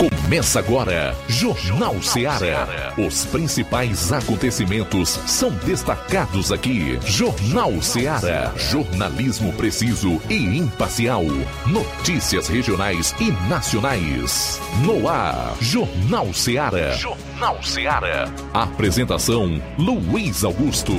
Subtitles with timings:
[0.00, 2.94] Começa agora, Jornal Seara.
[2.96, 6.98] Os principais acontecimentos são destacados aqui.
[7.04, 8.50] Jornal Seara.
[8.56, 11.22] Jornalismo preciso e imparcial.
[11.66, 14.58] Notícias regionais e nacionais.
[14.86, 16.96] No ar, Jornal Seara.
[16.96, 18.32] Jornal Seara.
[18.54, 20.94] Apresentação: Luiz Augusto.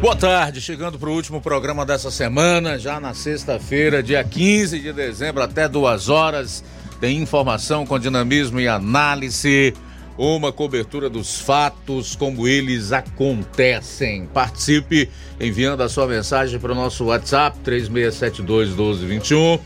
[0.00, 4.92] Boa tarde, chegando para o último programa dessa semana, já na sexta-feira, dia 15 de
[4.92, 6.62] dezembro, até duas horas.
[7.00, 9.72] Tem informação com dinamismo e análise,
[10.16, 14.26] uma cobertura dos fatos como eles acontecem.
[14.26, 15.08] Participe
[15.40, 19.60] enviando a sua mensagem para o nosso WhatsApp 3672 1221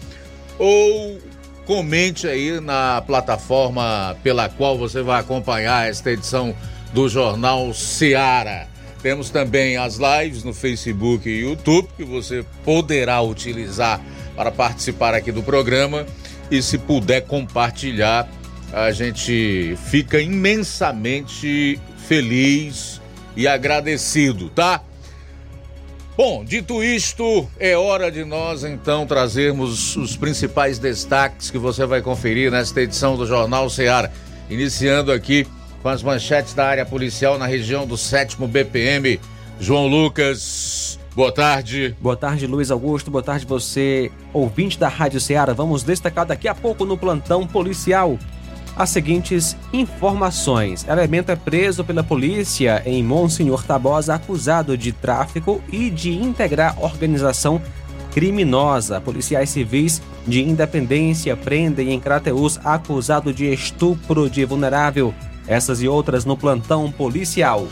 [0.59, 1.19] ou
[1.65, 6.55] comente aí na plataforma pela qual você vai acompanhar esta edição
[6.93, 8.69] do Jornal Seara.
[9.03, 14.01] Temos também as lives no Facebook e YouTube que você poderá utilizar
[14.37, 16.07] para participar aqui do programa
[16.51, 18.29] e se puder compartilhar,
[18.73, 23.01] a gente fica imensamente feliz
[23.37, 24.83] e agradecido, tá?
[26.17, 32.03] Bom, dito isto, é hora de nós então trazermos os principais destaques que você vai
[32.03, 34.11] conferir nesta edição do Jornal Ceará.
[34.51, 35.47] Iniciando aqui
[35.83, 39.19] com as manchetes da área policial na região do 7 BPM.
[39.59, 41.97] João Lucas, boa tarde.
[42.01, 43.11] Boa tarde, Luiz Augusto.
[43.11, 45.53] Boa tarde, você, ouvinte da Rádio Ceará.
[45.53, 48.19] Vamos destacar daqui a pouco no plantão policial
[48.77, 50.87] as seguintes informações.
[50.89, 57.61] Elemento é preso pela polícia em Monsenhor Tabosa acusado de tráfico e de integrar organização
[58.13, 59.01] criminosa.
[59.01, 65.15] Policiais civis de Independência prendem em Crateus acusado de estupro de vulnerável.
[65.47, 67.67] Essas e outras no plantão policial.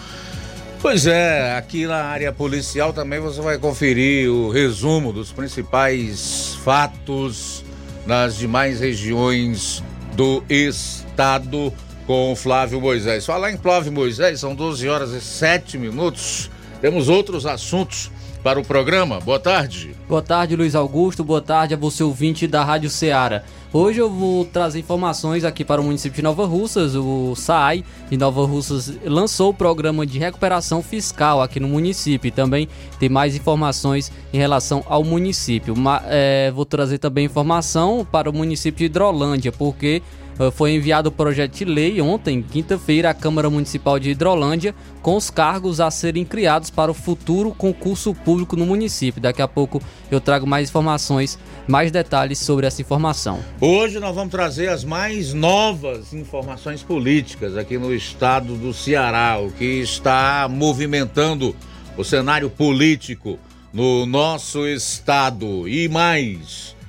[0.83, 7.63] Pois é, aqui na área policial também você vai conferir o resumo dos principais fatos
[8.07, 9.85] nas demais regiões
[10.17, 11.71] do estado
[12.07, 13.27] com Flávio Moisés.
[13.27, 16.51] Falar em Flávio Moisés, são 12 horas e 7 minutos.
[16.81, 18.11] Temos outros assuntos
[18.43, 19.21] para o programa.
[19.21, 19.95] Boa tarde.
[20.09, 21.23] Boa tarde, Luiz Augusto.
[21.23, 23.43] Boa tarde a você, ouvinte da Rádio Ceará.
[23.73, 26.97] Hoje eu vou trazer informações aqui para o município de Nova Russas.
[26.97, 32.27] O SAI de Nova Russas lançou o programa de recuperação fiscal aqui no município.
[32.27, 35.73] E também tem mais informações em relação ao município.
[36.09, 40.03] É, vou trazer também informação para o município de Hidrolândia, porque
[40.51, 45.29] foi enviado o projeto de lei ontem, quinta-feira, à Câmara Municipal de Hidrolândia, com os
[45.29, 49.21] cargos a serem criados para o futuro concurso público no município.
[49.21, 53.41] Daqui a pouco eu trago mais informações, mais detalhes sobre essa informação.
[53.61, 59.51] Hoje nós vamos trazer as mais novas informações políticas aqui no estado do Ceará, o
[59.51, 61.55] que está movimentando
[61.97, 63.39] o cenário político
[63.73, 66.80] no nosso estado e mais.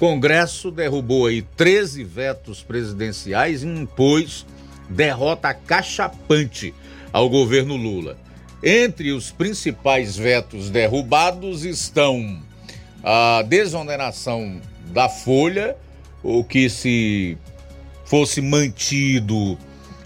[0.00, 4.46] Congresso derrubou aí 13 vetos presidenciais e impôs
[4.88, 6.72] derrota cachapante
[7.12, 8.16] ao governo Lula.
[8.64, 12.40] Entre os principais vetos derrubados estão
[13.04, 15.76] a desoneração da folha,
[16.22, 17.36] o que se
[18.06, 19.58] fosse mantido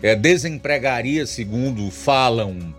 [0.02, 2.74] é, desempregaria, segundo falam,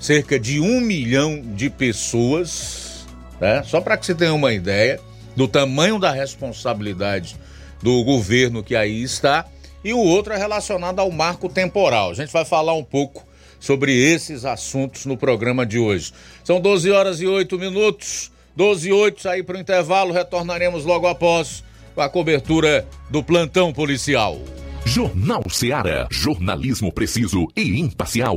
[0.00, 3.06] cerca de um milhão de pessoas,
[3.38, 3.62] né?
[3.64, 4.98] só para que você tenha uma ideia
[5.36, 7.36] do tamanho da responsabilidade
[7.82, 9.46] do governo que aí está,
[9.84, 12.10] e o outro é relacionado ao marco temporal.
[12.10, 13.26] A gente vai falar um pouco
[13.60, 16.12] sobre esses assuntos no programa de hoje.
[16.42, 21.06] São 12 horas e 8 minutos, 12 e 8, sair para o intervalo, retornaremos logo
[21.06, 21.62] após
[21.94, 24.38] com a cobertura do plantão policial.
[24.84, 28.36] Jornal Seara, jornalismo preciso e imparcial.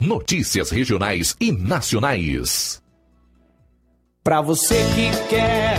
[0.00, 2.80] Notícias regionais e nacionais.
[4.22, 5.78] Para você que quer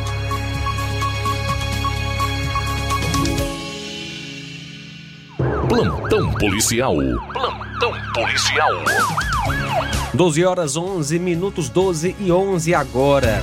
[5.71, 6.97] Plantão policial.
[7.31, 8.71] Plantão policial.
[10.13, 13.41] 12 horas 11 minutos 12 e 11 agora.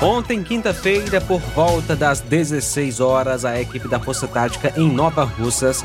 [0.00, 5.84] Ontem, quinta-feira, por volta das 16 horas, a equipe da Força Tática em Nova Russas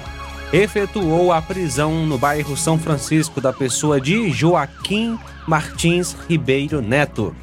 [0.54, 5.18] efetuou a prisão no bairro São Francisco da pessoa de Joaquim
[5.48, 7.36] Martins Ribeiro Neto.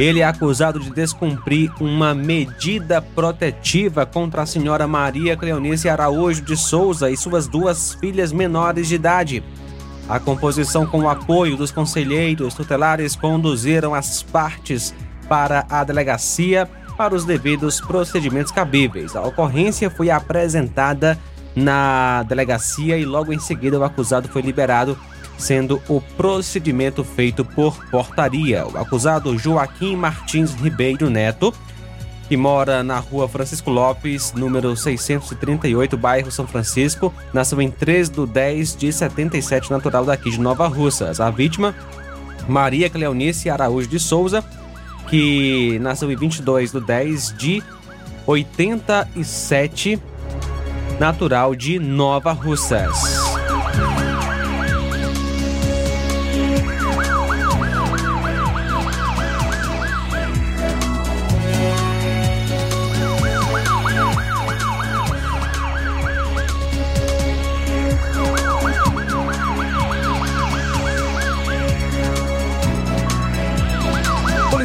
[0.00, 6.56] Ele é acusado de descumprir uma medida protetiva contra a senhora Maria Cleonice Araújo de
[6.56, 9.44] Souza e suas duas filhas menores de idade.
[10.08, 14.94] A composição com o apoio dos conselheiros tutelares conduziram as partes
[15.28, 16.66] para a delegacia
[16.96, 19.14] para os devidos procedimentos cabíveis.
[19.14, 21.18] A ocorrência foi apresentada
[21.54, 24.96] na delegacia e logo em seguida o acusado foi liberado
[25.40, 28.66] sendo o procedimento feito por portaria.
[28.66, 31.52] O acusado Joaquim Martins Ribeiro Neto,
[32.28, 38.26] que mora na rua Francisco Lopes, número 638, bairro São Francisco, nasceu em 3 de
[38.26, 41.20] 10 de 77, natural daqui de Nova Russas.
[41.20, 41.74] A vítima,
[42.46, 44.44] Maria Cleonice Araújo de Souza,
[45.08, 47.62] que nasceu em 22 de 10 de
[48.26, 50.00] 87,
[51.00, 53.09] natural de Nova Russas.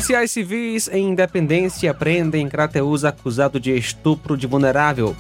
[0.06, 5.16] Policiais civis em Independência prendem Crateus acusado de estupro de vulnerável.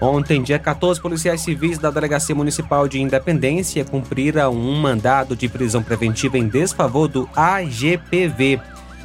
[0.00, 5.82] Ontem, dia 14, policiais civis da Delegacia Municipal de Independência cumpriram um mandado de prisão
[5.82, 8.60] preventiva em desfavor do AGPV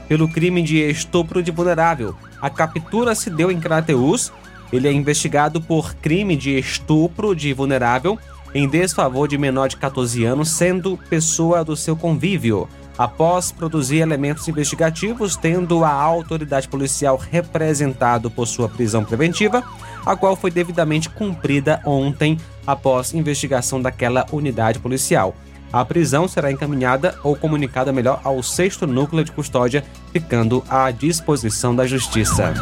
[0.07, 2.16] pelo crime de estupro de vulnerável.
[2.39, 4.31] A captura se deu em Crateus.
[4.72, 8.19] Ele é investigado por crime de estupro de vulnerável
[8.54, 14.47] em desfavor de menor de 14 anos, sendo pessoa do seu convívio após produzir elementos
[14.47, 19.63] investigativos, tendo a autoridade policial representado por sua prisão preventiva,
[20.05, 25.36] a qual foi devidamente cumprida ontem após investigação daquela unidade policial.
[25.74, 31.75] A prisão será encaminhada ou comunicada melhor ao sexto núcleo de custódia, ficando à disposição
[31.75, 32.53] da Justiça.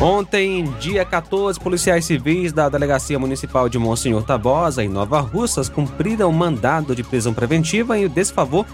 [0.00, 6.30] Ontem, dia 14, policiais civis da Delegacia Municipal de Monsenhor Tabosa, em Nova Russas, cumpriram
[6.30, 8.64] mandado de prisão preventiva em desfavor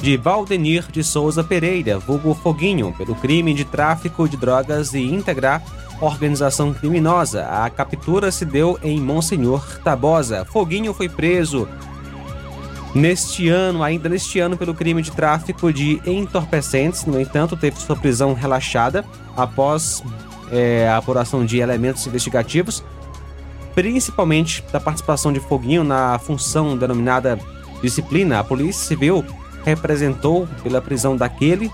[0.00, 5.62] de Valdenir de Souza Pereira, vulgo Foguinho, pelo crime de tráfico de drogas e integrar
[6.00, 7.46] organização criminosa.
[7.46, 10.44] A captura se deu em Monsenhor Tabosa.
[10.44, 11.68] Foguinho foi preso
[12.92, 17.04] neste ano, ainda neste ano, pelo crime de tráfico de entorpecentes.
[17.06, 19.04] No entanto, teve sua prisão relaxada
[19.36, 20.02] após
[20.52, 22.82] é, a apuração de elementos investigativos,
[23.74, 27.38] principalmente da participação de Foguinho na função denominada
[27.82, 28.40] disciplina.
[28.40, 29.24] A Polícia Civil
[29.64, 31.70] representou pela prisão daquele,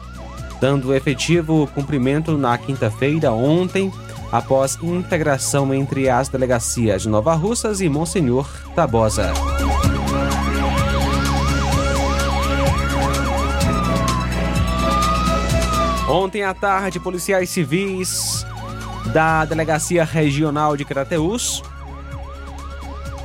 [0.60, 3.92] dando efetivo cumprimento na quinta-feira, ontem,
[4.30, 9.32] após integração entre as delegacias de Nova Russas e Monsenhor Tabosa.
[16.08, 18.44] Ontem à tarde, policiais civis
[19.06, 21.62] da Delegacia Regional de Crateús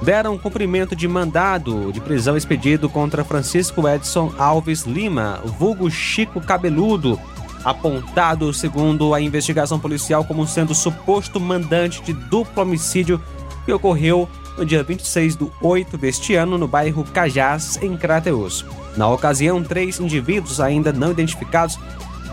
[0.01, 7.19] deram cumprimento de mandado de prisão expedido contra Francisco Edson Alves Lima, vulgo Chico Cabeludo,
[7.63, 13.21] apontado, segundo a investigação policial, como sendo suposto mandante de duplo homicídio
[13.65, 18.65] que ocorreu no dia 26 de 8 deste ano no bairro Cajás, em Crateus.
[18.95, 21.77] Na ocasião, três indivíduos ainda não identificados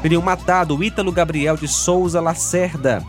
[0.03, 3.05] teriam matado Ítalo Gabriel de Souza Lacerda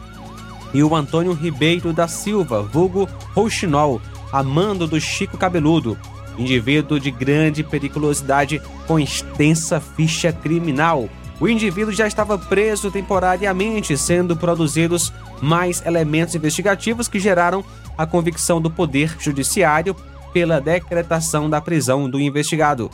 [0.73, 5.97] e o Antônio Ribeiro da Silva, vulgo Rouxinol, amando do Chico Cabeludo,
[6.37, 11.09] indivíduo de grande periculosidade com extensa ficha criminal.
[11.39, 17.63] O indivíduo já estava preso temporariamente, sendo produzidos mais elementos investigativos que geraram
[17.97, 19.95] a convicção do Poder Judiciário
[20.33, 22.89] pela decretação da prisão do investigado.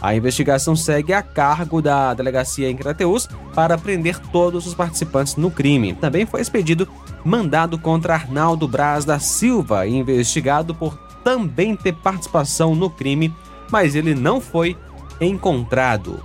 [0.00, 5.50] A investigação segue a cargo da delegacia em Crateus para prender todos os participantes no
[5.50, 5.94] crime.
[5.94, 6.86] Também foi expedido
[7.24, 13.34] mandado contra Arnaldo Braz da Silva, investigado por também ter participação no crime,
[13.70, 14.76] mas ele não foi
[15.20, 16.22] encontrado.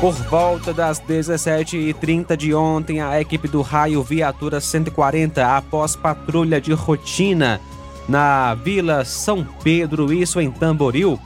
[0.00, 6.74] Por volta das 17h30 de ontem, a equipe do Raio Viatura 140, após patrulha de
[6.74, 7.60] rotina
[8.06, 11.18] na Vila São Pedro, isso em Tamboril,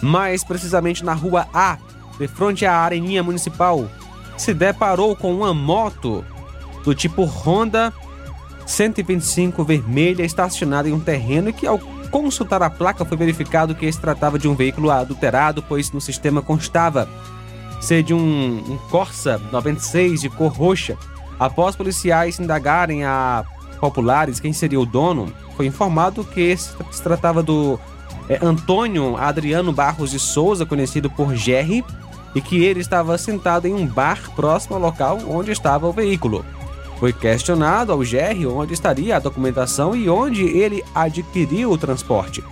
[0.00, 1.76] mais precisamente na Rua A,
[2.16, 3.88] de frente à Areninha Municipal,
[4.36, 6.24] se deparou com uma moto
[6.84, 7.92] do tipo Honda
[8.66, 11.78] 125 vermelha estacionada em um terreno que ao
[12.10, 16.40] consultar a placa foi verificado que se tratava de um veículo adulterado, pois no sistema
[16.40, 17.08] constava
[17.82, 20.96] ser de um, um Corsa 96 de cor roxa.
[21.38, 23.44] Após policiais indagarem a
[23.80, 27.78] populares quem seria o dono, foi informado que se tratava do
[28.28, 31.84] é, Antônio Adriano Barros de Souza, conhecido por Jerry,
[32.34, 36.44] e que ele estava sentado em um bar próximo ao local onde estava o veículo.
[36.98, 42.42] Foi questionado ao Jerry onde estaria a documentação e onde ele adquiriu o transporte.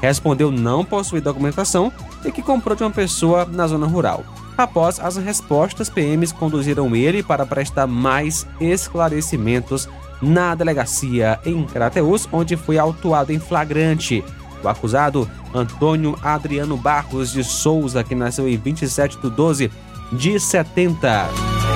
[0.00, 1.92] Respondeu não possuir documentação
[2.24, 4.24] e que comprou de uma pessoa na zona rural.
[4.60, 9.88] Após as respostas, PMs conduziram ele para prestar mais esclarecimentos
[10.20, 14.22] na delegacia em Crateus, onde foi autuado em flagrante.
[14.62, 19.70] O acusado, Antônio Adriano Barros de Souza, que nasceu em 27 de 12
[20.12, 21.69] de 70.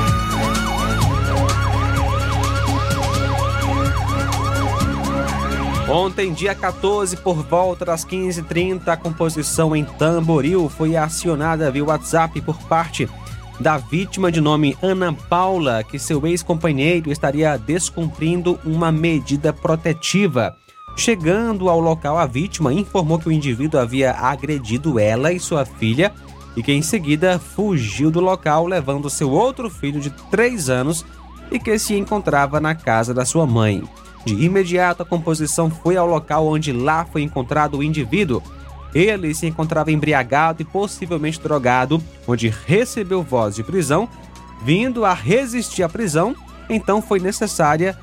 [5.88, 12.41] Ontem, dia 14, por volta das 15h30, a composição em Tamboril foi acionada via WhatsApp
[12.41, 13.09] por parte
[13.61, 20.57] da vítima de nome Ana Paula, que seu ex-companheiro estaria descumprindo uma medida protetiva.
[20.97, 26.12] Chegando ao local, a vítima informou que o indivíduo havia agredido ela e sua filha
[26.57, 31.05] e que em seguida fugiu do local, levando seu outro filho de 3 anos
[31.50, 33.83] e que se encontrava na casa da sua mãe.
[34.25, 38.43] De imediato, a composição foi ao local onde lá foi encontrado o indivíduo.
[38.95, 44.09] Ele se encontrava embriagado e possivelmente drogado, onde recebeu voz de prisão.
[44.62, 46.35] Vindo a resistir à prisão,
[46.71, 47.99] então foi necessária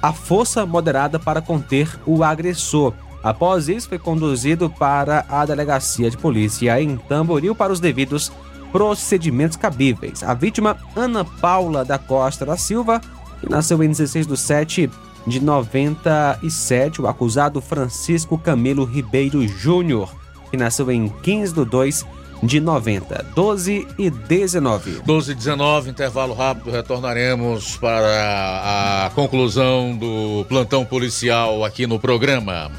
[0.00, 2.94] a força moderada para conter o agressor.
[3.22, 8.30] Após isso, foi conduzido para a delegacia de polícia em Tamboril para os devidos
[8.70, 10.22] procedimentos cabíveis.
[10.22, 13.00] A vítima, Ana Paula da Costa da Silva,
[13.40, 14.90] que nasceu em 16 de 7
[15.26, 20.14] de 97, o acusado Francisco Camilo Ribeiro Júnior,
[20.50, 22.06] que nasceu em 15 de 2
[22.42, 25.02] de 90, 12 e 19.
[25.04, 32.70] 12 e 19, intervalo rápido, retornaremos para a conclusão do plantão policial aqui no programa.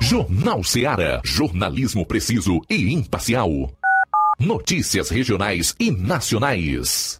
[0.00, 3.70] Jornal Seara, jornalismo preciso e imparcial.
[4.38, 7.19] Notícias regionais e nacionais.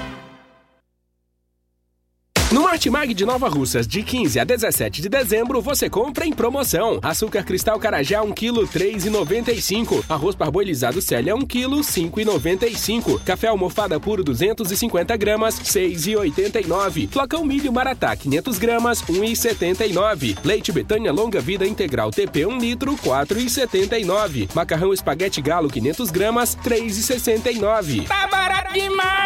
[2.51, 6.99] No Martimag de Nova Russas, de 15 a 17 de dezembro, você compra em promoção.
[7.01, 10.03] Açúcar cristal carajá 1 kg 3,95.
[10.09, 13.23] Arroz parboilizado Célia 1 kg 5,95.
[13.23, 17.07] Café almofada puro 250 gramas 6,89.
[17.09, 20.37] Flocão milho maratá 500 gramas 1,79.
[20.43, 24.49] Leite Betânia longa vida integral TP 1 litro 4,79.
[24.53, 28.07] Macarrão espaguete galo 500 gramas 3,69.
[28.07, 29.21] Tá barato demais!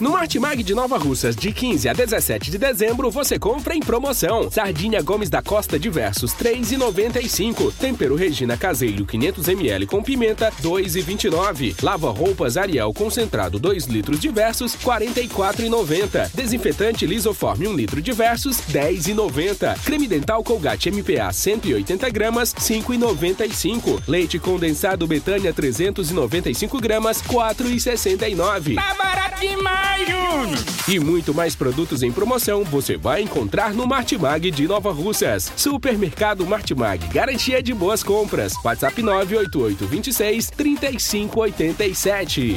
[0.00, 4.50] No Martimag de Nova Russas, de 15 a 17 de dezembro, você compra em promoção.
[4.50, 7.70] Sardinha Gomes da Costa Diversos, 3,95.
[7.78, 11.74] Tempero Regina Caseiro, 500ml com pimenta, 2,29.
[11.82, 16.30] Lava roupas Ariel concentrado, 2 litros diversos, 44,90.
[16.34, 19.78] Desinfetante Lisoforme, 1 litro diversos, 10,90.
[19.84, 24.00] Creme dental Colgate MPA, 180 gramas, 5,95.
[24.08, 28.76] Leite condensado Betânia, 395 gramas, 4,69.
[28.76, 30.64] Tá barato demais, Júnior!
[30.86, 35.52] E muito mais produtos em promoção você vai encontrar no Martimag de Nova Russas.
[35.56, 38.54] Supermercado Martimag, garantia de boas compras.
[38.64, 42.56] WhatsApp 988 26 3587.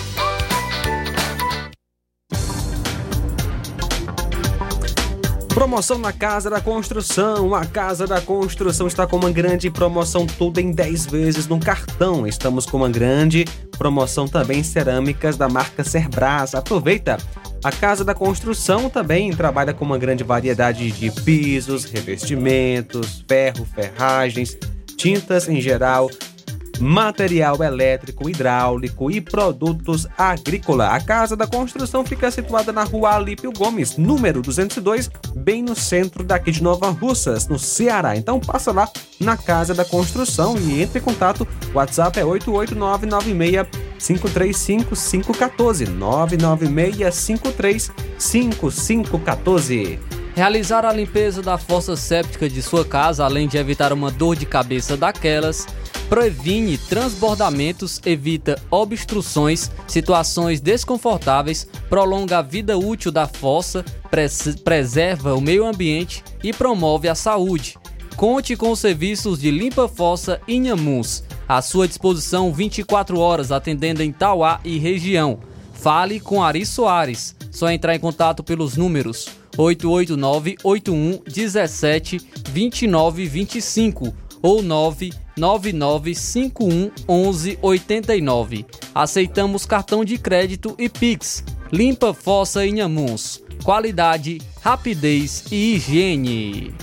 [5.61, 7.53] Promoção na Casa da Construção.
[7.53, 12.25] A Casa da Construção está com uma grande promoção, tudo em 10 vezes no cartão.
[12.25, 13.45] Estamos com uma grande
[13.77, 16.55] promoção também em cerâmicas da marca Cerbras.
[16.55, 17.19] Aproveita!
[17.63, 24.57] A Casa da Construção também trabalha com uma grande variedade de pisos, revestimentos, ferro, ferragens,
[24.97, 26.09] tintas em geral,
[26.79, 30.89] material elétrico, hidráulico e produtos agrícola.
[30.89, 36.23] A Casa da Construção fica situada na rua Alípio Gomes, número 202, bem no centro
[36.23, 38.15] daqui de Nova Russas, no Ceará.
[38.15, 41.47] Então passa lá na Casa da Construção e entre em contato.
[41.73, 43.67] O WhatsApp é 88996
[43.99, 50.10] 535 514 996 5514.
[50.33, 54.45] Realizar a limpeza da fossa séptica de sua casa, além de evitar uma dor de
[54.45, 55.67] cabeça daquelas,
[56.09, 65.41] previne transbordamentos, evita obstruções, situações desconfortáveis, prolonga a vida útil da fossa, pres preserva o
[65.41, 67.77] meio ambiente e promove a saúde.
[68.15, 74.13] Conte com os serviços de Limpa Fossa Inhamuns, à sua disposição 24 horas, atendendo em
[74.13, 75.39] Tauá e região.
[75.73, 77.35] Fale com Ari Soares.
[77.51, 88.65] Só entrar em contato pelos números 889 81 17 29 25 ou 99951 1189.
[88.93, 91.45] Aceitamos cartão de crédito e Pix.
[91.71, 93.41] Limpa Fossa Inhamuns.
[93.63, 96.73] Qualidade, rapidez e higiene.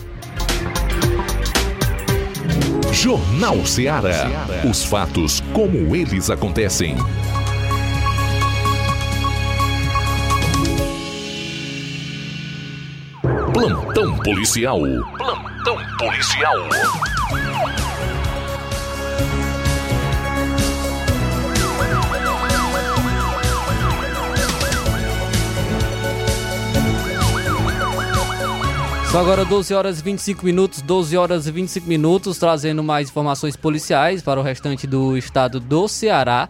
[2.92, 4.46] Jornal Ceará.
[4.68, 6.96] Os fatos como eles acontecem.
[13.58, 14.78] Plantão policial.
[15.16, 16.54] Plantão policial.
[29.10, 33.56] São agora 12 horas e 25 minutos, 12 horas e 25 minutos, trazendo mais informações
[33.56, 36.48] policiais para o restante do estado do Ceará.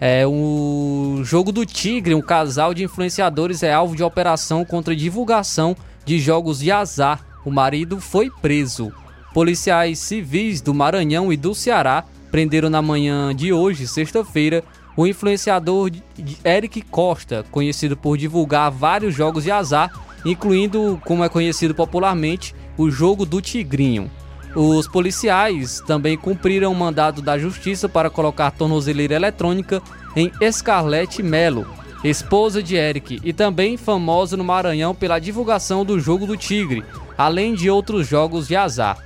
[0.00, 5.76] É o jogo do Tigre, um casal de influenciadores é alvo de operação contra divulgação
[6.04, 7.24] de jogos de azar.
[7.44, 8.92] O marido foi preso.
[9.32, 14.64] Policiais civis do Maranhão e do Ceará prenderam na manhã de hoje, sexta-feira,
[14.96, 15.90] o influenciador
[16.44, 19.90] Eric Costa, conhecido por divulgar vários jogos de azar
[20.24, 24.10] incluindo, como é conhecido popularmente, o jogo do Tigrinho.
[24.54, 29.82] Os policiais também cumpriram o mandado da justiça para colocar tornozeleira eletrônica
[30.16, 31.66] em Scarlett Melo,
[32.04, 36.84] esposa de Eric e também famosa no Maranhão pela divulgação do jogo do Tigre,
[37.16, 38.98] além de outros jogos de azar.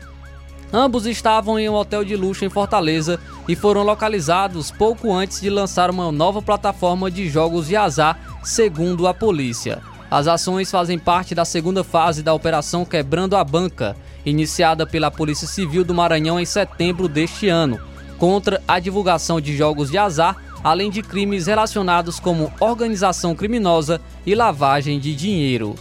[0.73, 5.49] Ambos estavam em um hotel de luxo em Fortaleza e foram localizados pouco antes de
[5.49, 9.81] lançar uma nova plataforma de jogos de azar, segundo a polícia.
[10.11, 15.47] As ações fazem parte da segunda fase da Operação Quebrando a Banca, iniciada pela Polícia
[15.47, 17.79] Civil do Maranhão em setembro deste ano,
[18.19, 24.35] contra a divulgação de jogos de azar, além de crimes relacionados como organização criminosa e
[24.35, 25.75] lavagem de dinheiro.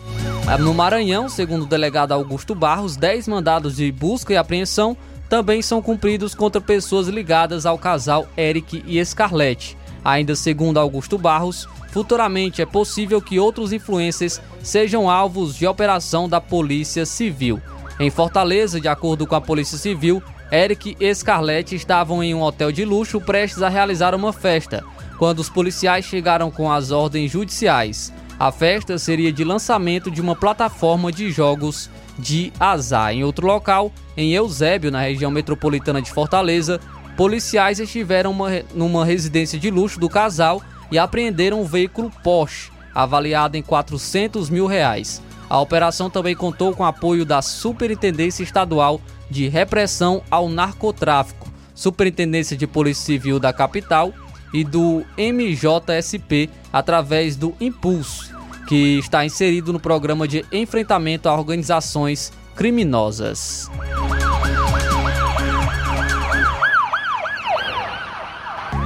[0.60, 4.96] No Maranhão, segundo o delegado Augusto Barros, 10 mandados de busca e apreensão
[5.30, 9.78] também são cumpridos contra pessoas ligadas ao casal Eric e Scarlett.
[10.06, 16.40] Ainda segundo Augusto Barros, Futuramente é possível que outros influencers sejam alvos de operação da
[16.40, 17.60] Polícia Civil.
[18.00, 22.72] Em Fortaleza, de acordo com a Polícia Civil, Eric e Scarlett estavam em um hotel
[22.72, 24.84] de luxo prestes a realizar uma festa,
[25.18, 28.14] quando os policiais chegaram com as ordens judiciais.
[28.40, 33.12] A festa seria de lançamento de uma plataforma de jogos de azar.
[33.12, 36.80] Em outro local, em Eusébio, na região metropolitana de Fortaleza,
[37.18, 43.58] policiais estiveram uma, numa residência de luxo do casal e apreenderam um veículo Porsche, avaliado
[43.58, 45.22] em 400 mil reais.
[45.50, 52.66] A operação também contou com apoio da Superintendência Estadual de Repressão ao Narcotráfico, Superintendência de
[52.66, 54.14] Polícia Civil da capital
[54.54, 58.36] e do MJSP através do Impulso,
[58.68, 63.70] que está inserido no programa de enfrentamento a organizações criminosas.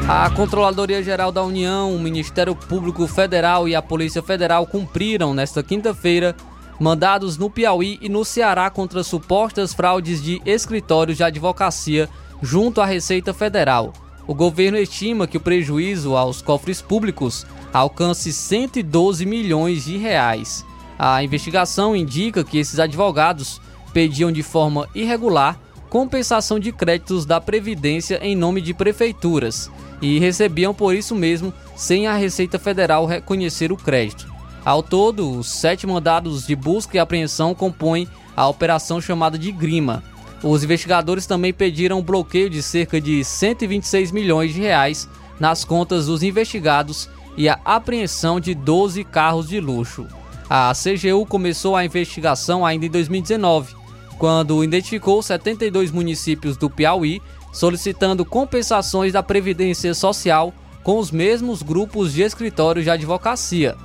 [0.08, 5.64] A Controladoria Geral da União, o Ministério Público Federal e a Polícia Federal cumpriram nesta
[5.64, 6.36] quinta-feira
[6.82, 12.10] mandados no Piauí e no Ceará contra supostas fraudes de escritórios de advocacia
[12.42, 13.94] junto à Receita Federal.
[14.26, 20.66] O governo estima que o prejuízo aos cofres públicos alcance 112 milhões de reais.
[20.98, 23.62] A investigação indica que esses advogados
[23.94, 29.70] pediam de forma irregular compensação de créditos da Previdência em nome de prefeituras
[30.02, 34.31] e recebiam por isso mesmo sem a Receita Federal reconhecer o crédito.
[34.64, 40.04] Ao todo, os sete mandados de busca e apreensão compõem a operação chamada de Grima.
[40.44, 45.08] Os investigadores também pediram um bloqueio de cerca de 126 milhões de reais
[45.40, 50.08] nas contas dos investigados e a apreensão de 12 carros de luxo.
[50.50, 53.74] A CGU começou a investigação ainda em 2019,
[54.18, 57.22] quando identificou 72 municípios do Piauí
[57.52, 63.76] solicitando compensações da Previdência Social com os mesmos grupos de escritórios de advocacia.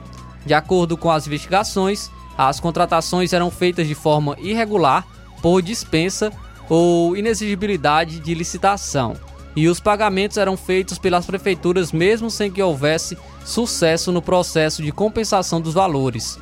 [0.47, 5.05] De acordo com as investigações, as contratações eram feitas de forma irregular,
[5.43, 6.33] por dispensa
[6.69, 9.15] ou inexigibilidade de licitação,
[9.55, 14.93] e os pagamentos eram feitos pelas prefeituras mesmo sem que houvesse sucesso no processo de
[14.93, 16.39] compensação dos valores.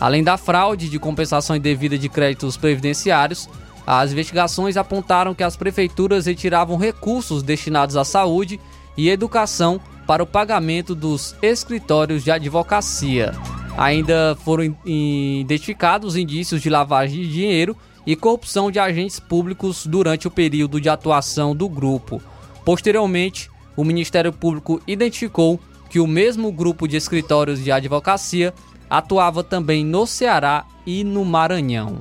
[0.00, 3.48] Além da fraude de compensação indevida de créditos previdenciários,
[3.86, 8.60] as investigações apontaram que as prefeituras retiravam recursos destinados à saúde
[8.96, 13.32] e educação para o pagamento dos escritórios de advocacia.
[13.78, 20.30] Ainda foram identificados indícios de lavagem de dinheiro e corrupção de agentes públicos durante o
[20.32, 22.20] período de atuação do grupo.
[22.64, 28.52] Posteriormente, o Ministério Público identificou que o mesmo grupo de escritórios de advocacia
[28.90, 32.00] atuava também no Ceará e no Maranhão.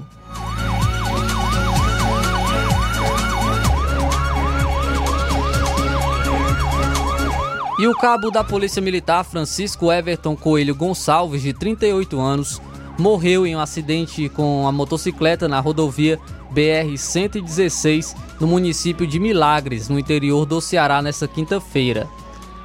[7.79, 12.61] E o cabo da Polícia Militar Francisco Everton Coelho Gonçalves, de 38 anos,
[12.97, 16.19] morreu em um acidente com a motocicleta na rodovia
[16.53, 22.05] BR-116 no município de Milagres, no interior do Ceará, nesta quinta-feira.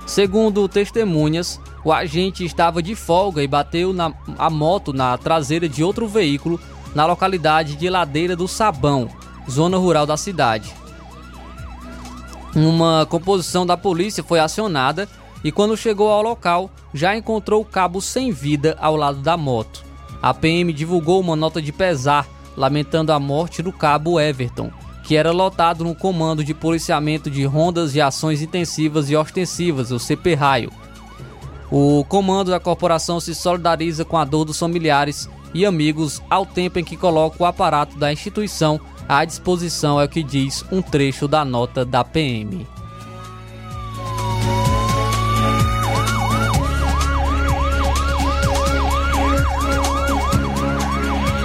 [0.05, 5.85] Segundo testemunhas, o agente estava de folga e bateu na, a moto na traseira de
[5.85, 6.59] outro veículo
[6.93, 9.09] na localidade de Ladeira do Sabão,
[9.49, 10.75] zona rural da cidade.
[12.55, 15.09] Uma composição da polícia foi acionada
[15.43, 19.85] e, quando chegou ao local, já encontrou o cabo sem vida ao lado da moto.
[20.23, 24.71] A PM divulgou uma nota de pesar, lamentando a morte do cabo Everton,
[25.03, 29.99] que era lotado no Comando de Policiamento de Rondas de Ações Intensivas e Ostensivas, o
[29.99, 30.73] CP Raio.
[31.71, 36.79] O comando da corporação se solidariza com a dor dos familiares e amigos ao tempo
[36.79, 41.29] em que coloca o aparato da instituição à disposição, é o que diz um trecho
[41.29, 42.67] da nota da PM.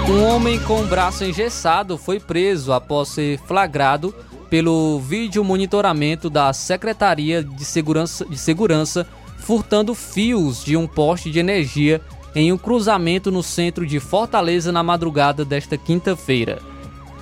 [0.08, 4.12] Um homem com o braço engessado foi preso após ser flagrado
[4.50, 9.06] pelo vídeo monitoramento da Secretaria de Segurança, de Segurança
[9.38, 12.00] furtando fios de um poste de energia
[12.34, 16.69] em um cruzamento no centro de Fortaleza na madrugada desta quinta-feira.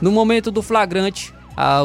[0.00, 1.34] No momento do flagrante,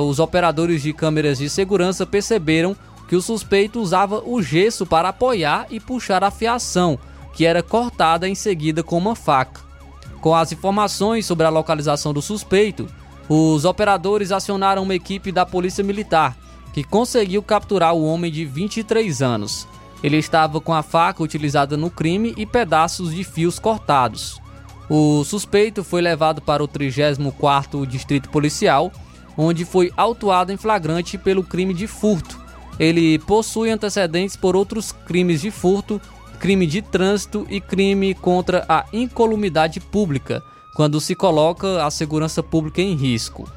[0.02, 2.76] os operadores de câmeras de segurança perceberam
[3.08, 6.98] que o suspeito usava o gesso para apoiar e puxar a fiação,
[7.34, 9.62] que era cortada em seguida com uma faca.
[10.22, 12.88] Com as informações sobre a localização do suspeito,
[13.28, 16.38] os operadores acionaram uma equipe da Polícia Militar,
[16.72, 19.68] que conseguiu capturar o homem de 23 anos.
[20.04, 24.42] Ele estava com a faca utilizada no crime e pedaços de fios cortados.
[24.96, 28.92] O suspeito foi levado para o 34º Distrito Policial,
[29.36, 32.40] onde foi autuado em flagrante pelo crime de furto.
[32.80, 36.00] Ele possui antecedentes por outros crimes de furto
[36.40, 40.44] crime de trânsito e crime contra a incolumidade pública,
[40.76, 43.52] quando se coloca a segurança pública em risco.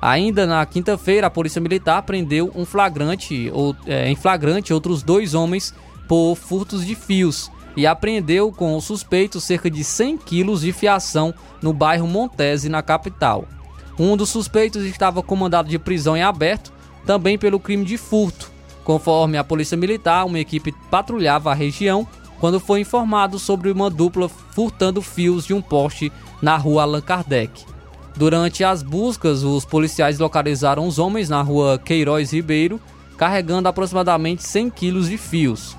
[0.00, 5.34] Ainda na quinta-feira, a Polícia Militar prendeu um flagrante, ou, é, em flagrante outros dois
[5.34, 5.74] homens
[6.08, 11.32] por furtos de fios e apreendeu com o suspeito cerca de 100 quilos de fiação
[11.62, 13.46] no bairro Montese, na capital.
[13.98, 16.72] Um dos suspeitos estava comandado de prisão em aberto,
[17.06, 18.50] também pelo crime de furto.
[18.84, 22.06] Conforme a Polícia Militar, uma equipe patrulhava a região
[22.40, 27.64] quando foi informado sobre uma dupla furtando fios de um poste na rua Allan Kardec.
[28.16, 32.80] Durante as buscas, os policiais localizaram os homens na rua Queiroz Ribeiro,
[33.16, 35.76] carregando aproximadamente 100 quilos de fios.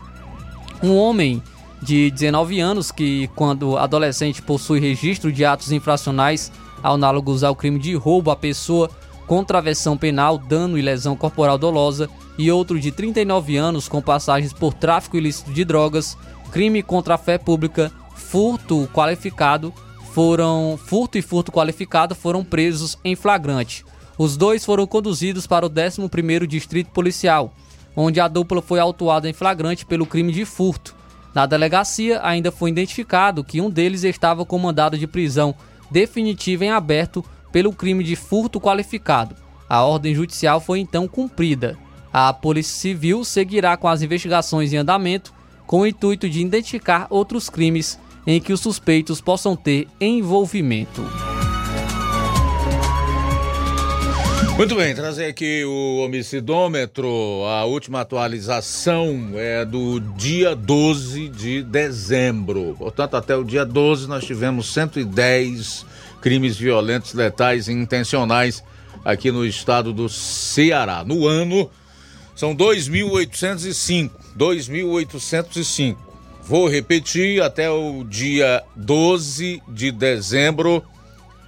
[0.82, 1.42] Um homem
[1.82, 6.52] de 19 anos, que, quando adolescente, possui registro de atos infracionais
[6.84, 8.90] análogos ao crime de roubo à pessoa,
[9.28, 14.74] contravenção penal, dano e lesão corporal dolosa, e outro de 39 anos com passagens por
[14.74, 16.18] tráfico ilícito de drogas,
[16.52, 19.74] crime contra a fé pública, furto qualificado,
[20.14, 23.86] foram furto e furto qualificado foram presos em flagrante.
[24.18, 27.54] Os dois foram conduzidos para o 11º Distrito Policial,
[27.96, 30.96] onde a dupla foi autuada em flagrante pelo crime de furto.
[31.34, 35.56] Na delegacia ainda foi identificado que um deles estava com mandado de prisão
[35.90, 39.36] definitiva em aberto pelo crime de furto qualificado.
[39.68, 41.78] A ordem judicial foi então cumprida.
[42.12, 45.34] A Polícia Civil seguirá com as investigações em andamento
[45.66, 51.02] com o intuito de identificar outros crimes em que os suspeitos possam ter envolvimento.
[54.62, 57.08] Muito bem, trazer aqui o homicidômetro.
[57.48, 62.76] A última atualização é do dia 12 de dezembro.
[62.78, 65.84] Portanto, até o dia 12 nós tivemos 110
[66.22, 68.64] crimes violentos, letais e intencionais
[69.04, 71.04] aqui no estado do Ceará.
[71.04, 71.68] No ano,
[72.36, 74.12] são 2.805.
[74.38, 75.98] 2.805.
[76.44, 80.84] Vou repetir até o dia 12 de dezembro,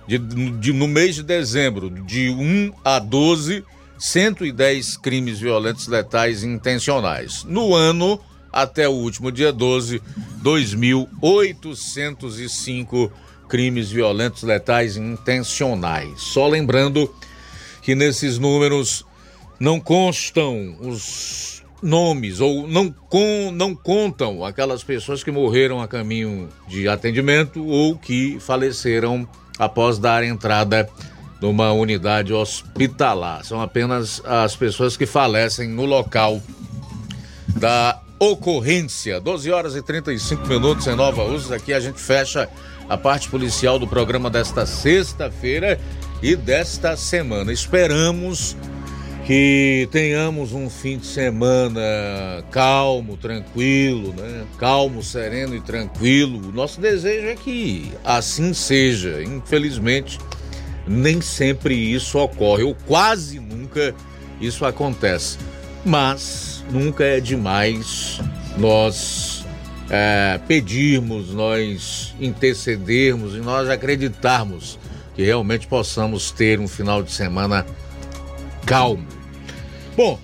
[0.07, 3.63] de, de, no mês de dezembro, de 1 a 12,
[3.97, 7.43] 110 crimes violentos letais intencionais.
[7.45, 8.19] No ano,
[8.51, 9.99] até o último dia 12,
[10.43, 13.09] 2.805
[13.47, 16.21] crimes violentos letais intencionais.
[16.21, 17.11] Só lembrando
[17.81, 19.03] que nesses números
[19.59, 26.49] não constam os nomes ou não, com, não contam aquelas pessoas que morreram a caminho
[26.67, 30.89] de atendimento ou que faleceram após dar entrada
[31.41, 33.43] numa unidade hospitalar.
[33.43, 36.41] São apenas as pessoas que falecem no local
[37.55, 39.19] da ocorrência.
[39.19, 41.55] 12 horas e 35 minutos em Nova Rússia.
[41.55, 42.49] Aqui a gente fecha
[42.87, 45.79] a parte policial do programa desta sexta-feira
[46.21, 47.51] e desta semana.
[47.51, 48.55] Esperamos
[49.25, 51.81] que tenhamos um fim de semana
[52.51, 54.45] calmo, tranquilo, né?
[54.57, 56.49] Calmo, sereno e tranquilo.
[56.49, 59.23] O nosso desejo é que assim seja.
[59.23, 60.19] Infelizmente,
[60.86, 63.95] nem sempre isso ocorre, ou quase nunca
[64.41, 65.38] isso acontece.
[65.86, 68.19] Mas nunca é demais
[68.57, 69.45] nós
[69.89, 74.77] é, pedirmos, nós intercedermos e nós acreditarmos
[75.15, 77.65] que realmente possamos ter um final de semana.
[79.95, 80.19] Bom,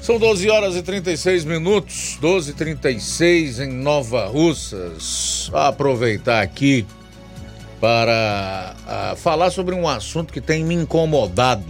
[0.00, 5.48] são 12 horas e 36 minutos, 12 e 36 em Nova Russas.
[5.50, 6.84] Vou aproveitar aqui
[7.80, 11.64] para ah, falar sobre um assunto que tem me incomodado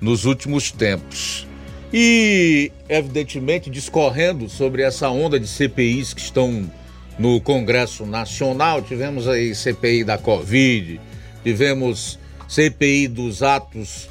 [0.00, 1.46] nos últimos tempos.
[1.92, 6.70] E, evidentemente, discorrendo sobre essa onda de CPIs que estão
[7.18, 11.00] no Congresso Nacional, tivemos aí CPI da Covid,
[11.42, 14.08] tivemos CPI dos atos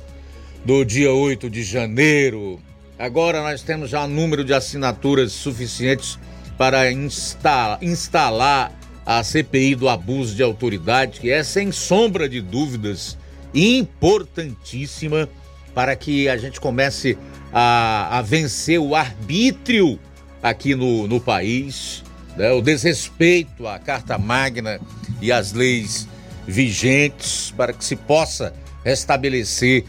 [0.66, 2.60] do dia 8 de janeiro.
[2.98, 6.20] Agora nós temos já número de assinaturas suficientes
[6.58, 8.72] para instalar, instalar
[9.06, 13.18] a CPI do abuso de autoridade, que é sem sombra de dúvidas
[13.54, 15.28] importantíssima
[15.74, 17.18] para que a gente comece
[17.52, 20.00] a, a vencer o arbítrio
[20.44, 22.04] aqui no, no país,
[22.38, 22.52] né?
[22.52, 24.80] o desrespeito à Carta Magna
[25.22, 26.08] e às leis
[26.48, 29.86] vigentes, para que se possa restabelecer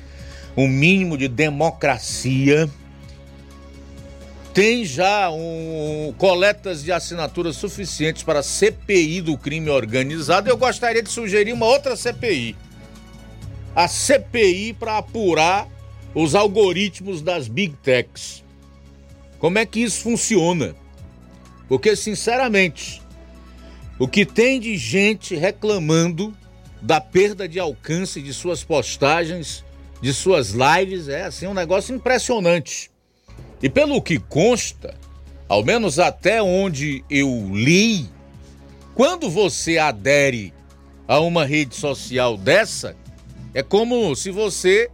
[0.56, 2.68] um mínimo de democracia.
[4.52, 10.50] Tem já um, coletas de assinaturas suficientes para a CPI do crime organizado.
[10.50, 12.54] Eu gostaria de sugerir uma outra CPI.
[13.74, 15.66] A CPI para apurar
[16.14, 18.44] os algoritmos das big techs.
[19.38, 20.76] Como é que isso funciona?
[21.66, 23.00] Porque, sinceramente,
[23.98, 26.36] o que tem de gente reclamando
[26.82, 29.64] da perda de alcance de suas postagens,
[30.02, 32.90] de suas lives, é assim um negócio impressionante.
[33.62, 34.94] E pelo que consta,
[35.48, 38.10] ao menos até onde eu li,
[38.94, 40.52] quando você adere
[41.06, 42.96] a uma rede social dessa,
[43.54, 44.90] é como se você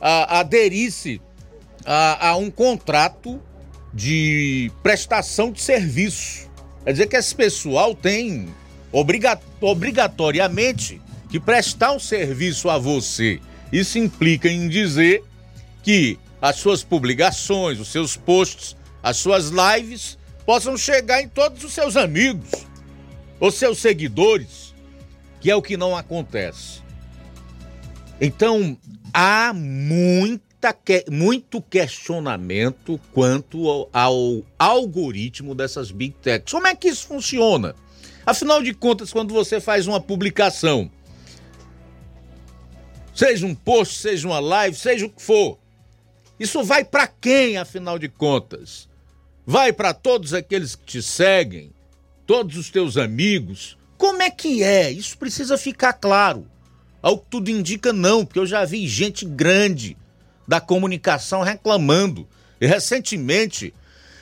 [0.00, 1.20] a, aderisse
[1.84, 3.40] a, a um contrato
[3.92, 6.50] de prestação de serviço.
[6.82, 8.48] Quer dizer que esse pessoal tem
[8.90, 13.40] obriga obrigatoriamente que prestar um serviço a você.
[13.72, 15.22] Isso implica em dizer
[15.82, 21.72] que as suas publicações, os seus posts, as suas lives possam chegar em todos os
[21.72, 22.48] seus amigos,
[23.40, 24.74] os seus seguidores,
[25.40, 26.80] que é o que não acontece.
[28.20, 28.78] Então,
[29.12, 30.74] há muita,
[31.10, 36.52] muito questionamento quanto ao, ao algoritmo dessas big techs.
[36.52, 37.74] Como é que isso funciona?
[38.24, 40.90] Afinal de contas, quando você faz uma publicação,
[43.16, 45.58] seja um post, seja uma live, seja o que for,
[46.38, 48.88] isso vai para quem, afinal de contas?
[49.46, 51.72] Vai para todos aqueles que te seguem,
[52.26, 53.78] todos os teus amigos?
[53.96, 54.90] Como é que é?
[54.90, 56.46] Isso precisa ficar claro.
[57.00, 59.96] Ao que tudo indica, não, porque eu já vi gente grande
[60.46, 62.28] da comunicação reclamando.
[62.60, 63.72] E recentemente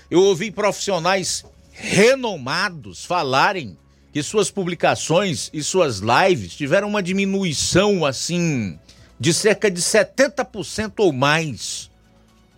[0.09, 3.77] eu ouvi profissionais renomados falarem
[4.13, 8.79] que suas publicações e suas lives tiveram uma diminuição assim
[9.19, 11.91] de cerca de 70% ou mais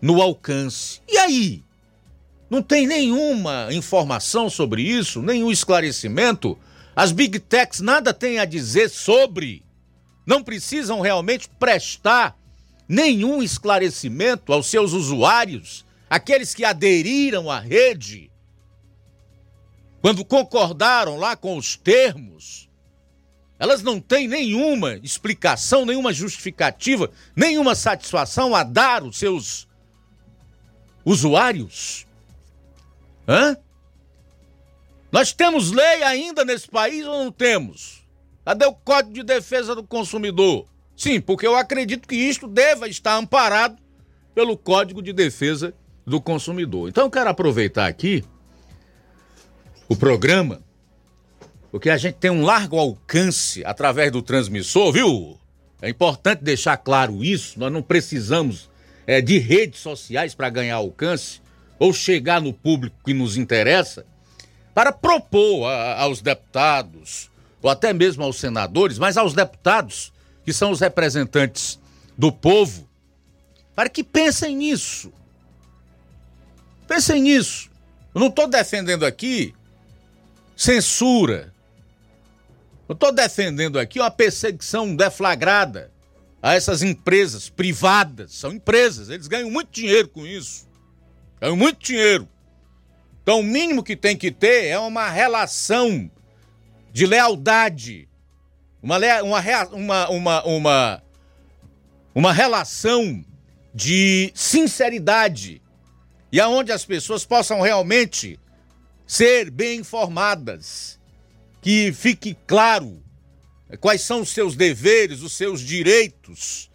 [0.01, 1.01] no alcance.
[1.09, 1.63] E aí?
[2.49, 6.59] Não tem nenhuma informação sobre isso, nenhum esclarecimento?
[6.95, 9.67] As big techs nada têm a dizer sobre
[10.27, 12.37] não precisam realmente prestar
[12.89, 18.31] nenhum esclarecimento aos seus usuários, aqueles que aderiram à rede,
[20.03, 22.66] quando concordaram lá com os termos,
[23.59, 29.67] elas não têm nenhuma explicação, nenhuma justificativa, nenhuma satisfação a dar aos seus
[31.05, 32.07] usuários.
[33.27, 33.57] Hã?
[35.11, 38.05] Nós temos lei ainda nesse país ou não temos?
[38.45, 40.67] Cadê o Código de Defesa do Consumidor?
[40.97, 43.77] Sim, porque eu acredito que isto deva estar amparado
[44.35, 45.75] pelo Código de Defesa
[46.07, 46.89] do Consumidor.
[46.89, 48.23] Então eu quero aproveitar aqui
[49.89, 50.61] o programa,
[51.71, 55.39] porque a gente tem um largo alcance através do transmissor, viu?
[55.81, 57.59] É importante deixar claro isso.
[57.59, 58.71] Nós não precisamos
[59.07, 61.41] é, de redes sociais para ganhar alcance
[61.79, 64.07] ou chegar no público que nos interessa
[64.75, 67.31] para propor a, aos deputados,
[67.63, 70.13] ou até mesmo aos senadores, mas aos deputados,
[70.45, 71.79] que são os representantes
[72.17, 72.89] do povo,
[73.75, 75.13] para que pensem nisso.
[76.87, 77.71] Pensem nisso.
[78.15, 79.55] Eu não estou defendendo aqui
[80.57, 81.53] censura.
[82.89, 85.93] Eu estou defendendo aqui uma perseguição deflagrada
[86.41, 88.33] a essas empresas privadas.
[88.35, 90.69] São empresas, eles ganham muito dinheiro com isso.
[91.41, 92.29] Ganham muito dinheiro.
[93.23, 96.09] Então, o mínimo que tem que ter é uma relação
[96.93, 98.09] de lealdade,
[98.81, 101.03] uma, uma, uma, uma,
[102.15, 103.25] uma, relação
[103.75, 105.61] de sinceridade
[106.31, 108.39] e aonde as pessoas possam realmente
[109.05, 110.96] ser bem informadas,
[111.67, 113.03] que fique claro
[113.81, 116.71] quais são os seus deveres, os seus direitos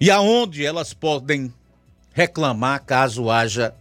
[0.00, 1.52] e aonde elas podem
[2.12, 3.74] reclamar caso haja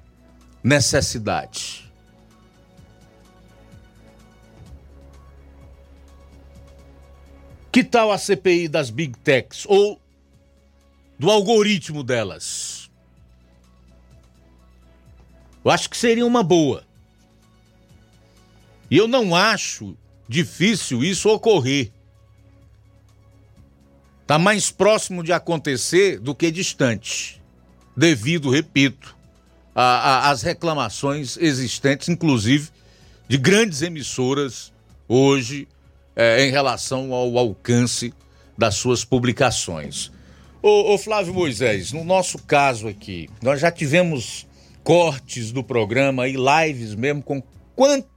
[0.63, 1.87] necessidade.
[7.71, 10.01] Que tal a CPI das Big Techs ou
[11.19, 12.89] do algoritmo delas?
[15.63, 16.84] Eu acho que seria uma boa.
[18.89, 19.95] E eu não acho
[20.27, 21.91] difícil isso ocorrer.
[24.21, 27.41] Está mais próximo de acontecer do que distante,
[27.95, 29.15] devido, repito,
[29.75, 32.69] às reclamações existentes, inclusive
[33.27, 34.71] de grandes emissoras
[35.07, 35.67] hoje
[36.15, 38.13] é, em relação ao alcance
[38.57, 40.11] das suas publicações.
[40.61, 44.47] Ô, ô, Flávio Moisés, no nosso caso aqui, nós já tivemos
[44.83, 47.43] cortes do programa e lives mesmo com
[47.75, 48.07] quanto,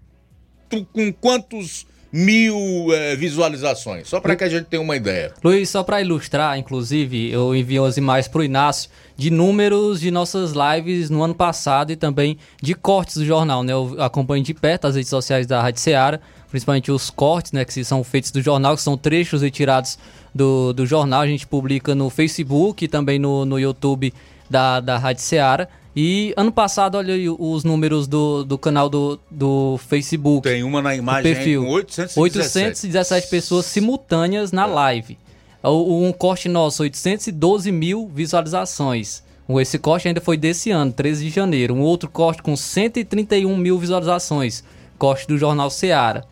[0.93, 5.33] com quantos mil é, visualizações, só para que a gente tenha uma ideia.
[5.45, 10.11] Luiz, só para ilustrar, inclusive, eu enviei as imagens para o Inácio de números de
[10.11, 13.73] nossas lives no ano passado e também de cortes do jornal, né?
[13.73, 16.19] Eu acompanho de perto as redes sociais da Rádio Ceará,
[16.51, 19.99] principalmente os cortes, né, que são feitos do jornal, que são trechos retirados
[20.35, 24.15] do, do jornal, a gente publica no Facebook e também no, no YouTube
[24.49, 25.69] da, da Rádio Ceará.
[26.01, 30.49] E ano passado, olha aí os números do, do canal do, do Facebook.
[30.49, 32.21] Tem uma na imagem perfil, com 817.
[32.21, 35.19] 817 pessoas simultâneas na live.
[35.65, 39.25] Um corte nosso, 812 mil visualizações.
[39.49, 41.75] Esse corte ainda foi desse ano, 13 de janeiro.
[41.75, 44.63] Um outro corte com 131 mil visualizações.
[44.97, 46.25] Corte do Jornal Seara.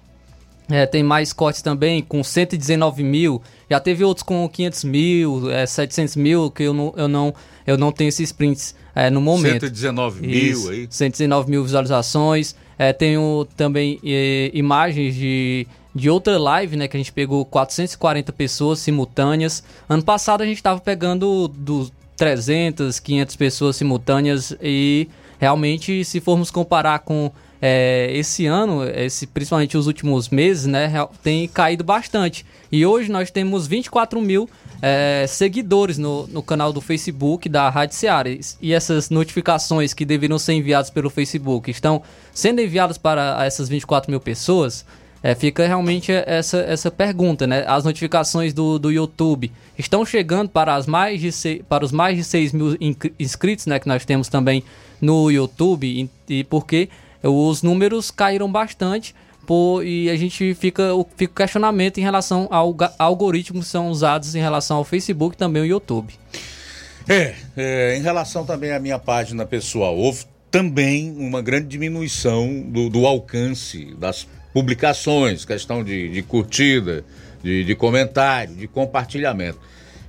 [0.70, 3.42] É, tem mais cortes também com 119 mil.
[3.68, 7.34] Já teve outros com 500 mil, é, 700 mil, que eu não, eu não,
[7.66, 9.60] eu não tenho esses prints é, no momento.
[9.60, 10.86] 119 Isso, mil aí.
[10.88, 12.56] 119 mil visualizações.
[12.78, 16.88] É, tenho também é, imagens de, de outra live, né?
[16.88, 19.62] Que a gente pegou 440 pessoas simultâneas.
[19.86, 26.50] Ano passado a gente estava pegando dos 300, 500 pessoas simultâneas e realmente se formos
[26.50, 27.30] comparar com
[27.60, 30.90] é, esse ano, esse, principalmente os últimos meses, né,
[31.22, 32.46] tem caído bastante.
[32.72, 34.48] E hoje nós temos 24 mil
[34.80, 38.28] é, seguidores no, no canal do Facebook da Rádio Seara.
[38.60, 42.02] E essas notificações que deveriam ser enviadas pelo Facebook estão
[42.32, 44.84] sendo enviadas para essas 24 mil pessoas.
[45.22, 47.64] É, fica realmente essa, essa pergunta, né?
[47.66, 52.16] As notificações do, do YouTube estão chegando para, as mais de se, para os mais
[52.16, 52.76] de 6 mil
[53.18, 53.78] inscritos, né?
[53.80, 54.62] Que nós temos também
[55.00, 55.86] no YouTube.
[56.28, 56.88] E, e porque
[57.22, 59.14] os números caíram bastante
[59.82, 64.40] e a gente fica o fica questionamento em relação ao algoritmos que são usados em
[64.40, 66.14] relação ao Facebook e também o YouTube.
[67.08, 72.88] É, é, em relação também à minha página pessoal, houve também uma grande diminuição do,
[72.88, 77.04] do alcance das publicações, questão de, de curtida,
[77.42, 79.58] de, de comentário, de compartilhamento.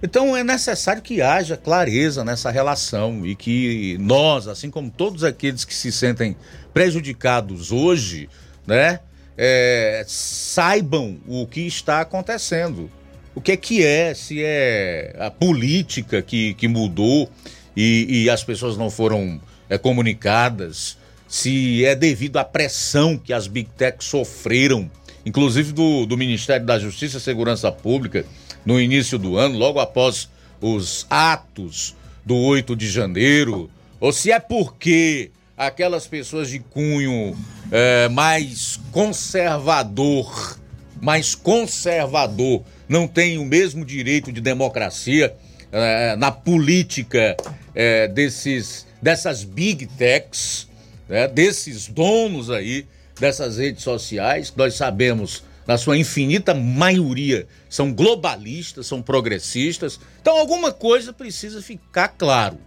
[0.01, 5.65] Então é necessário que haja clareza nessa relação e que nós, assim como todos aqueles
[5.65, 6.35] que se sentem
[6.73, 8.29] prejudicados hoje,
[8.65, 8.99] né,
[9.37, 12.89] é, saibam o que está acontecendo.
[13.35, 17.29] O que é que é, se é a política que, que mudou
[17.75, 23.47] e, e as pessoas não foram é, comunicadas, se é devido à pressão que as
[23.47, 24.89] Big Tech sofreram,
[25.23, 28.25] inclusive do, do Ministério da Justiça e Segurança Pública,
[28.65, 30.29] no início do ano, logo após
[30.59, 33.69] os atos do 8 de janeiro,
[33.99, 37.37] ou se é porque aquelas pessoas de cunho
[37.71, 40.57] é, mais conservador,
[41.01, 45.35] mais conservador, não têm o mesmo direito de democracia
[45.71, 47.35] é, na política
[47.75, 50.67] é, desses, dessas big techs,
[51.07, 52.87] né, desses donos aí
[53.19, 59.99] dessas redes sociais, nós sabemos na sua infinita maioria são globalistas, são progressistas.
[60.21, 62.57] Então alguma coisa precisa ficar claro.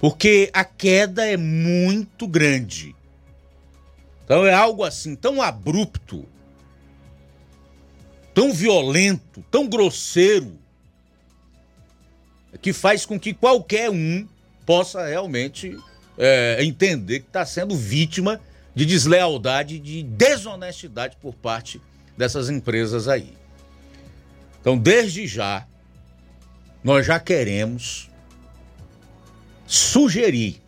[0.00, 2.96] Porque a queda é muito grande.
[4.24, 6.26] Então é algo assim tão abrupto,
[8.32, 10.58] tão violento, tão grosseiro,
[12.62, 14.26] que faz com que qualquer um
[14.64, 15.76] possa realmente
[16.16, 18.40] é, entender que está sendo vítima
[18.74, 21.80] de deslealdade, de desonestidade por parte
[22.16, 23.34] dessas empresas aí.
[24.60, 25.66] Então, desde já,
[26.84, 28.09] nós já queremos
[29.70, 30.60] sugerir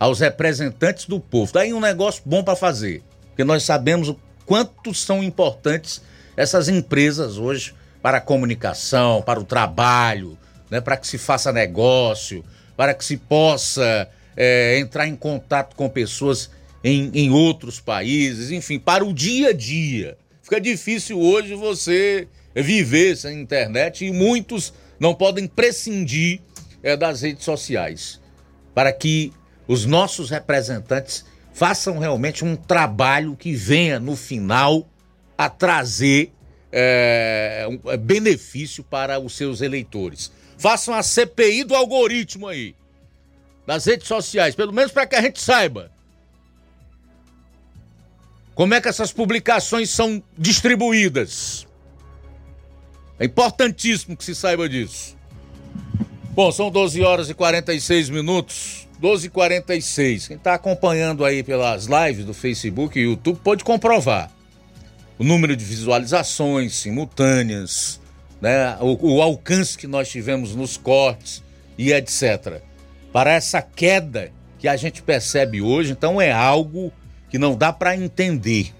[0.00, 1.52] aos representantes do povo.
[1.52, 6.00] Daí um negócio bom para fazer, porque nós sabemos o quanto são importantes
[6.34, 10.38] essas empresas hoje para a comunicação, para o trabalho,
[10.70, 12.42] né, para que se faça negócio,
[12.74, 16.50] para que se possa é, entrar em contato com pessoas
[16.82, 20.16] em, em outros países, enfim, para o dia a dia.
[20.42, 26.40] Fica difícil hoje você viver sem internet e muitos não podem prescindir
[26.84, 28.20] é, das redes sociais
[28.74, 29.32] para que
[29.66, 34.86] os nossos representantes façam realmente um trabalho que venha no final
[35.38, 36.32] a trazer
[36.70, 40.30] é, um é, benefício para os seus eleitores.
[40.58, 42.74] Façam a CPI do algoritmo aí,
[43.66, 45.90] das redes sociais, pelo menos para que a gente saiba
[48.54, 51.66] como é que essas publicações são distribuídas.
[53.18, 55.13] É importantíssimo que se saiba disso.
[56.34, 58.88] Bom, são 12 horas e 46 minutos.
[58.98, 60.26] 12 e 46.
[60.26, 64.32] Quem está acompanhando aí pelas lives do Facebook e YouTube pode comprovar
[65.16, 68.00] o número de visualizações simultâneas,
[68.40, 68.76] né?
[68.80, 71.40] o, o alcance que nós tivemos nos cortes
[71.78, 72.60] e etc.
[73.12, 76.92] Para essa queda que a gente percebe hoje, então é algo
[77.30, 78.74] que não dá para entender.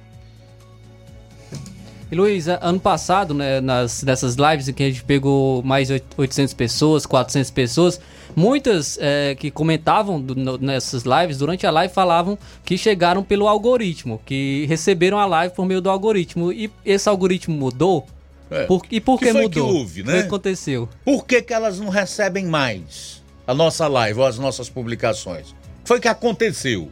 [2.11, 6.53] E Luiz, ano passado, né, nas, nessas lives em que a gente pegou mais 800
[6.55, 8.01] pessoas, 400 pessoas,
[8.37, 13.49] muitas é, que comentavam do, no, nessas lives, durante a live, falavam que chegaram pelo
[13.49, 16.53] algoritmo, que receberam a live por meio do algoritmo.
[16.53, 18.07] E esse algoritmo mudou?
[18.51, 18.65] É.
[18.65, 19.67] Por, e por que, que foi mudou?
[19.67, 20.13] Que houve, né?
[20.13, 20.89] O que aconteceu?
[21.05, 25.51] Por que, que elas não recebem mais a nossa live ou as nossas publicações?
[25.51, 26.91] O que foi que aconteceu?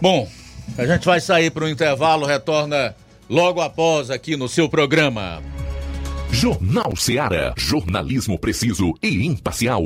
[0.00, 0.28] Bom,
[0.76, 2.94] a gente vai sair para o intervalo, retorna
[3.28, 5.42] logo após aqui no seu programa.
[6.30, 7.54] Jornal Seara.
[7.56, 9.82] Jornalismo preciso e imparcial.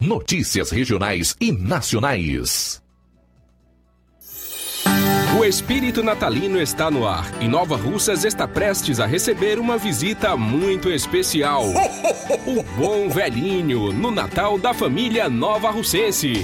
[0.00, 2.82] Notícias regionais e nacionais.
[5.38, 10.36] O espírito natalino está no ar e Nova Russas está prestes a receber uma visita
[10.36, 11.64] muito especial.
[12.46, 16.42] O Bom Velhinho, no Natal da família Nova Russense.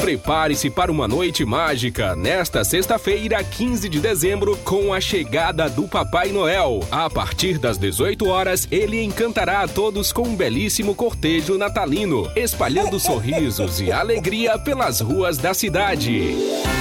[0.00, 6.32] Prepare-se para uma noite mágica nesta sexta-feira, 15 de dezembro, com a chegada do Papai
[6.32, 6.80] Noel.
[6.90, 12.98] A partir das 18 horas, ele encantará a todos com um belíssimo cortejo natalino, espalhando
[12.98, 16.34] sorrisos e alegria pelas ruas da cidade.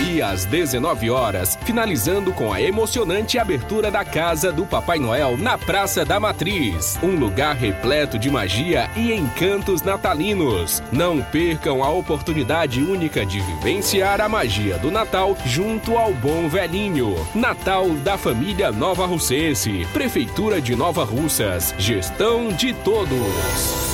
[0.10, 5.58] E às 19 horas, finalizando com a emocionante abertura da casa do Papai Noel na
[5.58, 10.82] Praça da Matriz, um lugar repleto de magia e encantos natalinos.
[10.90, 17.16] Não percam a oportunidade única de vivenciar a magia do Natal junto ao Bom Velhinho.
[17.34, 23.90] Natal da família Nova Russense, Prefeitura de Nova Russas, gestão de todos.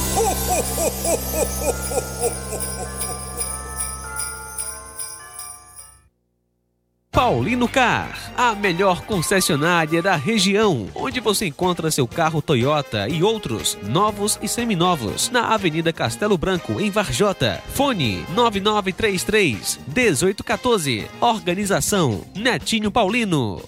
[7.16, 13.78] Paulino Car, a melhor concessionária da região, onde você encontra seu carro Toyota e outros
[13.84, 17.64] novos e seminovos, na Avenida Castelo Branco, em Varjota.
[17.70, 21.08] Fone 9933 1814.
[21.22, 23.62] Organização Netinho Paulino.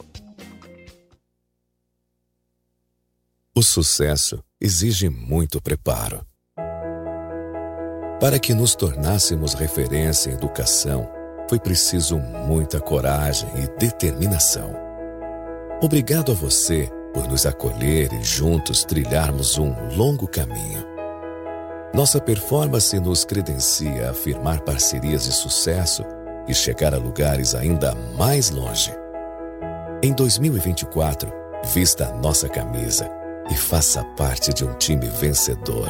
[3.56, 6.22] O sucesso exige muito preparo.
[8.20, 11.17] Para que nos tornássemos referência em educação,
[11.48, 14.74] foi preciso muita coragem e determinação.
[15.82, 20.86] Obrigado a você por nos acolher e juntos trilharmos um longo caminho.
[21.94, 26.04] Nossa performance nos credencia a firmar parcerias de sucesso
[26.48, 28.94] e chegar a lugares ainda mais longe.
[30.04, 31.32] Em 2024,
[31.74, 33.10] vista a nossa camisa
[33.50, 35.90] e faça parte de um time vencedor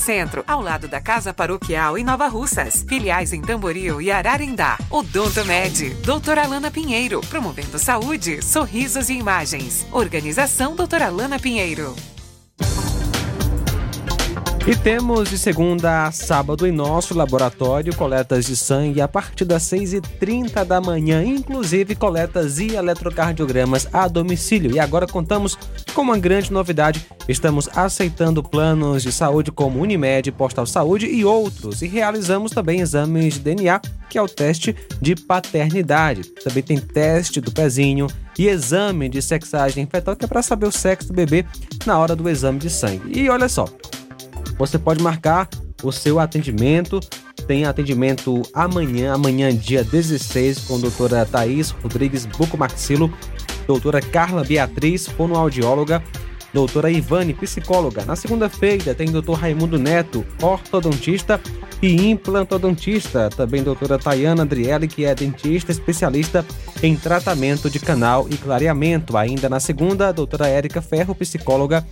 [0.01, 2.83] Centro, ao lado da Casa Paroquial em Nova Russas.
[2.87, 4.77] Filiais em Tamboril e Ararindá.
[4.89, 9.85] Odonto Med, doutora Alana Pinheiro, promovendo saúde, sorrisos e imagens.
[9.91, 11.95] Organização doutora Alana Pinheiro.
[14.67, 19.63] E temos de segunda a sábado em nosso laboratório coletas de sangue a partir das
[19.63, 24.71] 6h30 da manhã, inclusive coletas e eletrocardiogramas a domicílio.
[24.71, 25.57] E agora contamos
[25.95, 31.81] com uma grande novidade: estamos aceitando planos de saúde como Unimed, Postal Saúde e outros.
[31.81, 33.81] E realizamos também exames de DNA,
[34.11, 36.21] que é o teste de paternidade.
[36.43, 38.05] Também tem teste do pezinho
[38.37, 41.45] e exame de sexagem fetal, que é para saber o sexo do bebê
[41.83, 43.19] na hora do exame de sangue.
[43.19, 43.65] E olha só.
[44.57, 45.49] Você pode marcar
[45.83, 46.99] o seu atendimento.
[47.47, 53.11] Tem atendimento amanhã, amanhã, dia 16, com a doutora Thaís Rodrigues Bucomaxilo,
[53.65, 56.03] doutora Carla Beatriz, fonoaudióloga,
[56.53, 58.05] doutora Ivane, psicóloga.
[58.05, 61.41] Na segunda-feira tem doutor Raimundo Neto, ortodontista
[61.81, 63.29] e implantodontista.
[63.29, 66.45] Também doutora Tayana Adriele, que é dentista especialista
[66.83, 69.17] em tratamento de canal e clareamento.
[69.17, 71.85] Ainda na segunda, doutora Érica Ferro, psicóloga,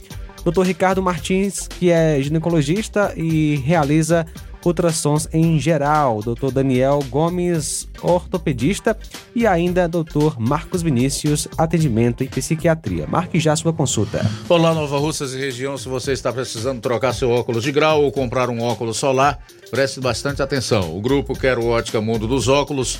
[0.43, 0.63] Dr.
[0.63, 4.25] Ricardo Martins, que é ginecologista e realiza
[4.65, 6.51] ultrassons em geral, Dr.
[6.51, 8.97] Daniel Gomes, ortopedista,
[9.35, 10.37] e ainda Dr.
[10.37, 13.07] Marcos Vinícius, atendimento em psiquiatria.
[13.07, 14.25] Marque já sua consulta.
[14.47, 15.77] Olá, Nova Russas e região.
[15.77, 19.39] Se você está precisando trocar seu óculos de grau ou comprar um óculos solar,
[19.71, 20.95] preste bastante atenção.
[20.95, 22.99] O grupo Quero Ótica Mundo dos Óculos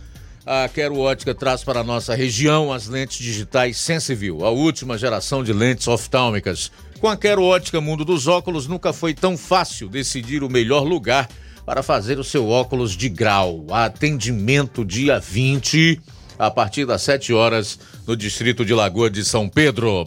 [0.45, 5.43] a Quero Ótica traz para a nossa região as lentes digitais Sensiview, a última geração
[5.43, 6.71] de lentes oftálmicas.
[6.99, 11.29] Com a Quero Ótica Mundo dos Óculos, nunca foi tão fácil decidir o melhor lugar
[11.65, 13.65] para fazer o seu óculos de grau.
[13.69, 16.01] Atendimento dia 20,
[16.37, 20.05] a partir das 7 horas, no distrito de Lagoa de São Pedro.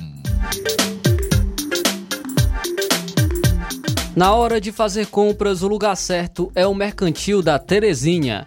[4.17, 8.47] Na hora de fazer compras, o lugar certo é o Mercantil da Terezinha.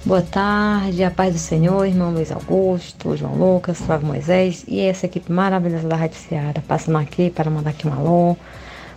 [0.05, 5.07] Boa tarde, a paz do Senhor, irmão Luiz Augusto, João Lucas, Flávio Moisés e essa
[5.07, 6.63] equipe maravilhosa da Rádio Ceará.
[6.67, 8.37] Passando aqui para mandar aqui um alô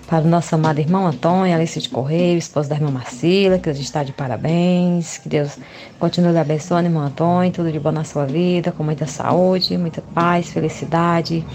[0.10, 3.74] para o nosso amado irmão Antônio, Alice de Correio, esposa da irmã Marcila, que a
[3.74, 5.20] gente está de parabéns.
[5.20, 5.60] Que Deus
[6.00, 10.02] continue lhe abençoando, irmão Antônio, tudo de bom na sua vida, com muita saúde, muita
[10.02, 11.46] paz, felicidade.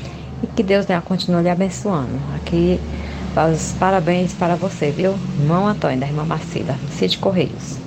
[0.41, 2.17] E que Deus né, continue lhe abençoando.
[2.37, 2.79] Aqui,
[3.53, 5.19] os parabéns para você, viu?
[5.41, 7.79] Irmão Antônio, da irmã Marcila, Cid Correios.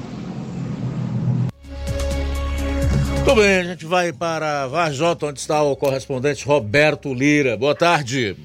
[3.15, 7.55] Muito bem, a gente vai para Varjota, onde está o correspondente Roberto Lira.
[7.55, 8.36] Boa tarde.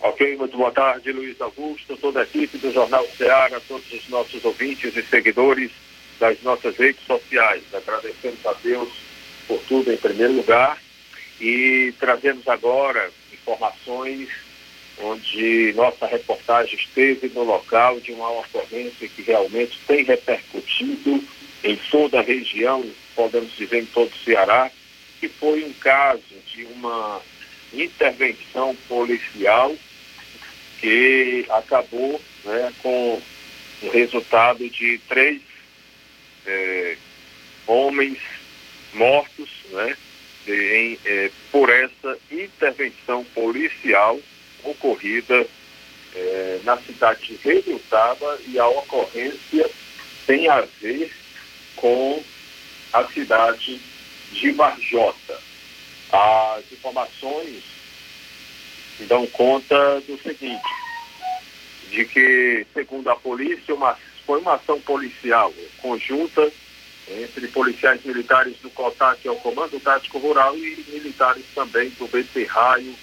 [0.00, 4.44] Ok, muito boa tarde, Luiz Augusto, toda a equipe do Jornal Ceará, todos os nossos
[4.44, 5.72] ouvintes e seguidores
[6.20, 7.64] das nossas redes sociais.
[7.74, 8.88] Agradecemos a Deus
[9.48, 10.78] por tudo em primeiro lugar
[11.40, 14.28] e trazemos agora informações
[15.02, 21.24] onde nossa reportagem esteve no local de uma ocorrência que realmente tem repercutido
[21.64, 24.70] em toda a região, podemos dizer em todo o Ceará,
[25.18, 27.20] que foi um caso de uma
[27.72, 29.74] intervenção policial
[30.80, 33.20] que acabou né, com
[33.82, 35.40] o resultado de três
[36.46, 36.96] eh,
[37.66, 38.18] homens
[38.94, 39.96] mortos né,
[40.46, 44.18] em, eh, por essa intervenção policial
[44.64, 45.46] ocorrida
[46.14, 49.70] eh, na cidade de Redutaba e a ocorrência
[50.26, 51.12] tem a ver
[51.76, 52.22] com
[52.92, 53.80] a cidade
[54.32, 55.40] de Varjota.
[56.10, 57.77] As informações
[59.06, 60.62] dão conta do seguinte,
[61.90, 63.96] de que, segundo a polícia, uma,
[64.26, 66.50] foi uma ação policial conjunta
[67.10, 72.06] entre policiais militares do COTAC, que é o Comando Tático Rural, e militares também do
[72.06, 72.94] BC Raio,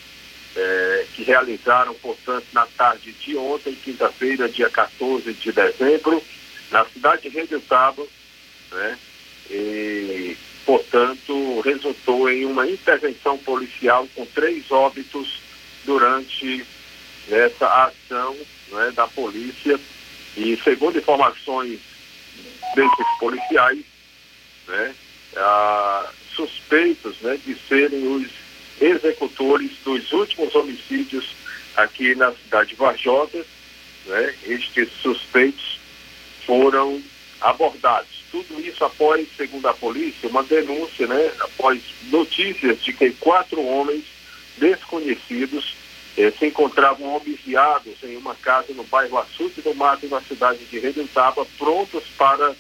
[0.55, 6.21] eh, que realizaram, portanto, na tarde de ontem, quinta-feira, dia 14 de dezembro,
[6.71, 8.05] na cidade de Redutaba,
[8.71, 8.97] né?
[9.49, 15.44] E, portanto, resultou em uma intervenção policial com três óbitos
[15.86, 16.65] durante
[17.29, 18.36] essa ação
[18.71, 19.79] né, da polícia.
[20.38, 21.79] E, segundo informações
[22.75, 23.83] desses policiais,
[24.67, 24.95] né,
[25.38, 28.27] ah, suspeitos né, de serem os
[28.81, 31.25] executores dos últimos homicídios
[31.75, 33.45] aqui na cidade de Varjota.
[34.05, 35.79] Né, estes suspeitos
[36.45, 37.01] foram
[37.41, 38.23] abordados.
[38.31, 44.03] Tudo isso após, segundo a polícia, uma denúncia, né, após notícias de que quatro homens
[44.57, 45.74] desconhecidos
[46.18, 50.80] eh, se encontravam homiziados em uma casa no bairro Açude do Mato, na cidade de
[50.80, 52.55] Redutaba, prontos para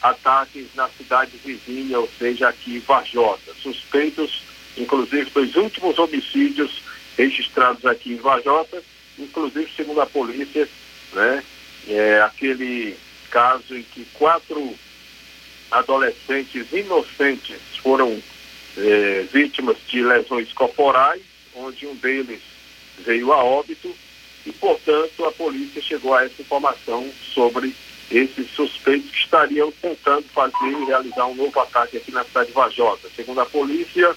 [0.00, 3.52] ataques na cidade vizinha, ou seja, aqui em Varjota.
[3.62, 4.42] Suspeitos,
[4.76, 6.82] inclusive, dos últimos homicídios
[7.16, 8.82] registrados aqui em Varjota,
[9.18, 10.68] inclusive, segundo a polícia,
[11.12, 11.42] né,
[11.88, 12.96] é, aquele
[13.30, 14.74] caso em que quatro
[15.70, 18.22] adolescentes inocentes foram
[18.76, 21.22] eh, vítimas de lesões corporais,
[21.54, 22.40] onde um deles
[23.04, 23.94] veio a óbito
[24.46, 27.74] e, portanto, a polícia chegou a essa informação sobre
[28.10, 32.54] esses suspeitos que estariam tentando fazer e realizar um novo ataque aqui na cidade de
[32.54, 33.08] Vajota.
[33.14, 34.16] Segundo a polícia,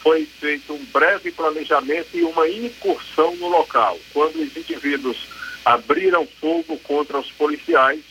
[0.00, 3.98] foi feito um breve planejamento e uma incursão no local.
[4.12, 5.16] Quando os indivíduos
[5.64, 8.02] abriram fogo contra os policiais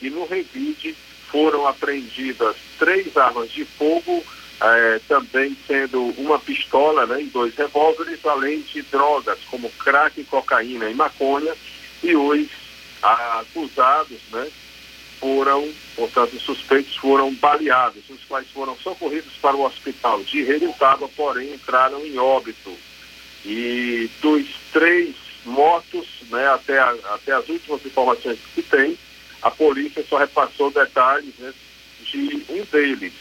[0.00, 0.94] e no revide
[1.30, 4.24] foram apreendidas três armas de fogo,
[4.60, 10.90] eh, também sendo uma pistola né, e dois revólveres, além de drogas como crack, cocaína
[10.90, 11.54] e maconha,
[12.02, 12.48] e os
[13.02, 14.48] acusados né,
[15.20, 21.08] foram, portanto, os suspeitos foram baleados, os quais foram socorridos para o hospital de Redutaba,
[21.08, 22.76] porém entraram em óbito.
[23.44, 28.98] E dos três mortos, né, até, a, até as últimas informações que tem,
[29.40, 31.52] a polícia só repassou detalhes né,
[32.02, 33.12] de um deles,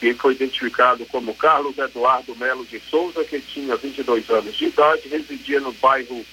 [0.00, 5.08] que foi identificado como Carlos Eduardo Melo de Souza, que tinha 22 anos de idade,
[5.08, 6.24] residia no bairro,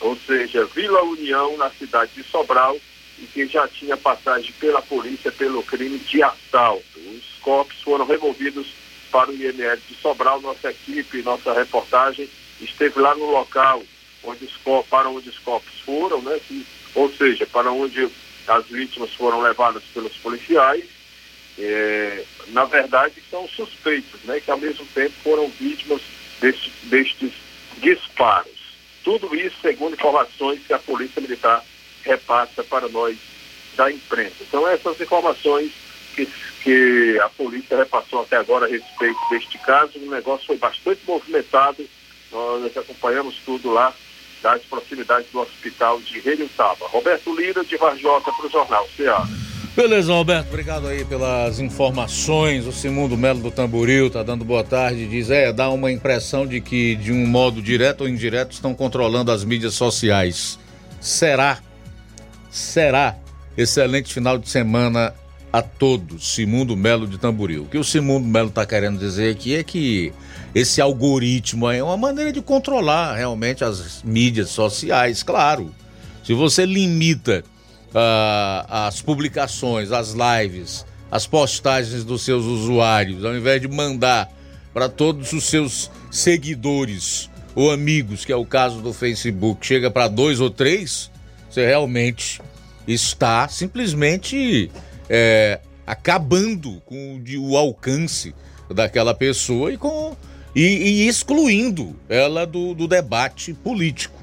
[0.00, 2.76] ou seja, Vila União, na cidade de Sobral,
[3.18, 6.82] e que já tinha passagem pela polícia pelo crime de assalto.
[6.96, 8.66] Os corpos foram removidos
[9.10, 10.40] para o IML de Sobral.
[10.40, 12.28] Nossa equipe, nossa reportagem
[12.60, 13.82] esteve lá no local
[14.24, 16.40] onde os, para onde os corpos foram, né?
[16.94, 18.08] Ou seja, para onde
[18.46, 20.84] as vítimas foram levadas pelos policiais.
[21.64, 24.40] É, na verdade, são suspeitos, né?
[24.40, 26.02] Que ao mesmo tempo foram vítimas
[26.40, 27.32] deste, destes
[27.78, 28.50] disparos.
[29.04, 31.64] Tudo isso segundo informações que a Polícia Militar
[32.02, 33.16] repassa para nós
[33.76, 34.36] da imprensa.
[34.40, 35.70] Então, essas informações
[36.16, 36.28] que,
[36.62, 41.88] que a polícia repassou até agora a respeito deste caso, o negócio foi bastante movimentado,
[42.30, 43.94] nós acompanhamos tudo lá
[44.42, 46.88] das proximidades do hospital de Relutaba.
[46.88, 49.24] Roberto Lira, de Varjota, para o Jornal Ceará.
[49.74, 52.66] Beleza, Roberto, obrigado aí pelas informações.
[52.66, 55.08] O Simundo Melo do Tamboril tá dando boa tarde.
[55.08, 59.32] Diz: é, dá uma impressão de que, de um modo direto ou indireto, estão controlando
[59.32, 60.58] as mídias sociais.
[61.00, 61.58] Será?
[62.50, 63.16] Será?
[63.56, 65.14] Excelente final de semana
[65.50, 66.34] a todos.
[66.34, 67.62] Simundo Melo de Tamboril.
[67.62, 70.12] O que o Simundo Melo está querendo dizer aqui é que
[70.54, 75.74] esse algoritmo é uma maneira de controlar realmente as mídias sociais, claro.
[76.22, 77.42] Se você limita
[77.94, 84.32] uh, as publicações, as lives as postagens dos seus usuários, ao invés de mandar
[84.72, 90.08] para todos os seus seguidores ou amigos, que é o caso do Facebook, chega para
[90.08, 91.10] dois ou três,
[91.50, 92.40] você realmente
[92.88, 94.70] está simplesmente
[95.06, 98.34] é, acabando com o, o alcance
[98.74, 100.16] daquela pessoa e com
[100.56, 104.22] e, e excluindo ela do, do debate político,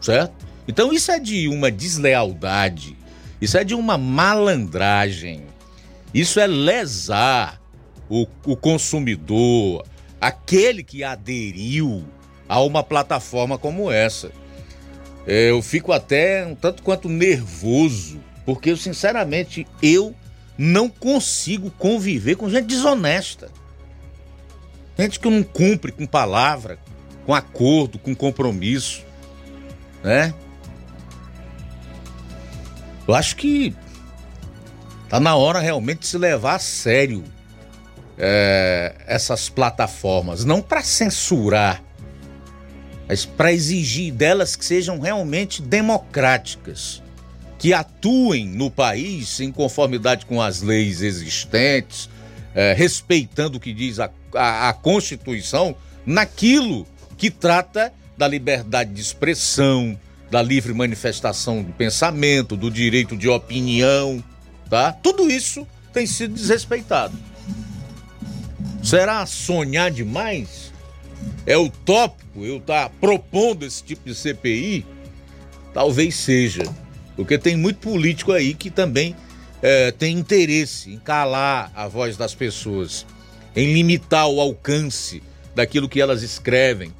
[0.00, 0.45] certo?
[0.68, 2.96] Então isso é de uma deslealdade,
[3.40, 5.44] isso é de uma malandragem,
[6.12, 7.60] isso é lesar
[8.08, 9.84] o, o consumidor,
[10.20, 12.04] aquele que aderiu
[12.48, 14.30] a uma plataforma como essa.
[15.26, 20.14] É, eu fico até um tanto quanto nervoso, porque sinceramente eu
[20.56, 23.50] não consigo conviver com gente desonesta.
[24.98, 26.78] Gente que não cumpre com palavra,
[27.26, 29.04] com acordo, com compromisso,
[30.02, 30.32] né?
[33.06, 33.74] Eu acho que
[35.08, 37.22] tá na hora realmente de se levar a sério
[38.18, 41.82] é, essas plataformas, não para censurar,
[43.08, 47.02] mas para exigir delas que sejam realmente democráticas,
[47.58, 52.08] que atuem no país em conformidade com as leis existentes,
[52.54, 56.86] é, respeitando o que diz a, a, a Constituição, naquilo
[57.16, 59.98] que trata da liberdade de expressão,
[60.30, 64.22] da livre manifestação do pensamento, do direito de opinião,
[64.68, 64.92] tá?
[64.92, 67.16] Tudo isso tem sido desrespeitado.
[68.82, 70.72] Será sonhar demais?
[71.46, 74.84] É utópico eu estar tá propondo esse tipo de CPI?
[75.72, 76.62] Talvez seja,
[77.14, 79.14] porque tem muito político aí que também
[79.62, 83.06] é, tem interesse em calar a voz das pessoas,
[83.54, 85.22] em limitar o alcance
[85.54, 86.92] daquilo que elas escrevem,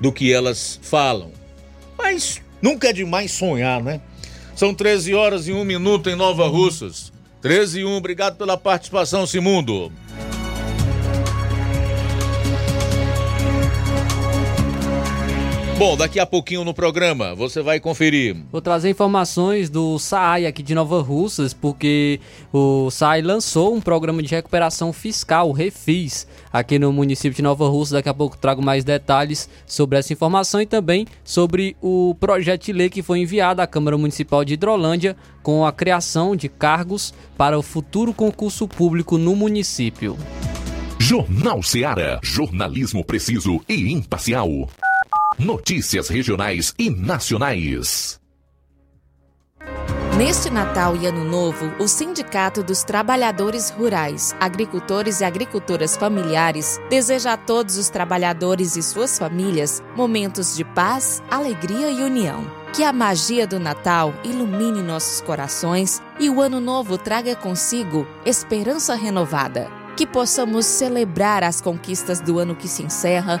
[0.00, 1.37] do que elas falam.
[2.10, 4.00] Mas nunca é demais sonhar, né?
[4.56, 7.12] São 13 horas e 1 minuto em Nova Russas.
[7.42, 9.92] 13 e 1, obrigado pela participação, Simundo.
[15.78, 18.36] Bom, daqui a pouquinho no programa você vai conferir.
[18.50, 22.18] Vou trazer informações do SAI aqui de Nova Russas, porque
[22.52, 27.94] o SAI lançou um programa de recuperação fiscal, Refis, aqui no município de Nova Russa.
[27.94, 32.72] Daqui a pouco trago mais detalhes sobre essa informação e também sobre o projeto de
[32.72, 37.56] lei que foi enviado à Câmara Municipal de Hidrolândia com a criação de cargos para
[37.56, 40.18] o futuro concurso público no município.
[40.98, 42.18] Jornal Seara.
[42.20, 44.68] Jornalismo preciso e imparcial.
[45.38, 48.20] Notícias regionais e nacionais.
[50.16, 57.34] Neste Natal e Ano Novo, o Sindicato dos Trabalhadores Rurais, Agricultores e Agricultoras Familiares deseja
[57.34, 62.44] a todos os trabalhadores e suas famílias momentos de paz, alegria e união.
[62.74, 68.96] Que a magia do Natal ilumine nossos corações e o Ano Novo traga consigo esperança
[68.96, 69.70] renovada.
[69.96, 73.40] Que possamos celebrar as conquistas do ano que se encerra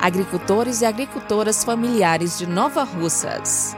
[0.00, 3.76] agricultores e agricultoras familiares de Nova Russas.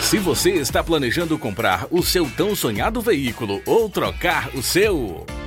[0.00, 5.26] Se você está planejando comprar o seu tão sonhado veículo ou trocar o seu.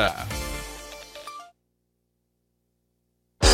[0.00, 0.49] Yeah.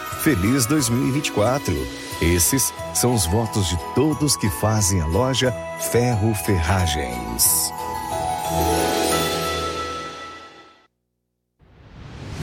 [0.23, 1.73] Feliz 2024!
[2.21, 5.51] Esses são os votos de todos que fazem a loja
[5.91, 7.71] Ferro Ferragens.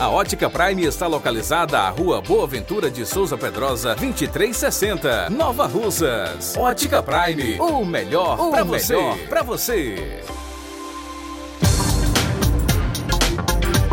[0.00, 6.56] A Ótica Prime está localizada à Rua Boa Ventura de Souza Pedrosa, 2360, Nova Russas.
[6.56, 8.96] Ótica Prime, o melhor para você.
[9.28, 10.22] Pra você.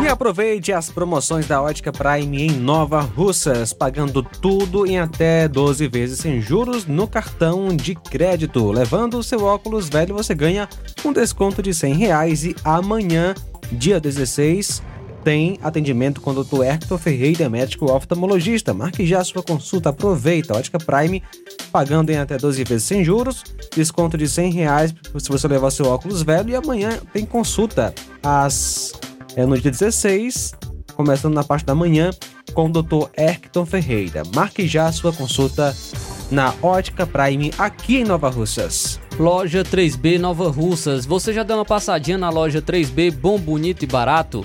[0.02, 5.86] E aproveite as promoções da Ótica Prime em Nova Russas, pagando tudo em até 12
[5.88, 8.70] vezes sem juros no cartão de crédito.
[8.70, 10.68] Levando o seu óculos velho, você ganha
[11.04, 13.34] um desconto de 100 reais e amanhã,
[13.72, 14.82] dia 16,
[15.24, 16.62] tem atendimento com o Dr.
[16.62, 18.74] Hector Ferreira, médico oftalmologista.
[18.74, 20.54] Marque já sua consulta, aproveita.
[20.54, 21.22] Ótica Prime,
[21.72, 23.42] pagando em até 12 vezes sem juros,
[23.74, 26.50] desconto de 100 reais se você levar seu óculos velho.
[26.50, 28.92] E amanhã tem consulta às,
[29.34, 30.54] é, no dia 16,
[30.94, 32.10] começando na parte da manhã,
[32.52, 33.08] com o Dr.
[33.16, 34.22] Hector Ferreira.
[34.34, 35.74] Marque já sua consulta
[36.30, 39.00] na Ótica Prime, aqui em Nova Russas.
[39.18, 41.06] Loja 3B Nova Russas.
[41.06, 44.44] Você já deu uma passadinha na loja 3B Bom, Bonito e Barato?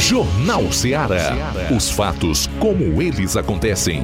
[0.01, 1.37] Jornal Ceará.
[1.77, 4.03] Os fatos como eles acontecem.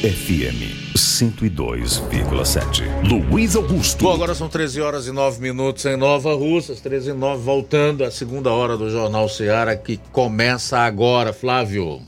[0.00, 2.84] FM 102,7.
[3.02, 4.04] Luiz Augusto.
[4.04, 8.04] Bom, agora são 13 horas e 9 minutos em Nova Russas, 13 e 9, voltando
[8.04, 12.00] à segunda hora do Jornal Ceará, que começa agora, Flávio.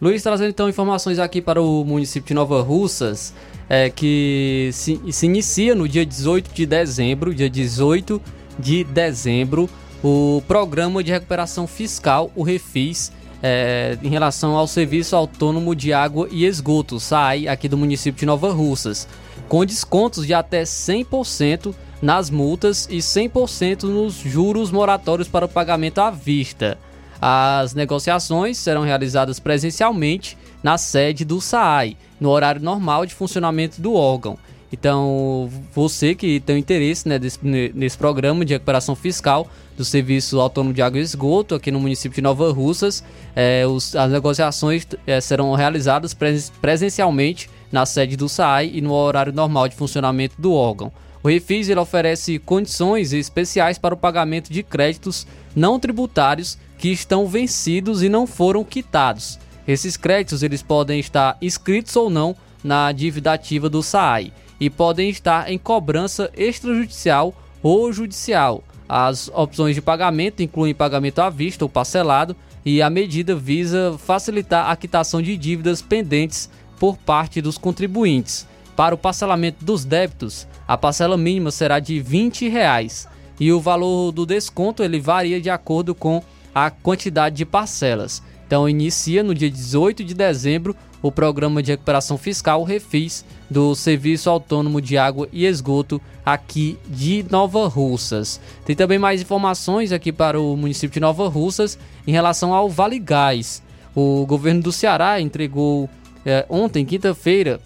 [0.00, 3.34] Luiz, trazendo então informações aqui para o município de Nova Russas,
[3.68, 8.20] é, que se, se inicia no dia 18 de dezembro, dia 18
[8.58, 9.68] de dezembro,
[10.02, 16.28] o Programa de Recuperação Fiscal, o REFIS, é, em relação ao Serviço Autônomo de Água
[16.30, 19.08] e Esgoto, SAI, aqui do município de Nova Russas,
[19.48, 26.00] com descontos de até 100% nas multas e 100% nos juros moratórios para o pagamento
[26.00, 26.78] à vista.
[27.20, 33.94] As negociações serão realizadas presencialmente na sede do SAI, no horário normal de funcionamento do
[33.94, 34.36] órgão.
[34.72, 39.46] Então, você que tem interesse né, desse, nesse programa de recuperação fiscal
[39.76, 43.04] do Serviço Autônomo de Água e Esgoto aqui no município de Nova Russas,
[43.36, 48.92] é, os, as negociações é, serão realizadas pres, presencialmente na sede do SAI e no
[48.94, 50.90] horário normal de funcionamento do órgão.
[51.22, 57.26] O Refis ele oferece condições especiais para o pagamento de créditos não tributários que estão
[57.26, 59.38] vencidos e não foram quitados.
[59.68, 64.32] Esses créditos eles podem estar inscritos ou não na dívida ativa do SAI
[64.62, 68.62] e podem estar em cobrança extrajudicial ou judicial.
[68.88, 74.70] As opções de pagamento incluem pagamento à vista ou parcelado e a medida visa facilitar
[74.70, 76.48] a quitação de dívidas pendentes
[76.78, 78.46] por parte dos contribuintes.
[78.76, 83.08] Para o parcelamento dos débitos, a parcela mínima será de 20 reais,
[83.40, 86.22] e o valor do desconto ele varia de acordo com
[86.54, 88.22] a quantidade de parcelas.
[88.46, 94.30] Então inicia no dia 18 de dezembro o programa de recuperação fiscal Refis do Serviço
[94.30, 98.40] Autônomo de Água e Esgoto aqui de Nova Russas.
[98.64, 102.98] Tem também mais informações aqui para o município de Nova Russas em relação ao Vale
[103.00, 103.62] Gás.
[103.94, 105.90] O governo do Ceará entregou
[106.24, 107.60] é, ontem, quinta-feira,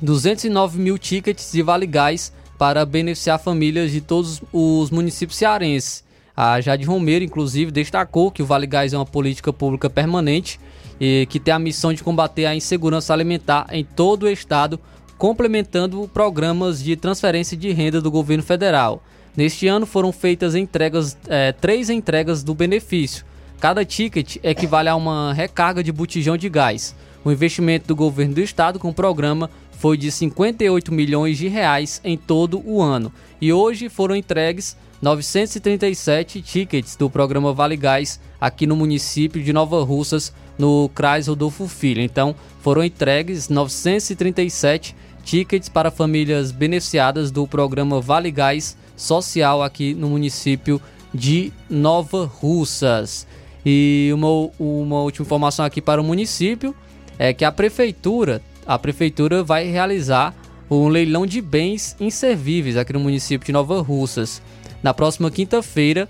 [0.00, 6.04] 209 mil tickets de Vale Gás para beneficiar famílias de todos os municípios cearenses.
[6.36, 10.58] A Jade Romero, inclusive, destacou que o Vale Gás é uma política pública permanente
[11.00, 14.78] e que tem a missão de combater a insegurança alimentar em todo o estado,
[15.16, 19.02] complementando programas de transferência de renda do governo federal.
[19.36, 23.24] Neste ano foram feitas entregas, é, três entregas do benefício.
[23.60, 26.94] Cada ticket equivale a uma recarga de botijão de gás.
[27.24, 32.00] O investimento do governo do estado com o programa foi de 58 milhões de reais
[32.04, 33.12] em todo o ano.
[33.40, 39.82] E hoje foram entregues 937 tickets do programa Vale Gás aqui no município de Nova
[39.82, 42.02] Russas, no CRAS Rodolfo Filho.
[42.02, 44.94] Então, foram entregues 937
[45.24, 50.80] tickets para famílias beneficiadas do programa Vale Gás Social aqui no município
[51.14, 53.26] de Nova Russas.
[53.64, 56.74] E uma, uma última informação aqui para o município
[57.18, 60.34] é que a prefeitura, a prefeitura vai realizar
[60.70, 64.40] um leilão de bens inservíveis aqui no município de Nova Russas.
[64.82, 66.08] Na próxima quinta-feira,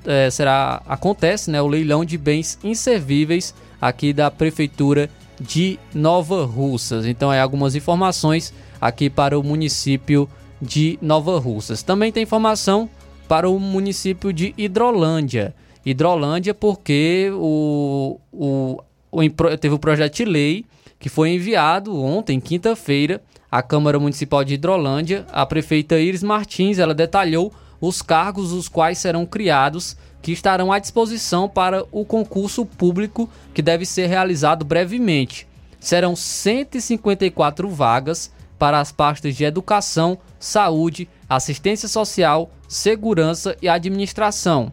[0.06, 7.04] é, será acontece né, o leilão de bens inservíveis aqui da prefeitura de Nova Russas.
[7.04, 8.50] Então, é algumas informações
[8.80, 10.26] aqui para o município
[10.58, 11.82] de Nova Russas.
[11.82, 12.88] Também tem informação
[13.28, 15.54] para o município de Hidrolândia.
[15.84, 20.64] Hidrolândia porque o, o, o teve o projeto de lei
[20.98, 25.24] que foi enviado ontem, quinta-feira, à Câmara Municipal de Hidrolândia.
[25.30, 30.78] A prefeita Iris Martins ela detalhou os cargos os quais serão criados que estarão à
[30.78, 35.46] disposição para o concurso público que deve ser realizado brevemente.
[35.78, 44.72] Serão 154 vagas para as pastas de educação, saúde, assistência social, segurança e administração.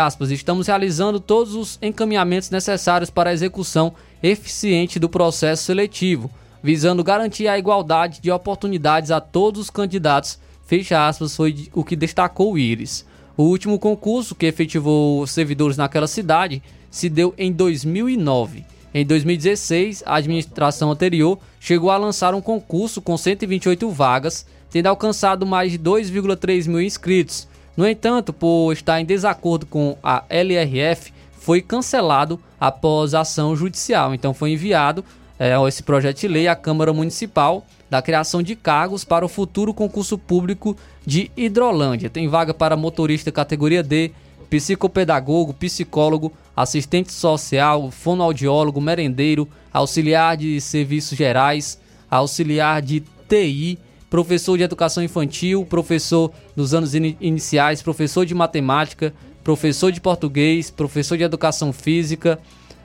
[0.00, 6.30] Aspas, estamos realizando todos os encaminhamentos necessários para a execução eficiente do processo seletivo,
[6.62, 10.38] visando garantir a igualdade de oportunidades a todos os candidatos.
[10.66, 13.04] Fecha aspas, foi o que destacou o Íris.
[13.36, 20.16] O último concurso que efetivou servidores naquela cidade se deu em 2009 em 2016, a
[20.16, 26.66] administração anterior chegou a lançar um concurso com 128 vagas, tendo alcançado mais de 2,3
[26.68, 27.46] mil inscritos.
[27.76, 34.14] No entanto, por estar em desacordo com a LRF, foi cancelado após ação judicial.
[34.14, 35.04] Então foi enviado
[35.38, 39.72] é, esse projeto de lei à Câmara Municipal da criação de cargos para o futuro
[39.72, 42.10] concurso público de Hidrolândia.
[42.10, 44.10] Tem vaga para motorista categoria D,
[44.50, 51.78] psicopedagogo, psicólogo, assistente social, fonoaudiólogo, merendeiro, auxiliar de serviços gerais,
[52.10, 59.12] auxiliar de TI, professor de educação infantil, professor nos anos in iniciais, professor de matemática,
[59.44, 62.38] professor de português, professor de educação física,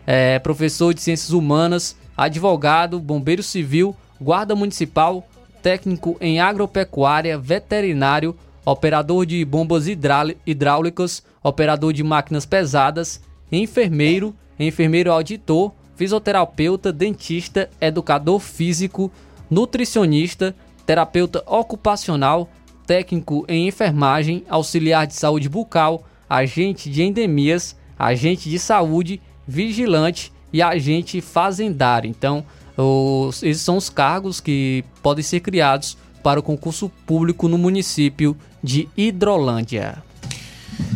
[0.06, 5.28] é, professor de ciências humanas, advogado, bombeiro civil, guarda municipal,
[5.62, 8.36] técnico em agropecuária, veterinário,
[8.66, 13.22] operador de bombas hidráulicas, operador de máquinas pesadas,
[13.52, 19.12] enfermeiro, enfermeiro auditor, fisioterapeuta, dentista, educador físico,
[19.50, 22.50] nutricionista, terapeuta ocupacional,
[22.86, 30.62] técnico em enfermagem, auxiliar de saúde bucal, agente de endemias, agente de saúde, vigilante e
[30.62, 32.10] agente fazendário.
[32.10, 32.44] Então,
[32.76, 38.36] os, esses são os cargos que podem ser criados para o concurso público no município
[38.64, 40.02] de Hidrolândia.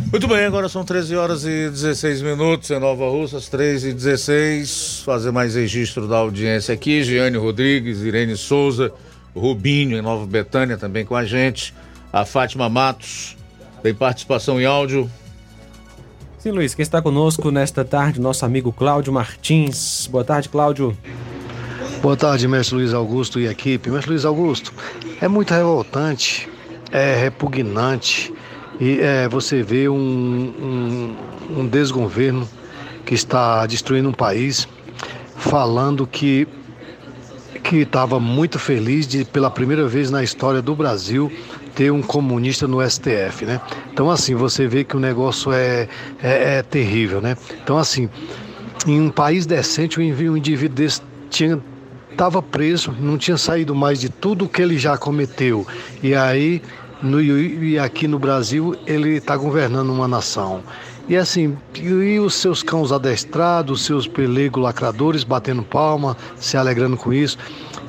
[0.09, 5.01] Muito bem, agora são 13 horas e 16 minutos em Nova Russas, 13 e 16.
[5.05, 7.03] Fazer mais registro da audiência aqui.
[7.03, 8.91] Giane Rodrigues, Irene Souza,
[9.35, 11.73] Rubinho em Nova Betânia também com a gente.
[12.11, 13.35] A Fátima Matos
[13.83, 15.11] tem participação em áudio.
[16.39, 20.07] Sim, Luiz, quem está conosco nesta tarde, nosso amigo Cláudio Martins.
[20.09, 20.97] Boa tarde, Cláudio.
[22.01, 23.89] Boa tarde, mestre Luiz Augusto e equipe.
[23.89, 24.73] Mestre Luiz Augusto,
[25.19, 26.47] é muito revoltante,
[26.91, 28.33] é repugnante
[28.79, 31.15] e é, você vê um, um,
[31.61, 32.47] um desgoverno
[33.05, 34.67] que está destruindo um país
[35.35, 36.47] falando que
[37.63, 41.31] que estava muito feliz de pela primeira vez na história do Brasil
[41.75, 43.59] ter um comunista no STF, né?
[43.91, 45.87] Então assim você vê que o negócio é,
[46.21, 47.35] é, é terrível, né?
[47.63, 48.09] Então assim
[48.85, 51.59] em um país decente um indivíduo desse tinha
[52.17, 55.67] estava preso, não tinha saído mais de tudo que ele já cometeu.
[56.01, 56.63] E aí,
[56.99, 60.63] no, e aqui no Brasil, ele está governando uma nação.
[61.07, 66.97] E assim, e os seus cãos adestrados, os seus pelegos lacradores batendo palma, se alegrando
[66.97, 67.37] com isso.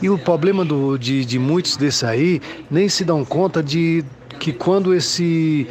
[0.03, 4.05] E o problema do, de, de muitos desses aí nem se dão conta de
[4.39, 5.67] que quando esse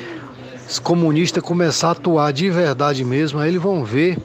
[0.81, 4.17] comunista começar a atuar de verdade mesmo, aí eles vão ver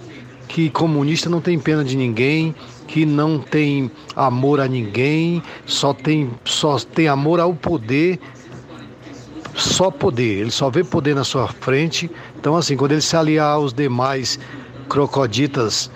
[0.49, 2.55] que comunista não tem pena de ninguém,
[2.93, 8.21] que não tem amor a ninguém, só tem, só tem amor ao poder,
[9.55, 10.41] só poder.
[10.41, 12.11] Ele só vê poder na sua frente.
[12.39, 14.39] Então, assim, quando ele se aliar aos demais
[14.91, 15.91] crocoditas,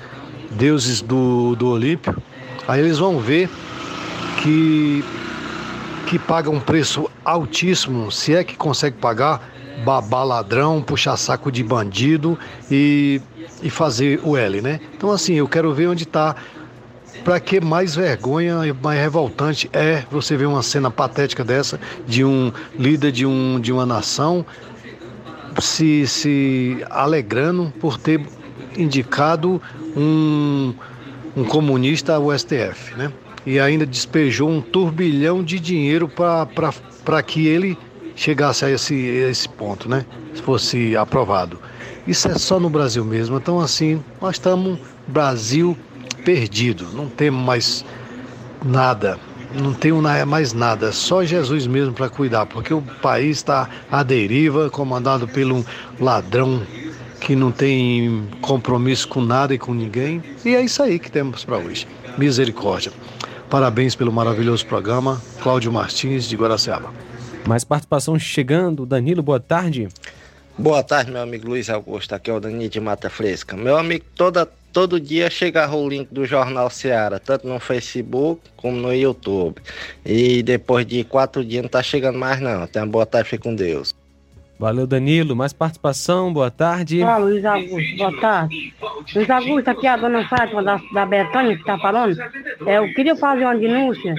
[0.53, 2.17] deuses do, do Olímpio,
[2.67, 3.51] aí eles vão ver
[4.43, 5.05] que,
[6.07, 9.47] que paga um preço altíssimo, se é que consegue pagar,
[9.85, 12.39] babar ladrão, puxar saco de bandido
[12.71, 13.21] e,
[13.63, 14.81] e fazer o L, né?
[14.97, 16.35] Então, assim, eu quero ver onde está
[17.27, 22.25] para que mais vergonha e mais revoltante é você ver uma cena patética dessa de
[22.25, 24.47] um líder de, um, de uma nação
[25.59, 28.25] se, se alegrando por ter
[28.79, 29.61] indicado
[29.97, 30.73] um,
[31.37, 33.13] um comunista ao STF, né?
[33.45, 37.77] E ainda despejou um turbilhão de dinheiro para que ele
[38.15, 40.07] chegasse a esse, a esse ponto, né?
[40.33, 41.59] Se fosse aprovado.
[42.07, 43.37] Isso é só no Brasil mesmo.
[43.37, 44.79] Então, assim, nós estamos
[45.09, 45.77] Brasil
[46.27, 47.85] perdido, não temos mais
[48.65, 49.17] nada,
[49.55, 54.69] não tenho mais nada, só Jesus mesmo para cuidar, porque o país está à deriva,
[54.69, 55.65] comandado por um
[56.01, 56.67] ladrão
[57.21, 60.21] que não tem compromisso com nada e com ninguém.
[60.45, 61.87] E é isso aí que temos para hoje.
[62.19, 62.93] Misericórdia.
[63.49, 65.23] Parabéns pelo maravilhoso programa.
[65.41, 66.93] Cláudio Martins, de Guaraciaba.
[67.47, 68.85] Mais participação chegando.
[68.85, 69.89] Danilo, boa tarde.
[70.59, 72.15] Boa tarde, meu amigo Luiz Augusto.
[72.15, 73.57] Aqui é o Danilo de Mata Fresca.
[73.57, 78.77] Meu amigo, toda todo dia chegava o link do Jornal Seara, tanto no Facebook como
[78.77, 79.57] no YouTube.
[80.05, 82.67] E depois de quatro dias não tá chegando mais não.
[82.67, 83.95] Tenha uma boa tarde, fique com Deus.
[84.59, 85.35] Valeu, Danilo.
[85.35, 87.03] Mais participação, boa tarde.
[87.03, 88.75] Olá, Luiz Augusto, boa tarde.
[89.15, 92.21] Luiz Augusto, aqui é a dona Fátima da, da Betânia que está falando.
[92.67, 94.15] É, eu queria fazer uma denúncia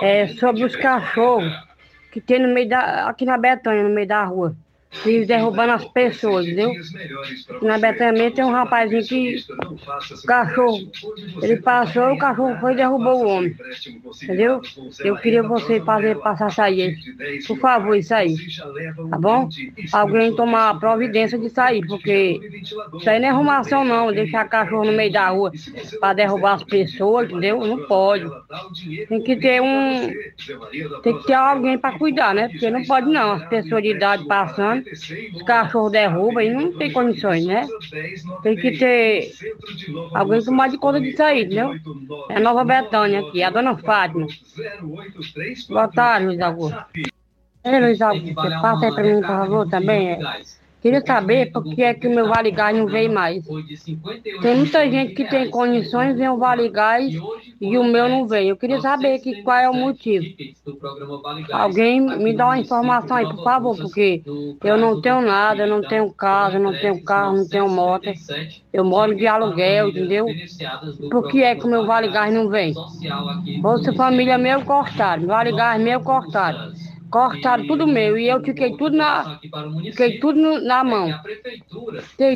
[0.00, 1.52] é, sobre os cachorros
[2.10, 3.06] que tem no meio da.
[3.06, 4.56] aqui na Betânia, no meio da rua
[5.06, 6.72] e derrubando as pessoas, entendeu?
[7.62, 9.36] Na Betânia tem um rapazinho que
[10.10, 10.78] o cachorro,
[11.42, 13.56] ele passou, o cachorro foi e derrubou o homem,
[14.22, 14.60] entendeu?
[15.02, 16.96] Eu queria você fazer passar isso aí,
[17.46, 18.34] por favor, isso aí,
[19.10, 19.48] tá bom?
[19.92, 22.40] Alguém tomar providência disso aí, porque
[22.94, 25.52] isso aí não é arrumação não, deixar cachorro no meio da rua
[26.00, 27.64] para derrubar as pessoas, entendeu?
[27.64, 28.28] Não pode.
[29.08, 30.12] Tem que ter um,
[31.02, 32.48] tem que ter alguém para cuidar, né?
[32.48, 35.30] Porque não pode não, as pessoas de idade passando né?
[35.34, 37.66] Os cachorros derrubam e não tem condições, né?
[38.42, 39.32] Tem que ter
[40.14, 41.74] alguém tomar de conta disso aí, entendeu?
[42.28, 44.26] É Nova Betânia aqui, a dona Fátima.
[45.68, 46.84] Boa tarde, Luiz Augusto.
[47.62, 50.12] Ei, Luiz Augusto, passa aí pra mim, por favor, também?
[50.12, 50.59] É.
[50.80, 53.44] Queria saber por que é que o meu Vale Gás não veio mais.
[54.40, 57.12] Tem muita gente que tem condições em o Vale Gás
[57.60, 58.50] e o meu não veio.
[58.50, 60.26] Eu queria saber que, qual é o motivo.
[61.52, 64.22] Alguém me dá uma informação aí, por favor, porque
[64.62, 68.10] eu não tenho nada, eu não tenho casa, eu não tenho carro, não tenho moto.
[68.72, 70.40] Eu moro de aluguel, entendeu?
[71.10, 72.74] Por que é que o meu Vale Gás não vem?
[73.44, 76.60] Bolsa Família meu cortado, Vale Gás meu cortado.
[77.10, 79.38] Cortaram tudo meu e eu fiquei tudo na.
[79.90, 81.08] Fiquei tudo na mão.
[82.16, 82.34] Tem-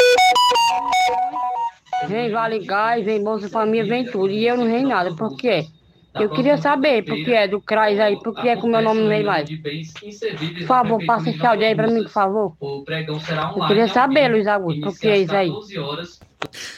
[2.08, 4.30] Vem Vale Gás, vem Bolsa Família, vem tudo.
[4.30, 5.14] E eu não vem nada.
[5.14, 5.66] Por quê?
[6.14, 8.80] Eu queria saber por que é do CRAS aí, por que é que o meu
[8.80, 9.48] nome não vem mais.
[9.50, 12.56] Por favor, passa esse áudio aí pra mim, por favor.
[12.60, 15.50] Eu queria saber, Luiz Augusto, por que é isso aí?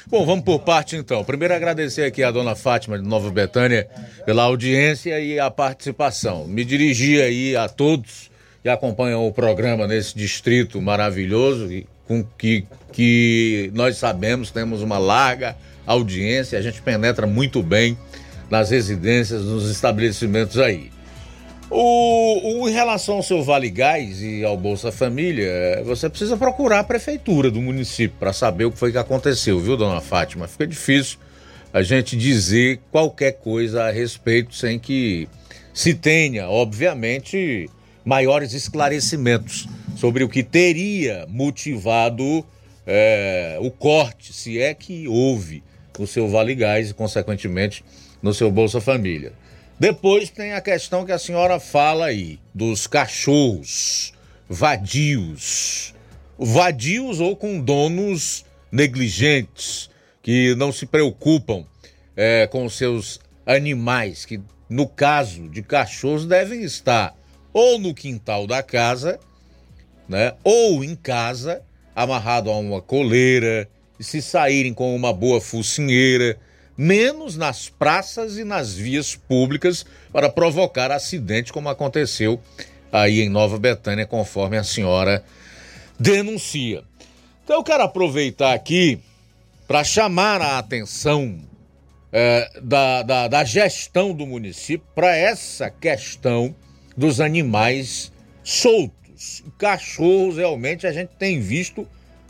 [0.07, 1.23] Bom, vamos por parte então.
[1.25, 3.87] Primeiro agradecer aqui a dona Fátima de Nova Betânia
[4.25, 6.47] pela audiência e a participação.
[6.47, 8.31] Me dirigir aí a todos
[8.63, 14.99] que acompanham o programa nesse distrito maravilhoso e com que, que nós sabemos temos uma
[14.99, 15.57] larga
[15.87, 17.97] audiência, a gente penetra muito bem
[18.51, 20.91] nas residências, nos estabelecimentos aí.
[21.69, 26.79] O, o- em relação ao seu Vale Gás e ao Bolsa Família, você precisa procurar
[26.81, 30.47] a prefeitura do município para saber o que foi que aconteceu, viu, dona Fátima?
[30.47, 31.19] Fica difícil
[31.73, 35.29] a gente dizer qualquer coisa a respeito sem que
[35.75, 37.69] se tenha, obviamente,
[38.05, 39.67] maiores esclarecimentos
[39.97, 42.47] sobre o que teria motivado
[42.87, 45.65] eh, o corte, se é que houve
[45.99, 47.85] no seu Vale Gás e, consequentemente,
[48.27, 49.33] no seu Bolsa Família.
[49.79, 54.13] Depois tem a questão que a senhora fala aí, dos cachorros
[54.49, 55.95] vadios.
[56.37, 59.89] Vadios ou com donos negligentes,
[60.23, 61.65] que não se preocupam
[62.17, 67.15] eh, com seus animais, que no caso de cachorros devem estar
[67.53, 69.21] ou no quintal da casa,
[70.09, 71.63] né, ou em casa,
[71.95, 73.69] amarrado a uma coleira,
[74.01, 76.37] e se saírem com uma boa focinheira,
[76.77, 82.41] menos nas praças e nas vias públicas para provocar acidente, como aconteceu
[82.93, 85.25] aí em Nova Betânia, conforme a senhora
[85.99, 86.85] denuncia.
[87.45, 89.01] Então eu quero aproveitar aqui
[89.67, 91.39] para chamar a atenção
[92.13, 96.55] eh, da, da, da gestão do município para essa questão
[96.97, 98.13] dos animais
[98.43, 99.43] soltos.
[99.59, 101.87] Cachorros, realmente, a gente tem visto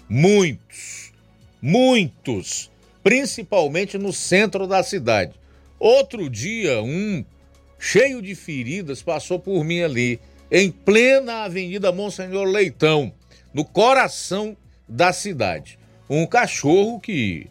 [0.09, 1.13] muitos,
[1.61, 2.71] muitos,
[3.07, 5.35] principalmente no centro da cidade.
[5.79, 7.25] Outro dia, um
[7.79, 10.19] cheio de feridas passou por mim ali,
[10.51, 13.13] em plena Avenida Monsenhor Leitão,
[13.55, 14.57] no coração
[14.89, 15.79] da cidade.
[16.11, 17.47] Um cachorro que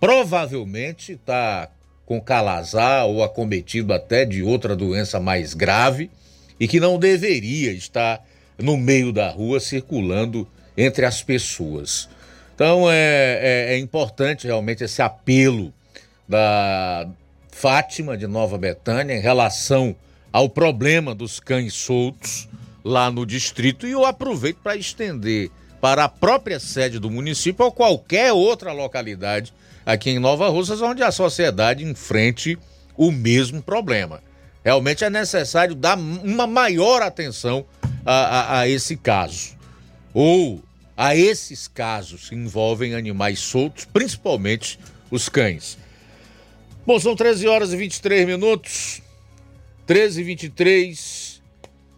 [0.00, 1.70] provavelmente está
[2.04, 6.10] com calazar ou acometido até de outra doença mais grave
[6.58, 8.26] e que não deveria estar
[8.58, 12.08] no meio da rua circulando entre as pessoas.
[12.56, 15.74] Então é, é, é importante realmente esse apelo
[16.26, 17.06] da
[17.52, 19.94] Fátima de Nova Betânia em relação
[20.32, 22.48] ao problema dos cães soltos
[22.82, 25.50] lá no distrito e eu aproveito para estender
[25.82, 29.52] para a própria sede do município ou qualquer outra localidade
[29.84, 32.58] aqui em Nova Russas onde a sociedade enfrente
[32.96, 34.22] o mesmo problema.
[34.64, 37.66] Realmente é necessário dar uma maior atenção
[38.04, 39.54] a, a, a esse caso.
[40.14, 40.62] Ou
[40.96, 44.78] a esses casos que envolvem animais soltos, principalmente
[45.10, 45.76] os cães.
[46.86, 49.02] Bom, são 13 horas e 23 minutos.
[49.86, 51.42] 13 e 23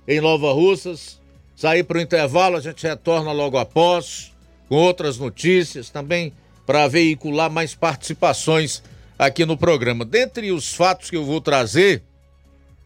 [0.08, 1.20] em Nova Russas.
[1.54, 4.32] Sair para o intervalo, a gente retorna logo após
[4.68, 6.32] com outras notícias também
[6.66, 8.82] para veicular mais participações
[9.18, 10.04] aqui no programa.
[10.04, 12.02] Dentre os fatos que eu vou trazer,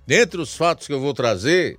[0.07, 1.79] dentre os fatos que eu vou trazer,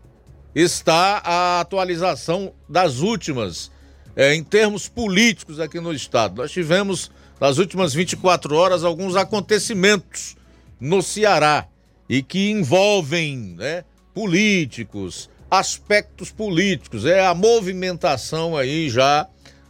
[0.53, 3.72] está a atualização das últimas
[4.15, 6.41] é, em termos políticos aqui no estado.
[6.41, 10.35] Nós tivemos nas últimas 24 horas alguns acontecimentos
[10.80, 11.68] no Ceará
[12.07, 13.84] e que envolvem né,
[14.14, 19.27] políticos, aspectos políticos, é a movimentação aí já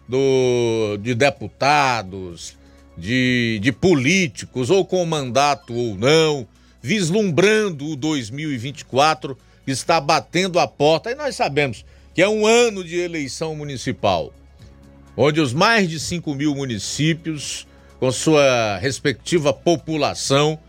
[0.07, 2.57] do, de deputados,
[2.97, 6.47] de, de políticos, ou com mandato ou não,
[6.81, 11.11] vislumbrando o 2024 que está batendo a porta.
[11.11, 14.33] E nós sabemos que é um ano de eleição municipal,
[15.17, 17.67] onde os mais de 5 mil municípios,
[17.99, 20.59] com sua respectiva população,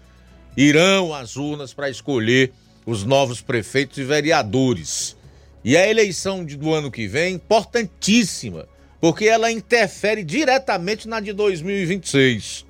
[0.57, 2.53] irão às urnas para escolher
[2.87, 5.17] os novos prefeitos e vereadores
[5.65, 8.69] E a eleição do ano que vem é importantíssima,
[9.01, 12.67] porque ela interfere diretamente na de 2026.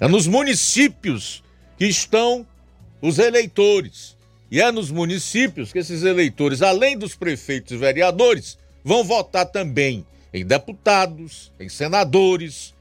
[0.00, 1.44] É nos municípios
[1.78, 2.44] que estão
[3.00, 4.15] os eleitores.
[4.50, 10.06] E é nos municípios que esses eleitores, além dos prefeitos e vereadores, vão votar também
[10.32, 12.74] em deputados, em senadores,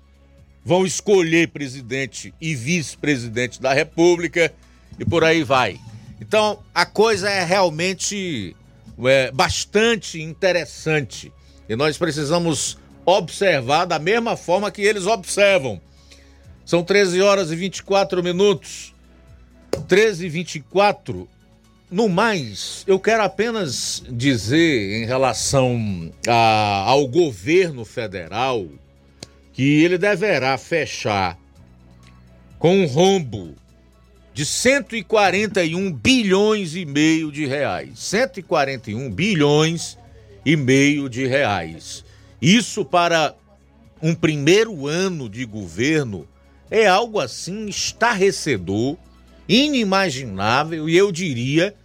[0.64, 4.54] vão escolher presidente e vice-presidente da República
[5.00, 5.80] e por aí vai.
[6.20, 8.56] Então a coisa é realmente
[9.04, 11.32] é, bastante interessante
[11.68, 15.80] e nós precisamos observar da mesma forma que eles observam.
[16.66, 18.94] São 13 horas e 24 minutos.
[19.88, 21.30] 13 e 24.
[21.90, 28.66] No mais, eu quero apenas dizer em relação a- ao governo federal
[29.54, 31.38] que ele deverá fechar
[32.58, 33.54] com um rombo
[34.34, 37.92] de 141 bilhões e meio de reais.
[38.00, 39.98] 141 bilhões
[40.46, 42.04] e meio de reais.
[42.42, 43.34] Isso para
[44.02, 46.28] um primeiro ano de governo
[46.70, 48.98] é algo assim estarrecedor,
[49.48, 51.76] inimaginável e eu diria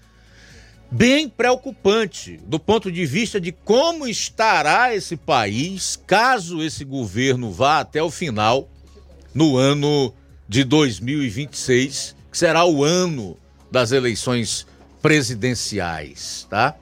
[0.91, 7.81] bem preocupante do ponto de vista de como estará esse país caso esse governo vá
[7.81, 8.69] até o final
[9.35, 10.13] no ano
[10.49, 13.37] de 2026, que será o ano
[13.71, 14.67] das eleições
[15.01, 16.75] presidenciais, tá?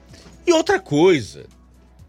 [0.45, 1.45] E outra coisa,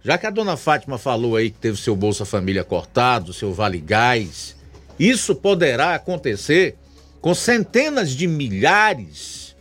[0.03, 3.79] já que a dona Fátima falou aí que teve seu Bolsa Família cortado, seu Vale
[3.79, 4.57] Gás,
[4.99, 6.77] isso poderá acontecer
[7.21, 9.57] com centenas de milhares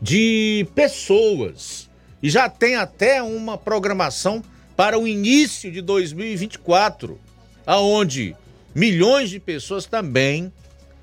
[0.00, 1.88] de pessoas.
[2.22, 4.42] E já tem até uma programação
[4.76, 7.18] para o início de 2024,
[7.66, 8.36] aonde
[8.74, 10.52] milhões de pessoas também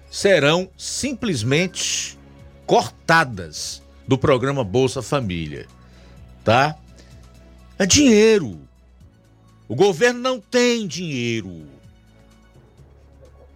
[0.09, 2.17] serão simplesmente
[2.65, 5.67] cortadas do programa Bolsa Família,
[6.43, 6.75] tá?
[7.77, 8.59] É dinheiro.
[9.67, 11.67] O governo não tem dinheiro.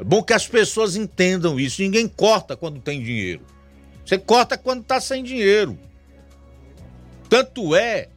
[0.01, 1.79] É bom que as pessoas entendam isso.
[1.79, 3.41] Ninguém corta quando tem dinheiro.
[4.03, 5.77] Você corta quando está sem dinheiro.
[7.29, 8.07] Tanto é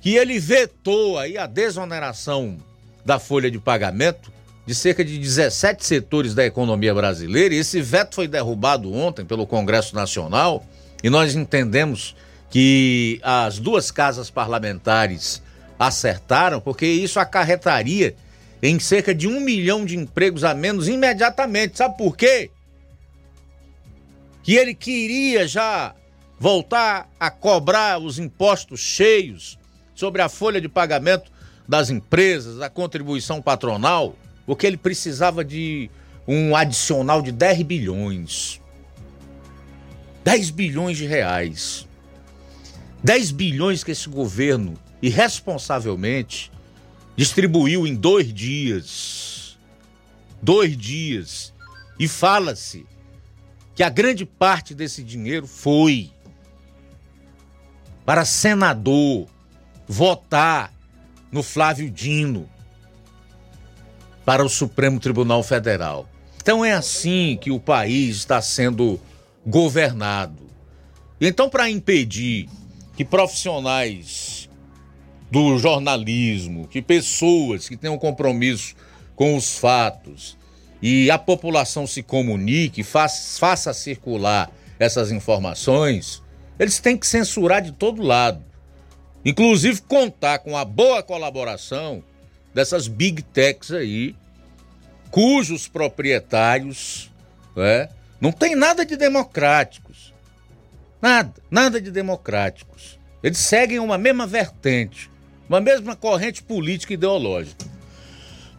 [0.00, 2.56] que ele vetou aí a desoneração
[3.04, 4.30] da folha de pagamento
[4.64, 7.52] de cerca de 17 setores da economia brasileira.
[7.52, 10.64] E esse veto foi derrubado ontem pelo Congresso Nacional
[11.02, 12.14] e nós entendemos
[12.48, 15.42] que as duas casas parlamentares
[15.76, 18.14] acertaram, porque isso acarretaria
[18.62, 21.76] em cerca de um milhão de empregos a menos imediatamente.
[21.76, 22.50] Sabe por quê?
[24.42, 25.94] Que ele queria já
[26.38, 29.58] voltar a cobrar os impostos cheios
[29.94, 31.30] sobre a folha de pagamento
[31.68, 34.16] das empresas, a contribuição patronal,
[34.46, 35.90] porque ele precisava de
[36.26, 38.60] um adicional de 10 bilhões.
[40.24, 41.86] 10 bilhões de reais.
[43.02, 46.52] 10 bilhões que esse governo irresponsavelmente
[47.16, 49.58] distribuiu em dois dias.
[50.40, 51.52] Dois dias.
[51.98, 52.86] E fala-se
[53.74, 56.10] que a grande parte desse dinheiro foi
[58.04, 59.28] para senador
[59.86, 60.72] votar
[61.30, 62.48] no Flávio Dino
[64.24, 66.08] para o Supremo Tribunal Federal.
[66.36, 69.00] Então é assim que o país está sendo
[69.46, 70.50] governado.
[71.20, 72.48] Então, para impedir
[72.96, 74.48] que profissionais
[75.32, 78.74] do jornalismo, que pessoas que tenham compromisso
[79.16, 80.36] com os fatos
[80.82, 86.22] e a população se comunique, faça, circular essas informações,
[86.58, 88.44] eles têm que censurar de todo lado.
[89.24, 92.04] Inclusive contar com a boa colaboração
[92.52, 94.14] dessas big techs aí,
[95.10, 97.10] cujos proprietários
[97.56, 97.88] né,
[98.20, 100.12] não tem nada de democráticos.
[101.00, 102.98] Nada, nada de democráticos.
[103.22, 105.10] Eles seguem uma mesma vertente,
[105.48, 107.66] uma mesma corrente política e ideológica.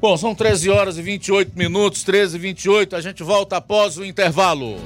[0.01, 4.03] Bom, são 13 horas e 28 minutos, 13 e 28, a gente volta após o
[4.03, 4.77] intervalo.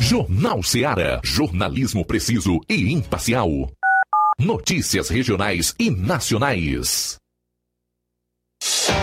[0.00, 1.20] Jornal Seara.
[1.22, 3.70] Jornalismo preciso e imparcial.
[4.38, 7.18] Notícias regionais e nacionais.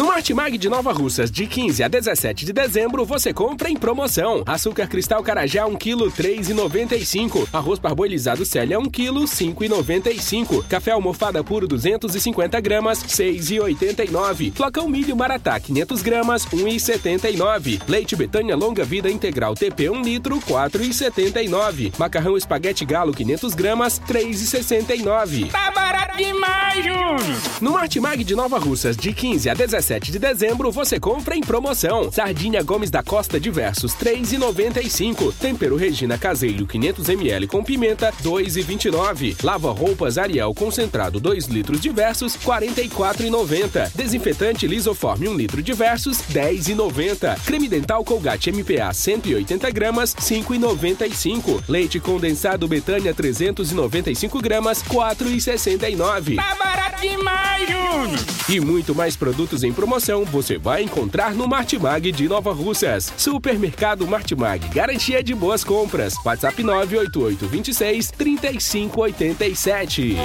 [0.00, 4.42] No Martimag de Nova Russas, de 15 a 17 de dezembro, você compra em promoção.
[4.46, 7.46] Açúcar cristal carajá 1 kg 3,95.
[7.52, 10.66] Arroz parboilizado Célia 1 kg 5,95.
[10.68, 14.54] Café almofada puro 250 gramas 6,89.
[14.54, 17.82] Flocão milho maratá 500 gramas 1,79.
[17.86, 21.92] Leite Betânia longa vida integral TP 1 litro 4,79.
[21.98, 25.50] Macarrão espaguete galo 500 gramas 3,69.
[25.50, 27.20] Tá barato demais, Júnior!
[27.60, 32.12] No Martimag de Nova Russas, de 15 a 17 de dezembro, você compra em promoção.
[32.12, 35.34] Sardinha Gomes da Costa Diversos, 3,95.
[35.34, 39.42] Tempero Regina Caseiro, 500ml com pimenta, 2,29.
[39.42, 43.90] Lava roupas Ariel concentrado, 2 litros diversos, 44,90.
[43.94, 47.40] Desinfetante Lisoforme, 1 litro diversos, 10,90.
[47.44, 51.62] Creme dental Colgate MPA, 180 gramas, 5,95.
[51.68, 56.36] Leite condensado Betânia, 395 gramas, 4,69.
[56.36, 58.40] Tá barato demais, Júnior!
[58.48, 63.12] E muito mais produtos em promoção você vai encontrar no Martimag de Nova Russas.
[63.16, 66.14] Supermercado Martimag, garantia de boas compras.
[66.24, 70.16] WhatsApp 988 26 3587.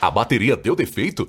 [0.00, 1.28] A bateria deu defeito?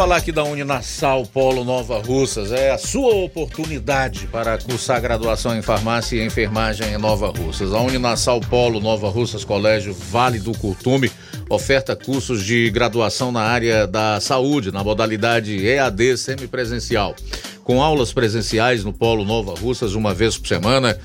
[0.00, 5.60] Falar aqui da Uninasal Polo Nova Russas é a sua oportunidade para cursar graduação em
[5.60, 7.74] farmácia e enfermagem em Nova Russas.
[7.74, 11.12] A Uninasal Polo Nova Russas Colégio Vale do Curtume
[11.50, 17.14] oferta cursos de graduação na área da saúde, na modalidade EAD semipresencial,
[17.62, 20.98] com aulas presenciais no Polo Nova Russas uma vez por semana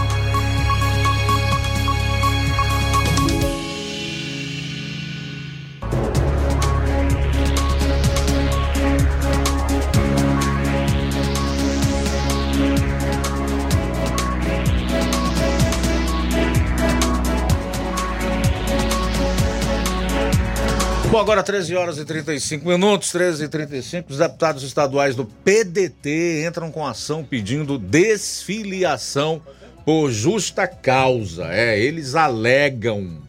[21.21, 26.71] Agora 13 horas e 35 minutos, 13 e 35, os deputados estaduais do PDT entram
[26.71, 29.39] com ação pedindo desfiliação
[29.85, 31.47] por justa causa.
[31.53, 33.19] É, eles alegam,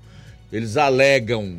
[0.50, 1.58] eles alegam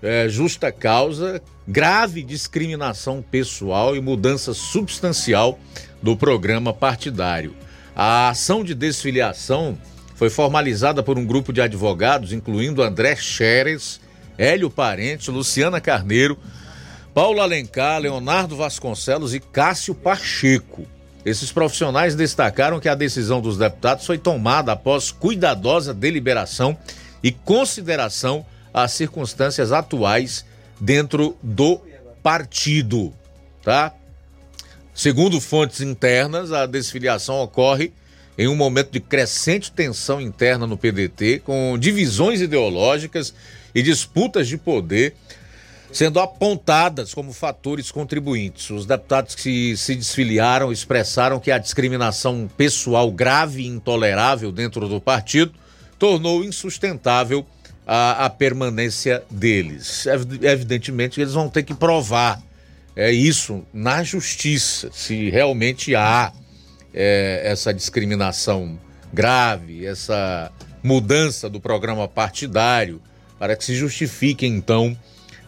[0.00, 5.58] é, justa causa, grave discriminação pessoal e mudança substancial
[6.00, 7.56] do programa partidário.
[7.94, 9.76] A ação de desfiliação
[10.14, 14.00] foi formalizada por um grupo de advogados, incluindo André Xeres,
[14.38, 16.38] Hélio Parente, Luciana Carneiro,
[17.14, 20.86] Paulo Alencar, Leonardo Vasconcelos e Cássio Pacheco.
[21.24, 26.76] Esses profissionais destacaram que a decisão dos deputados foi tomada após cuidadosa deliberação
[27.22, 28.44] e consideração
[28.74, 30.44] às circunstâncias atuais
[30.80, 31.80] dentro do
[32.22, 33.12] partido,
[33.62, 33.92] tá?
[34.94, 37.92] Segundo fontes internas, a desfiliação ocorre
[38.36, 43.34] em um momento de crescente tensão interna no PDT, com divisões ideológicas
[43.74, 45.14] e disputas de poder
[45.92, 48.70] sendo apontadas como fatores contribuintes.
[48.70, 55.00] Os deputados que se desfiliaram expressaram que a discriminação pessoal grave e intolerável dentro do
[55.00, 55.52] partido
[55.98, 57.46] tornou insustentável
[57.86, 60.06] a, a permanência deles.
[60.40, 62.42] Evidentemente, eles vão ter que provar
[62.96, 66.32] é, isso na justiça, se realmente há
[66.94, 68.78] é, essa discriminação
[69.12, 70.50] grave, essa
[70.82, 73.00] mudança do programa partidário
[73.38, 74.96] para que se justifique então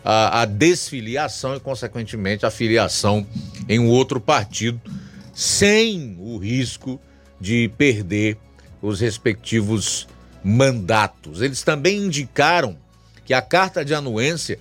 [0.05, 3.27] a, a desfiliação e, consequentemente, a filiação
[3.69, 4.81] em um outro partido,
[5.33, 7.01] sem o risco
[7.41, 8.37] de perder
[8.83, 10.07] os respectivos
[10.43, 11.41] mandatos.
[11.41, 12.77] Eles também indicaram
[13.25, 14.59] que a carta de anuência,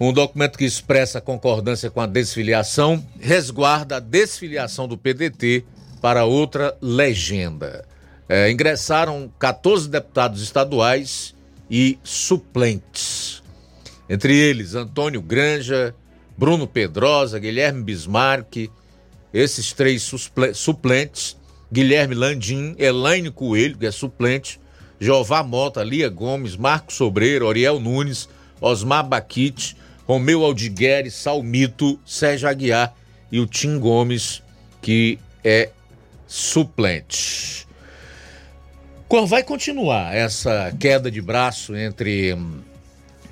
[0.00, 5.64] um documento que expressa concordância com a desfiliação, resguarda a desfiliação do PDT
[6.04, 7.82] para outra legenda.
[8.28, 11.34] É, ingressaram 14 deputados estaduais
[11.70, 13.42] e suplentes.
[14.06, 15.94] Entre eles, Antônio Granja,
[16.36, 18.70] Bruno Pedrosa, Guilherme Bismarck,
[19.32, 20.02] esses três
[20.52, 21.38] suplentes,
[21.72, 24.60] Guilherme Landim, Elaine Coelho, que é suplente,
[25.00, 28.28] Jová Mota, Lia Gomes, Marco Sobreiro, Oriel Nunes,
[28.60, 29.74] Osmar Baquite,
[30.06, 32.94] Romeu Aldigueri, Salmito, Sérgio Aguiar
[33.32, 34.42] e o Tim Gomes,
[34.82, 35.70] que é
[36.26, 37.66] suplente.
[39.26, 42.60] Vai continuar essa queda de braço entre hum,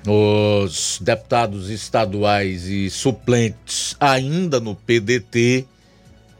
[0.07, 5.65] os deputados estaduais e suplentes ainda no PDT,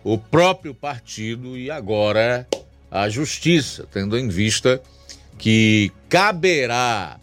[0.02, 2.48] o próprio partido e agora
[2.90, 4.82] a justiça, tendo em vista
[5.38, 7.20] que caberá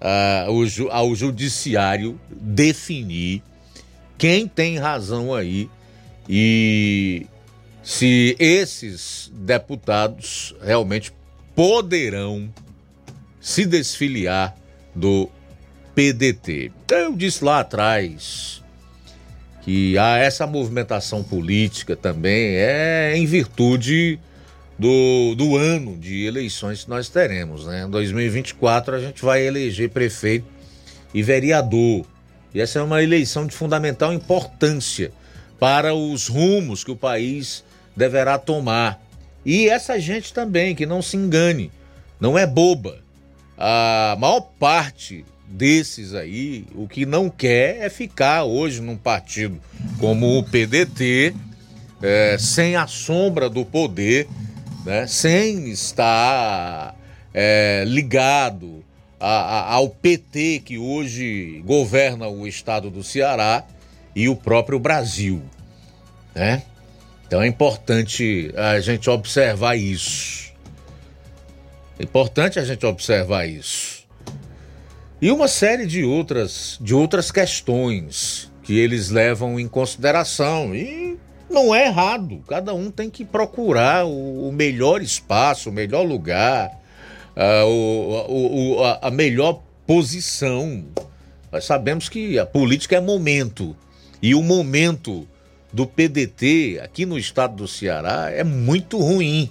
[0.00, 3.42] uh, ao judiciário definir
[4.18, 5.68] quem tem razão aí
[6.28, 7.26] e
[7.86, 11.12] se esses deputados realmente
[11.54, 12.52] poderão
[13.40, 14.56] se desfiliar
[14.92, 15.30] do
[15.94, 16.72] PDT.
[16.90, 18.60] Eu disse lá atrás
[19.62, 24.18] que há essa movimentação política também é em virtude
[24.76, 27.66] do, do ano de eleições que nós teremos.
[27.66, 27.84] Né?
[27.84, 30.46] Em 2024 a gente vai eleger prefeito
[31.14, 32.04] e vereador.
[32.52, 35.12] E essa é uma eleição de fundamental importância
[35.56, 37.64] para os rumos que o país
[37.96, 39.02] deverá tomar.
[39.44, 41.70] E essa gente também, que não se engane,
[42.20, 42.98] não é boba.
[43.56, 49.60] A maior parte desses aí, o que não quer é ficar hoje num partido
[49.98, 51.34] como o PDT,
[52.02, 54.28] é, sem a sombra do poder,
[54.84, 56.94] né, sem estar
[57.32, 58.84] é, ligado
[59.18, 63.64] a, a, ao PT que hoje governa o estado do Ceará
[64.14, 65.42] e o próprio Brasil.
[66.34, 66.62] Né?
[67.26, 70.52] Então é importante a gente observar isso.
[71.98, 74.06] É importante a gente observar isso.
[75.20, 80.74] E uma série de outras, de outras questões que eles levam em consideração.
[80.74, 82.42] E não é errado.
[82.46, 86.78] Cada um tem que procurar o, o melhor espaço, o melhor lugar,
[87.66, 90.84] o, o, a, a melhor posição.
[91.50, 93.74] Nós sabemos que a política é momento.
[94.20, 95.26] E o momento
[95.72, 99.50] do PDT aqui no estado do Ceará é muito ruim.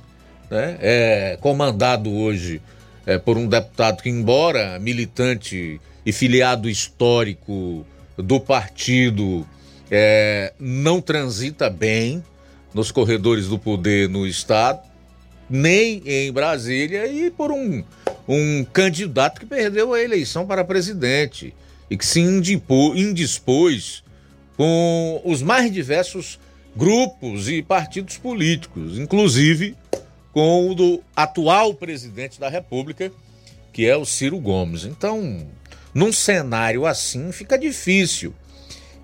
[0.50, 0.78] Né?
[0.80, 2.62] É comandado hoje
[3.06, 7.86] é, por um deputado que, embora militante e filiado histórico
[8.18, 9.48] do partido
[9.90, 12.24] é, não transita bem
[12.74, 14.80] nos corredores do poder no Estado,
[15.50, 17.84] nem em Brasília, e por um,
[18.28, 21.54] um candidato que perdeu a eleição para presidente
[21.90, 24.04] e que se indispôs
[24.58, 26.40] com os mais diversos
[26.76, 29.76] grupos e partidos políticos, inclusive
[30.32, 33.12] com o do atual presidente da República,
[33.72, 34.84] que é o Ciro Gomes.
[34.84, 35.48] Então,
[35.94, 38.34] num cenário assim, fica difícil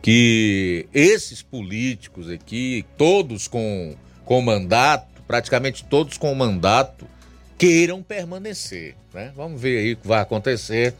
[0.01, 3.95] que esses políticos aqui, todos com,
[4.25, 7.07] com mandato, praticamente todos com mandato,
[7.57, 8.95] queiram permanecer.
[9.13, 9.31] Né?
[9.35, 10.95] Vamos ver aí o que vai acontecer.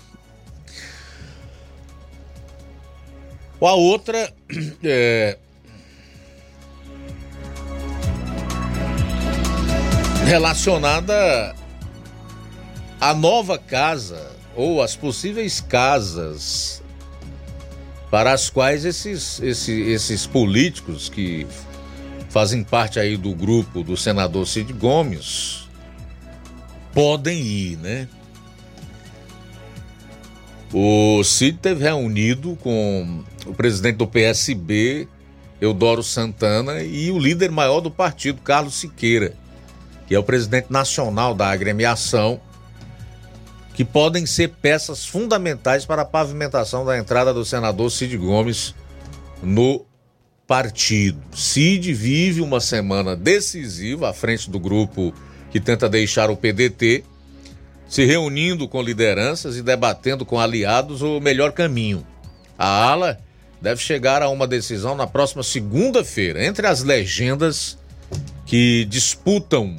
[3.61, 4.33] A outra
[4.83, 5.37] é,
[10.25, 11.55] relacionada
[12.99, 16.81] à nova casa ou às possíveis casas
[18.09, 21.47] para as quais esses, esses, esses políticos que
[22.29, 25.69] fazem parte aí do grupo do senador Cid Gomes
[26.93, 28.07] podem ir, né?
[30.73, 35.07] O Cid teve reunido com o presidente do PSB,
[35.59, 39.35] Eudoro Santana, e o líder maior do partido, Carlos Siqueira
[40.11, 42.41] que é o presidente nacional da agremiação,
[43.73, 48.75] que podem ser peças fundamentais para a pavimentação da entrada do senador Cid Gomes
[49.41, 49.85] no
[50.45, 51.17] partido.
[51.33, 55.13] Cid vive uma semana decisiva à frente do grupo
[55.49, 57.05] que tenta deixar o PDT,
[57.91, 62.07] se reunindo com lideranças e debatendo com aliados o melhor caminho.
[62.57, 63.19] A ala
[63.61, 66.41] deve chegar a uma decisão na próxima segunda-feira.
[66.45, 67.77] Entre as legendas
[68.45, 69.75] que disputam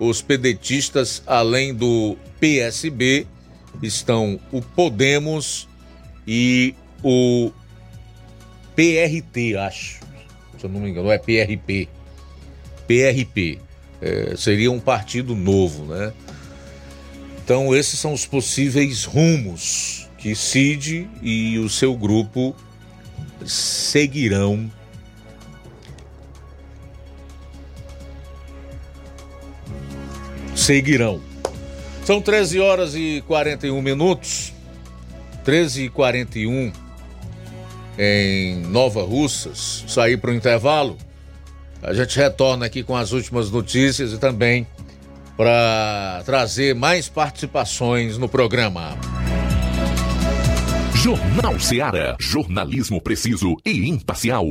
[0.00, 3.24] os pedetistas, além do PSB,
[3.80, 5.68] estão o Podemos
[6.26, 6.74] e
[7.04, 7.52] o
[8.74, 10.00] PRT, acho.
[10.58, 11.88] Se eu não me engano, é PRP.
[12.88, 13.60] PRP.
[14.02, 16.12] É, seria um partido novo, né?
[17.44, 22.56] Então, esses são os possíveis rumos que Cid e o seu grupo
[23.44, 24.70] seguirão
[30.56, 31.20] seguirão.
[32.06, 34.54] São 13 horas e 41 minutos.
[35.44, 36.72] 13 e 41
[37.98, 39.84] em Nova Russas.
[39.86, 40.96] Sair para o intervalo.
[41.82, 44.66] A gente retorna aqui com as últimas notícias e também
[45.36, 48.96] para trazer mais participações no programa.
[50.94, 52.16] Jornal Seara.
[52.18, 54.46] Jornalismo preciso e imparcial.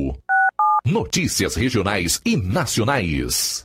[0.86, 3.64] Notícias regionais e nacionais.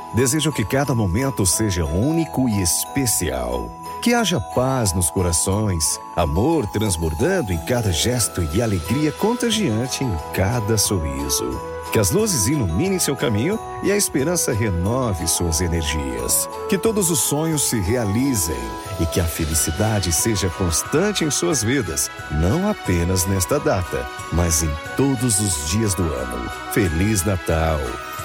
[0.13, 3.69] desejo que cada momento seja único e especial.
[4.01, 10.77] Que haja paz nos corações, amor transbordando em cada gesto e alegria contagiante em cada
[10.77, 11.71] sorriso.
[11.91, 16.49] Que as luzes iluminem seu caminho e a esperança renove suas energias.
[16.69, 18.57] Que todos os sonhos se realizem
[18.99, 24.71] e que a felicidade seja constante em suas vidas, não apenas nesta data, mas em
[24.95, 26.49] todos os dias do ano.
[26.71, 27.79] Feliz Natal!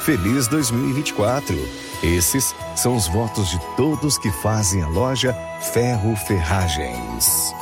[0.06, 1.56] Feliz 2024!
[2.00, 5.36] Esses são os votos de todos que fazem a loja
[5.72, 7.52] Ferro Ferragens.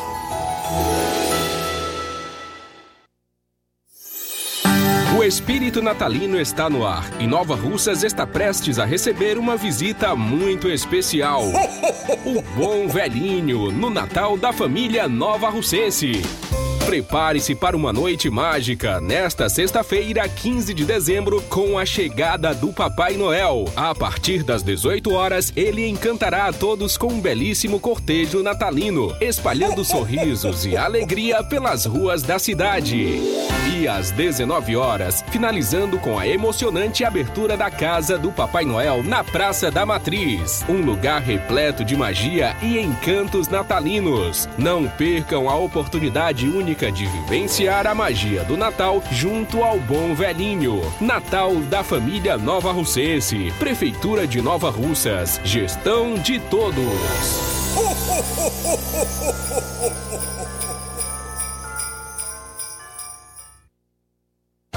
[5.16, 10.14] O espírito natalino está no ar e Nova Russas está prestes a receber uma visita
[10.14, 11.44] muito especial.
[12.26, 16.22] O Bom Velhinho, no Natal da família Nova Russense.
[16.86, 23.16] Prepare-se para uma noite mágica nesta sexta-feira, 15 de dezembro, com a chegada do Papai
[23.16, 23.64] Noel.
[23.74, 29.82] A partir das 18 horas, ele encantará a todos com um belíssimo cortejo natalino, espalhando
[29.82, 33.18] sorrisos e alegria pelas ruas da cidade.
[33.74, 39.24] E às 19 horas, finalizando com a emocionante abertura da Casa do Papai Noel na
[39.24, 40.62] Praça da Matriz.
[40.68, 44.46] Um lugar repleto de magia e encantos natalinos.
[44.58, 50.82] Não percam a oportunidade única de vivenciar a magia do Natal junto ao Bom Velhinho.
[51.00, 53.52] Natal da Família Nova Russense.
[53.58, 55.40] Prefeitura de Nova Russas.
[55.44, 57.54] Gestão de todos.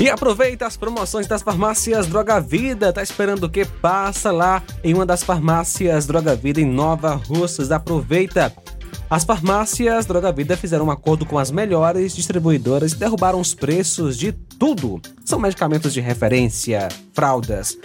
[0.00, 2.90] E aproveita as promoções das farmácias Droga Vida.
[2.90, 3.66] Tá esperando o que?
[3.66, 7.70] Passa lá em uma das farmácias Droga Vida em Nova Russas.
[7.70, 8.50] Aproveita.
[9.10, 14.16] As farmácias Droga Vida fizeram um acordo com as melhores distribuidoras e derrubaram os preços
[14.16, 15.02] de tudo.
[15.22, 17.76] São medicamentos de referência, fraldas,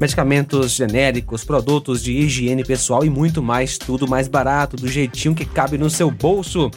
[0.00, 5.44] medicamentos genéricos, produtos de higiene pessoal e muito mais, tudo mais barato, do jeitinho que
[5.44, 6.70] cabe no seu bolso.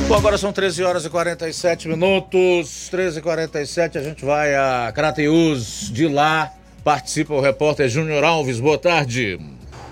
[0.07, 2.87] Bom, agora são 13 horas e 47 minutos.
[2.89, 5.91] 13 e 47 a gente vai a Crateus.
[5.91, 6.53] De lá
[6.83, 8.59] participa o repórter Júnior Alves.
[8.59, 9.39] Boa tarde.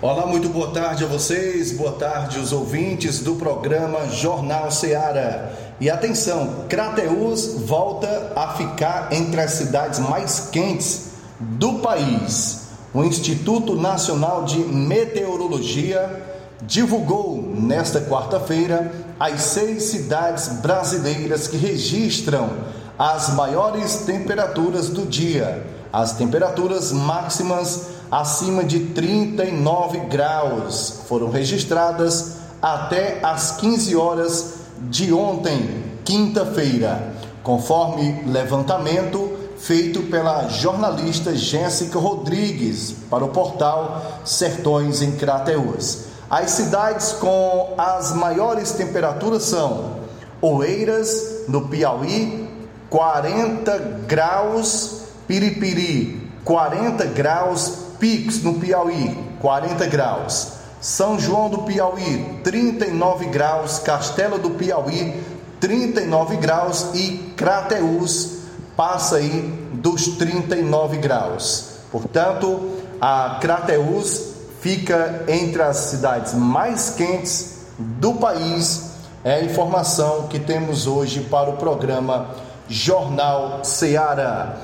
[0.06, 5.50] Olá, muito boa tarde a vocês, boa tarde os ouvintes do programa Jornal Seara.
[5.80, 12.68] E atenção, Crateus volta a ficar entre as cidades mais quentes do país.
[12.92, 16.22] O Instituto Nacional de Meteorologia
[16.60, 22.50] divulgou nesta quarta-feira as seis cidades brasileiras que registram
[22.98, 25.66] as maiores temperaturas do dia.
[25.90, 34.54] As temperaturas máximas acima de 39 graus foram registradas até às 15 horas
[34.88, 37.12] de ontem, quinta-feira,
[37.42, 46.04] conforme levantamento feito pela jornalista Jéssica Rodrigues para o portal Sertões em Crateús.
[46.30, 49.96] As cidades com as maiores temperaturas são
[50.40, 52.48] Oeiras, no Piauí,
[52.88, 63.26] 40 graus, Piripiri, 40 graus, Pix, no Piauí, 40 graus, São João do Piauí, 39
[63.26, 65.22] graus, Castelo do Piauí,
[65.60, 68.38] 39 graus e Crateús
[68.76, 69.42] passa aí
[69.72, 71.74] dos 39 graus.
[71.90, 78.90] Portanto, a Crateús fica entre as cidades mais quentes do país.
[79.22, 82.30] É a informação que temos hoje para o programa
[82.68, 84.58] Jornal Seara.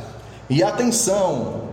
[0.48, 1.69] E atenção,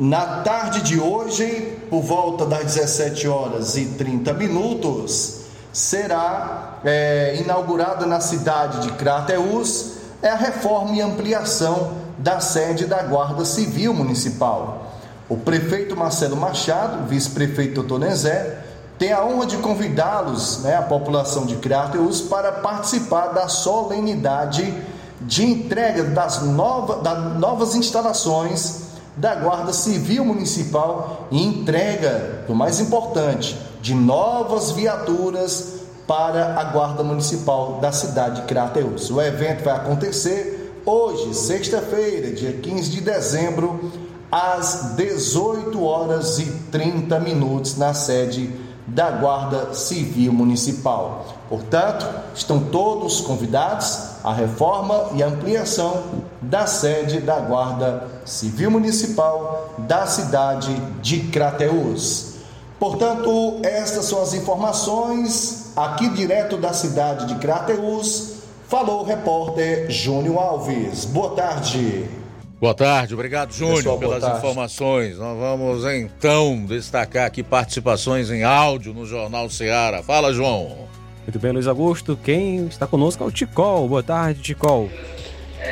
[0.00, 5.40] na tarde de hoje, por volta das 17 horas e 30 minutos,
[5.74, 13.02] será é, inaugurada na cidade de Crateús é a reforma e ampliação da sede da
[13.02, 14.90] Guarda Civil Municipal.
[15.28, 18.58] O prefeito Marcelo Machado, vice-prefeito Totonezé,
[18.98, 24.74] tem a honra de convidá-los, né, a população de Crateus, para participar da solenidade
[25.20, 28.88] de entrega das, nova, das novas instalações
[29.20, 37.04] da Guarda Civil Municipal e entrega, o mais importante, de novas viaturas para a Guarda
[37.04, 39.10] Municipal da cidade de Crateus.
[39.10, 43.92] O evento vai acontecer hoje, sexta-feira, dia 15 de dezembro,
[44.32, 48.50] às 18 horas e 30 minutos na sede
[48.90, 51.26] da Guarda Civil Municipal.
[51.48, 56.02] Portanto, estão todos convidados à reforma e ampliação
[56.40, 62.34] da sede da Guarda Civil Municipal da cidade de Crateús.
[62.78, 68.40] Portanto, estas são as informações aqui direto da cidade de Crateús.
[68.66, 71.04] Falou o repórter Júnior Alves.
[71.04, 72.19] Boa tarde.
[72.60, 74.36] Boa tarde, obrigado Júnior pelas tarde.
[74.36, 75.16] informações.
[75.16, 80.02] Nós vamos então destacar aqui participações em áudio no Jornal Seara.
[80.02, 80.86] Fala, João.
[81.22, 82.18] Muito bem, Luiz Augusto.
[82.22, 83.88] Quem está conosco é o Ticol.
[83.88, 84.90] Boa tarde, Ticol.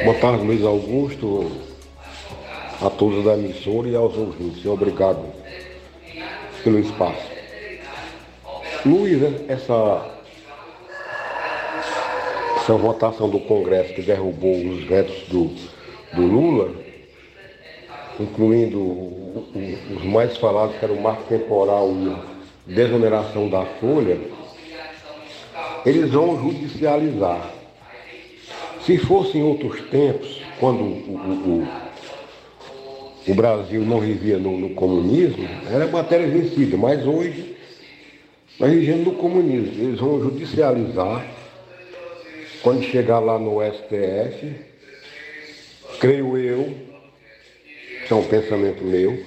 [0.03, 1.53] Boa tarde, Luiz Augusto,
[2.81, 4.65] a todos da emissora e aos ouvintes.
[4.65, 5.27] Obrigado
[6.65, 7.29] pelo espaço.
[8.87, 10.07] Luiz, essa,
[12.57, 15.55] essa votação do Congresso que derrubou os vetos do,
[16.13, 16.75] do Lula,
[18.19, 18.81] incluindo
[19.97, 24.19] os mais falados, que era o marco temporal e a desoneração da folha,
[25.87, 27.53] eles vão judicializar.
[28.85, 31.67] Se fosse em outros tempos, quando o-
[33.29, 37.55] o Brasil não vivia no, no comunismo, era matéria vencida, mas hoje
[38.59, 39.85] nós vivemos no comunismo.
[39.85, 41.25] Eles vão judicializar
[42.63, 44.53] quando chegar lá no STF,
[46.01, 46.75] creio eu,
[48.05, 49.25] isso é um pensamento meu,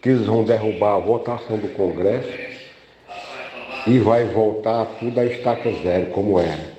[0.00, 2.28] que eles vão derrubar a votação do Congresso
[3.86, 6.74] e vai voltar tudo à estaca zero, como era.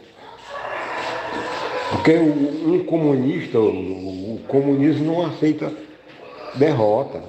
[1.91, 5.71] Porque um comunista, o, comunismo não aceita
[6.55, 7.21] derrota.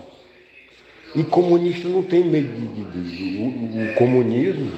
[1.14, 2.84] E comunista não tem medo de.
[2.84, 4.72] de- de- o, o comunismo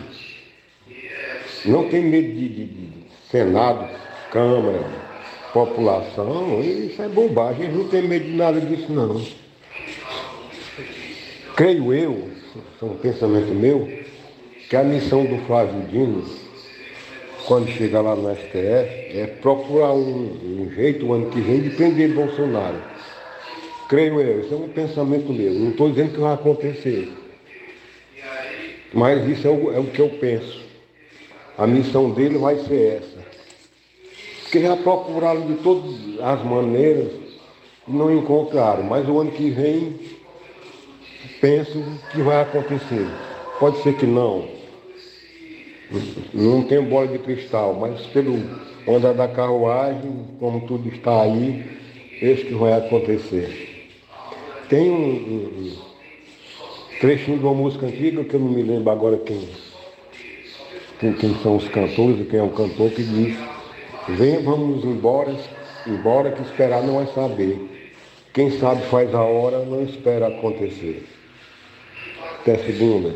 [1.64, 2.88] não tem medo de- de
[3.30, 3.88] Senado,
[4.30, 4.84] Câmara,
[5.52, 6.60] população.
[6.60, 9.20] Isso é bobagem, eles não tem medo de nada disso não.
[11.56, 12.28] Creio eu,
[12.80, 13.88] é um pensamento meu,
[14.68, 16.24] que a missão do Flávio Dino
[17.48, 21.70] quando chegar lá no STF, é procurar um, um jeito o ano que vem de
[21.70, 22.76] prender Bolsonaro.
[23.88, 25.54] Creio eu, isso é um pensamento meu.
[25.54, 27.10] Não estou dizendo que vai acontecer.
[28.92, 30.60] Mas isso é o, é o que eu penso.
[31.56, 33.17] A missão dele vai ser essa.
[34.48, 37.12] Porque já procuraram de todas as maneiras
[37.86, 38.82] e não encontraram.
[38.82, 39.94] Mas o ano que vem
[41.38, 43.06] penso que vai acontecer.
[43.60, 44.48] Pode ser que não.
[46.32, 48.38] Não tenho bola de cristal, mas pelo
[48.88, 51.62] andar da carruagem, como tudo está aí,
[52.22, 53.86] isso que vai acontecer.
[54.70, 59.18] Tem um, um- um trechinho de uma música antiga que eu não me lembro agora
[59.18, 59.46] quem,
[61.00, 63.36] quem, quem são os cantores e quem é o cantor que diz,
[64.16, 65.34] venha, vamos embora,
[65.86, 67.78] embora que esperar não é saber.
[68.32, 71.06] Quem sabe faz a hora, não espera acontecer.
[72.40, 73.14] Até segunda.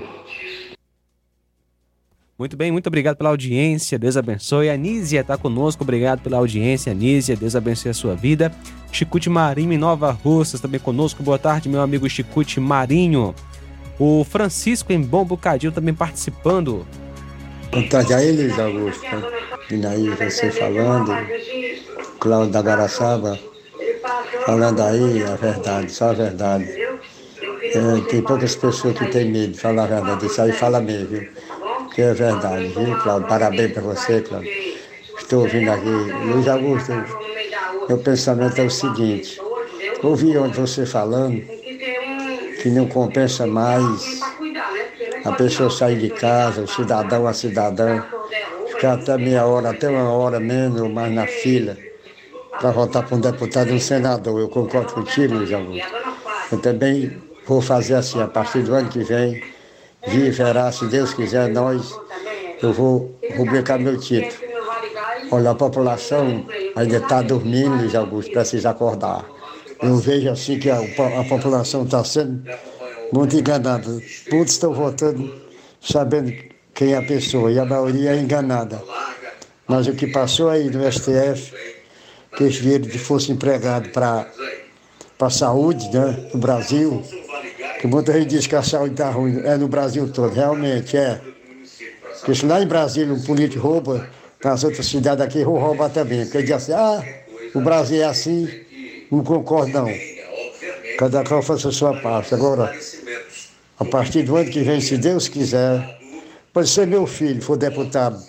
[2.39, 4.69] Muito bem, muito obrigado pela audiência, Deus abençoe.
[4.69, 8.51] A Nízia está conosco, obrigado pela audiência, Nízia, Deus abençoe a sua vida.
[8.91, 13.35] Chicute Marinho em Nova Russas também conosco, boa tarde, meu amigo Chicute Marinho.
[13.97, 16.85] O Francisco em Bom Bocadinho também participando.
[17.75, 19.07] Aí, Luiz Augusto.
[19.71, 21.11] Vindo aí você falando,
[22.21, 23.41] Cláudio da Garaçaba,
[24.45, 26.69] falando aí a verdade, só a verdade.
[27.75, 31.09] É, tem poucas pessoas que têm medo de falar a verdade, isso aí fala mesmo,
[31.09, 31.29] viu?
[31.95, 33.27] Que é verdade, viu, Cláudio?
[33.27, 34.51] Parabéns para você, Cláudio.
[35.17, 35.89] Estou ouvindo aqui.
[36.27, 36.93] Luiz Augusto,
[37.89, 39.41] meu pensamento é o seguinte,
[40.03, 41.43] ouvi onde você falando
[42.61, 44.32] que não compensa mais
[45.25, 48.03] a pessoa sair de casa, o cidadão, a cidadã,
[48.69, 51.77] ficar até meia hora, até uma hora menos ou mais na fila
[52.61, 54.41] para votar para um deputado e um senador.
[54.41, 55.93] Eu concordo contigo, Luiz Augusto.
[56.51, 57.17] Eu também
[57.47, 59.43] vou fazer assim, a partir do ano que vem,
[60.07, 61.93] vi e verá, se Deus quiser, nós,
[62.63, 64.33] eu vou rubricar meu título.
[65.31, 66.45] Olha, a população
[66.77, 69.25] ainda está dormindo, Luiz Augusto, precisa acordar.
[69.83, 72.45] Eu vejo assim que a, a população está sendo
[73.13, 73.89] muito enganada.
[74.33, 75.33] Muitos estão votando
[75.81, 76.33] sabendo
[76.75, 78.83] quem é a pessoa e a maioria é enganada.
[79.69, 81.53] Mas o que passou aí no STF,
[82.37, 84.27] que esse dinheiro fosse empregado para
[85.21, 87.03] a saúde né, no Brasil,
[87.81, 91.21] que muita gente diz que a saúde está ruim, é no Brasil todo, realmente é.
[92.19, 94.09] Porque se lá em Brasília um político rouba,
[94.43, 96.25] nas outras cidades aqui vão roubar também.
[96.25, 97.03] Porque diz assim, ah,
[97.55, 98.49] o Brasil é assim,
[99.11, 99.89] não concordo não.
[101.03, 102.33] Cada qual faça a sua parte.
[102.33, 102.73] Agora,
[103.77, 105.99] a partir do ano que vem, se Deus quiser,
[106.53, 108.23] pode ser meu filho, for deputado,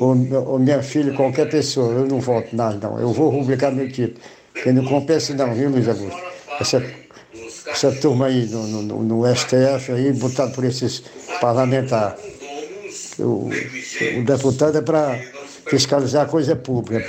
[0.00, 2.98] ou, ou minha filha, qualquer pessoa, eu não voto nada, não.
[2.98, 4.20] Eu vou rubricar meu título.
[4.52, 6.20] Porque não compensa não, viu, Luiz Augusto?
[6.60, 6.84] Essa,
[7.68, 11.04] essa turma aí no, no, no STF aí, botado por esses
[11.40, 12.18] parlamentares.
[13.20, 13.50] O,
[14.18, 15.16] o deputado é para
[15.68, 17.08] fiscalizar a coisa pública.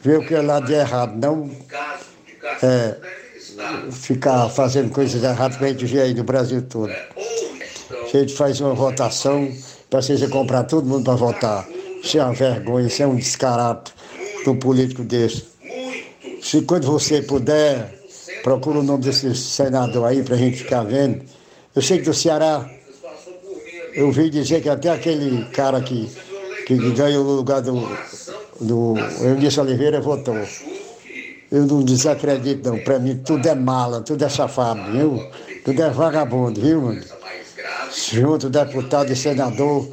[0.00, 1.50] Ver o que é lá de errado, não
[2.62, 2.96] é,
[3.90, 6.90] ficar fazendo coisas erradas que a gente vê aí no Brasil todo.
[6.90, 9.50] A gente faz uma votação,
[9.88, 11.68] precisa comprar todo mundo para votar.
[12.02, 13.90] Isso é uma vergonha, isso é um descarado
[14.42, 15.44] de um político desse.
[16.42, 17.94] Se quando você puder,
[18.42, 21.22] procura o nome desse senador aí para a gente ficar vendo.
[21.74, 22.68] Eu sei que do Ceará,
[23.94, 26.10] eu ouvi dizer que até aquele cara que,
[26.66, 27.88] que ganhou o lugar do,
[28.60, 30.36] do Eunício Oliveira votou.
[31.52, 32.78] Eu não desacredito, não.
[32.78, 35.22] Para mim, tudo é mala, tudo é safado, viu?
[35.62, 37.04] Tudo é vagabundo, viu, mano?
[38.10, 39.86] Junto deputado e senador,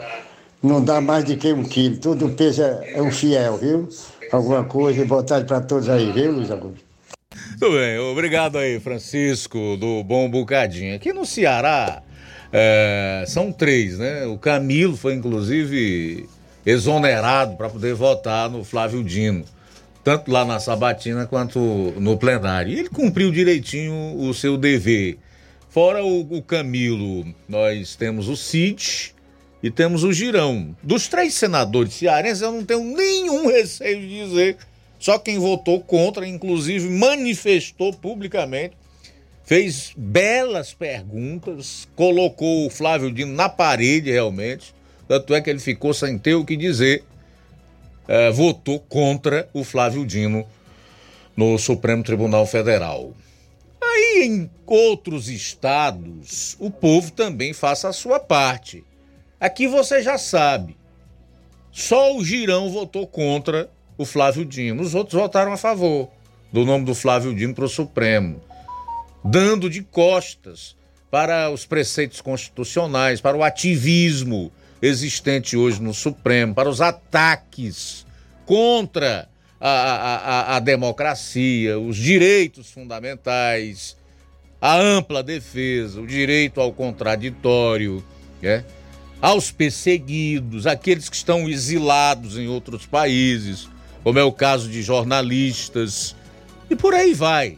[0.63, 1.97] não dá mais de que um quilo.
[1.97, 3.89] Tudo peso é, é um fiel, viu?
[4.31, 6.79] Alguma coisa, boa tarde para todos aí, viu, Luiz Augusto?
[7.59, 10.95] Tudo bem, obrigado aí, Francisco, do Bom Bocadinho.
[10.95, 12.01] Aqui no Ceará,
[12.53, 14.25] é, são três, né?
[14.25, 16.29] O Camilo foi, inclusive,
[16.65, 19.43] exonerado para poder votar no Flávio Dino,
[20.03, 21.59] tanto lá na Sabatina quanto
[21.97, 22.71] no plenário.
[22.71, 25.17] E ele cumpriu direitinho o seu dever.
[25.69, 29.13] Fora o, o Camilo, nós temos o Cid
[29.61, 30.75] e temos o Girão.
[30.81, 34.57] Dos três senadores cearenses, eu não tenho nenhum receio de dizer.
[34.97, 38.75] Só quem votou contra, inclusive manifestou publicamente,
[39.45, 44.73] fez belas perguntas, colocou o Flávio Dino na parede realmente.
[45.07, 47.03] Tanto é que ele ficou sem ter o que dizer.
[48.11, 50.43] É, votou contra o Flávio Dino
[51.37, 53.13] no Supremo Tribunal Federal.
[53.79, 58.83] Aí em outros estados, o povo também faça a sua parte.
[59.39, 60.75] Aqui você já sabe.
[61.71, 64.81] Só o Girão votou contra o Flávio Dino.
[64.81, 66.09] Os outros votaram a favor
[66.51, 68.41] do nome do Flávio Dino para o Supremo,
[69.23, 70.75] dando de costas
[71.11, 78.05] para os preceitos constitucionais, para o ativismo existente hoje no Supremo, para os ataques
[78.45, 79.27] contra
[79.59, 83.97] a, a, a, a democracia, os direitos fundamentais,
[84.61, 88.03] a ampla defesa, o direito ao contraditório,
[88.41, 88.63] né?
[89.21, 93.67] aos perseguidos, aqueles que estão exilados em outros países,
[94.03, 96.15] como é o caso de jornalistas,
[96.69, 97.57] e por aí vai.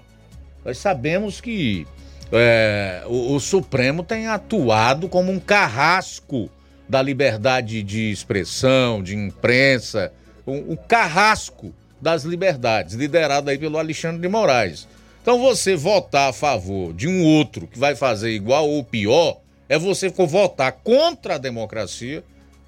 [0.66, 1.86] Nós sabemos que
[2.32, 6.50] é, o, o Supremo tem atuado como um carrasco
[6.92, 10.12] da liberdade de expressão, de imprensa,
[10.46, 14.90] um, um carrasco das liberdades, liderado aí pelo Alexandre de Moraes.
[15.22, 19.40] Então você votar a favor de um outro que vai fazer igual ou pior,
[19.70, 22.26] é você votar contra a democracia,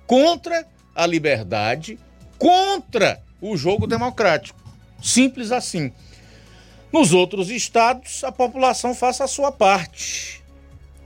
[0.07, 1.99] contra a liberdade,
[2.39, 4.57] contra o jogo democrático.
[5.01, 5.91] Simples assim.
[6.93, 10.41] Nos outros estados, a população faça a sua parte.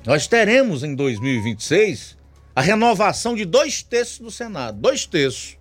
[0.05, 2.16] Nós teremos em 2026
[2.57, 4.79] a renovação de dois terços do Senado.
[4.79, 5.59] Dois terços.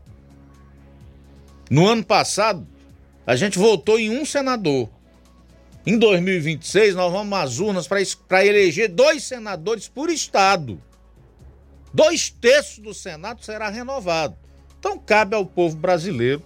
[1.70, 2.66] No ano passado,
[3.26, 4.88] a gente votou em um senador.
[5.84, 10.82] Em 2026, nós vamos às urnas para eleger dois senadores por estado.
[11.92, 14.34] Dois terços do Senado será renovado.
[14.78, 16.42] Então, cabe ao povo brasileiro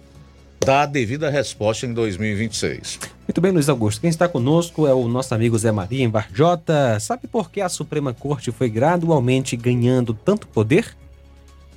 [0.65, 2.99] dar a devida resposta em 2026.
[3.27, 4.01] Muito bem, Luiz Augusto.
[4.01, 6.99] Quem está conosco é o nosso amigo Zé Maria em Varjota.
[6.99, 10.95] Sabe por que a Suprema Corte foi gradualmente ganhando tanto poder?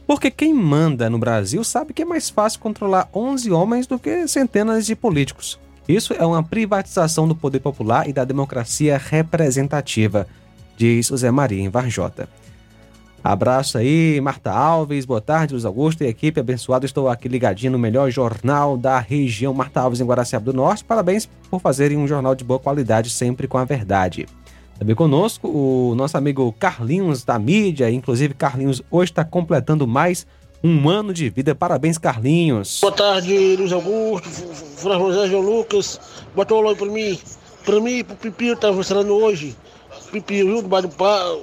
[0.06, 4.28] Porque quem manda no Brasil sabe que é mais fácil controlar 11 homens do que
[4.28, 5.59] centenas de políticos.
[5.89, 10.27] Isso é uma privatização do poder popular e da democracia representativa,
[10.77, 12.28] diz o Zé Maria em Varjota.
[13.25, 16.85] Abraço aí, Marta Alves, boa tarde, Luiz Augusto e equipe abençoada.
[16.85, 20.85] Estou aqui ligadinho no melhor jornal da região, Marta Alves, em Guaraciaba do Norte.
[20.85, 24.27] Parabéns por fazerem um jornal de boa qualidade, sempre com a verdade.
[24.79, 30.27] Também conosco o nosso amigo Carlinhos da mídia, inclusive Carlinhos hoje está completando mais
[30.63, 31.55] um ano de vida.
[31.55, 32.81] Parabéns, Carlinhos.
[32.83, 35.99] Boa tarde, Luiz Augusto, Fran João Lucas.
[36.37, 37.19] Botou um oi para mim.
[37.65, 39.57] Para mim, pro Pipio tá funcionando hoje.
[40.15, 40.62] Pipio, viu?
[40.62, 41.36] Do bairro do Pá,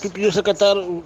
[0.00, 1.02] Pipio, secretário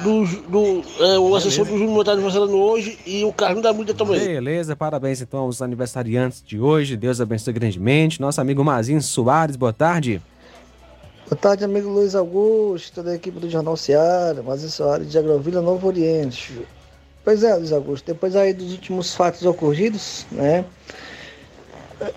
[0.00, 3.94] do, do é, o assessor do Júnior está aniversariando hoje e o Carlinhos da Mídia
[3.94, 4.18] também.
[4.18, 6.96] Beleza, parabéns então aos aniversariantes de hoje.
[6.96, 8.20] Deus abençoe grandemente.
[8.20, 10.20] Nosso amigo Mazinho Soares, boa tarde.
[11.28, 15.60] Boa tarde, amigo Luiz Augusto, toda a equipe do Jornal Seara, Mazinho Soares de Agrovila,
[15.60, 16.66] Novo Oriente.
[17.24, 20.64] Pois é, Luiz Augusto, depois aí dos últimos fatos ocorridos, né?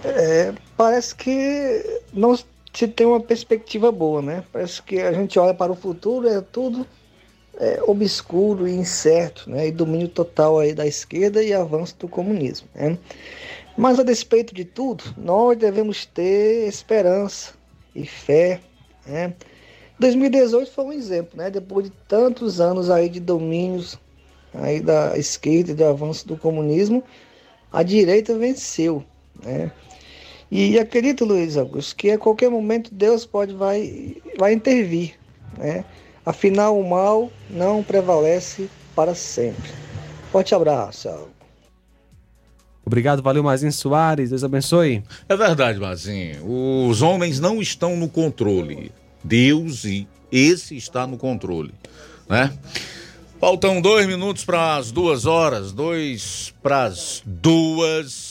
[0.05, 2.35] É, parece que não
[2.73, 4.43] se tem uma perspectiva boa, né?
[4.51, 6.85] Parece que a gente olha para o futuro, é tudo
[7.57, 9.67] é, obscuro e incerto, né?
[9.67, 12.97] E domínio total aí da esquerda e avanço do comunismo, né?
[13.77, 17.53] Mas a despeito de tudo, nós devemos ter esperança
[17.95, 18.61] e fé,
[19.05, 19.33] né?
[19.99, 21.49] 2018 foi um exemplo, né?
[21.49, 23.99] Depois de tantos anos aí de domínios
[24.53, 27.03] aí da esquerda e do avanço do comunismo,
[27.71, 29.03] a direita venceu,
[29.43, 29.71] né?
[30.51, 35.13] E acredito, Luiz Augusto, que a qualquer momento Deus pode vai, vai intervir.
[35.57, 35.85] Né?
[36.25, 39.71] Afinal, o mal não prevalece para sempre.
[40.29, 41.09] Forte abraço.
[42.85, 44.31] Obrigado, valeu, Mazinho Soares.
[44.31, 45.01] Deus abençoe.
[45.29, 46.45] É verdade, Mazinho.
[46.89, 48.91] Os homens não estão no controle.
[49.23, 51.73] Deus e esse está no controle,
[52.27, 52.51] né?
[53.39, 58.30] Faltam dois minutos para as duas horas, dois para as duas.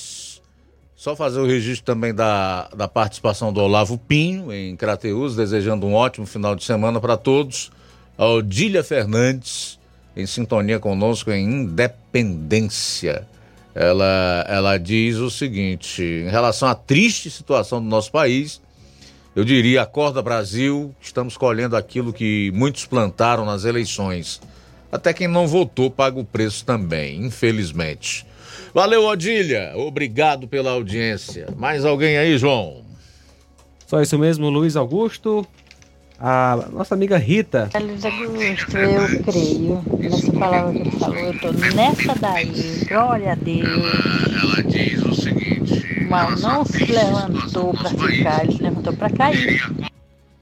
[1.00, 5.94] Só fazer o registro também da, da participação do Olavo Pinho em Crateus, desejando um
[5.94, 7.72] ótimo final de semana para todos.
[8.18, 9.78] A Odília Fernandes,
[10.14, 13.26] em sintonia conosco em Independência.
[13.74, 18.60] Ela, ela diz o seguinte: em relação à triste situação do nosso país,
[19.34, 24.38] eu diria, acorda Brasil, estamos colhendo aquilo que muitos plantaram nas eleições.
[24.92, 28.28] Até quem não votou paga o preço também, infelizmente.
[28.72, 29.72] Valeu, Odília.
[29.76, 31.48] Obrigado pela audiência.
[31.56, 32.84] Mais alguém aí, João?
[33.86, 35.46] Só isso mesmo, Luiz Augusto.
[36.18, 37.70] A nossa amiga Rita.
[37.80, 43.34] Luiz Augusto, eu creio nessa palavra que ele falou, eu tô nessa daí, glória a
[43.34, 43.66] Deus.
[44.42, 49.90] Ela diz o seguinte: mal não se levantou para ficar, ele se levantou para cair.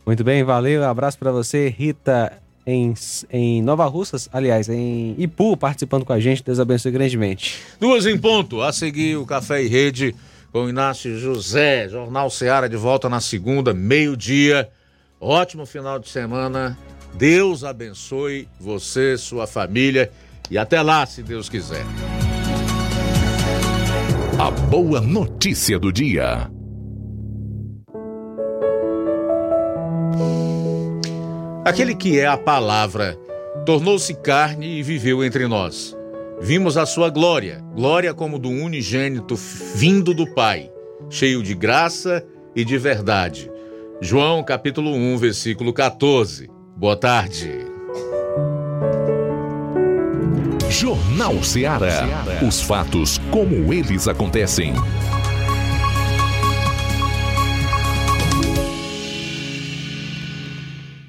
[0.05, 0.85] Muito bem, valeu.
[0.85, 2.33] Abraço para você, Rita,
[2.69, 2.93] em,
[3.31, 6.45] em Nova Russas, aliás, em Ipu, participando com a gente.
[6.45, 7.59] Deus abençoe grandemente.
[7.81, 8.61] Duas em ponto.
[8.61, 10.15] A seguir, o Café e Rede
[10.53, 11.89] com Inácio José.
[11.89, 14.69] Jornal Seara de volta na segunda, meio-dia.
[15.19, 16.77] Ótimo final de semana.
[17.15, 20.13] Deus abençoe você, sua família.
[20.51, 21.87] E até lá, se Deus quiser.
[24.39, 26.51] A boa notícia do dia.
[31.69, 33.15] Aquele que é a palavra
[33.67, 35.95] tornou-se carne e viveu entre nós.
[36.41, 39.37] Vimos a sua glória, glória como do unigênito
[39.75, 40.73] vindo do Pai,
[41.11, 42.25] cheio de graça
[42.57, 43.51] e de verdade.
[44.01, 46.49] João capítulo 1, versículo 14.
[46.75, 47.53] Boa tarde.
[50.71, 52.07] Jornal Ceará.
[52.49, 54.73] Os fatos como eles acontecem.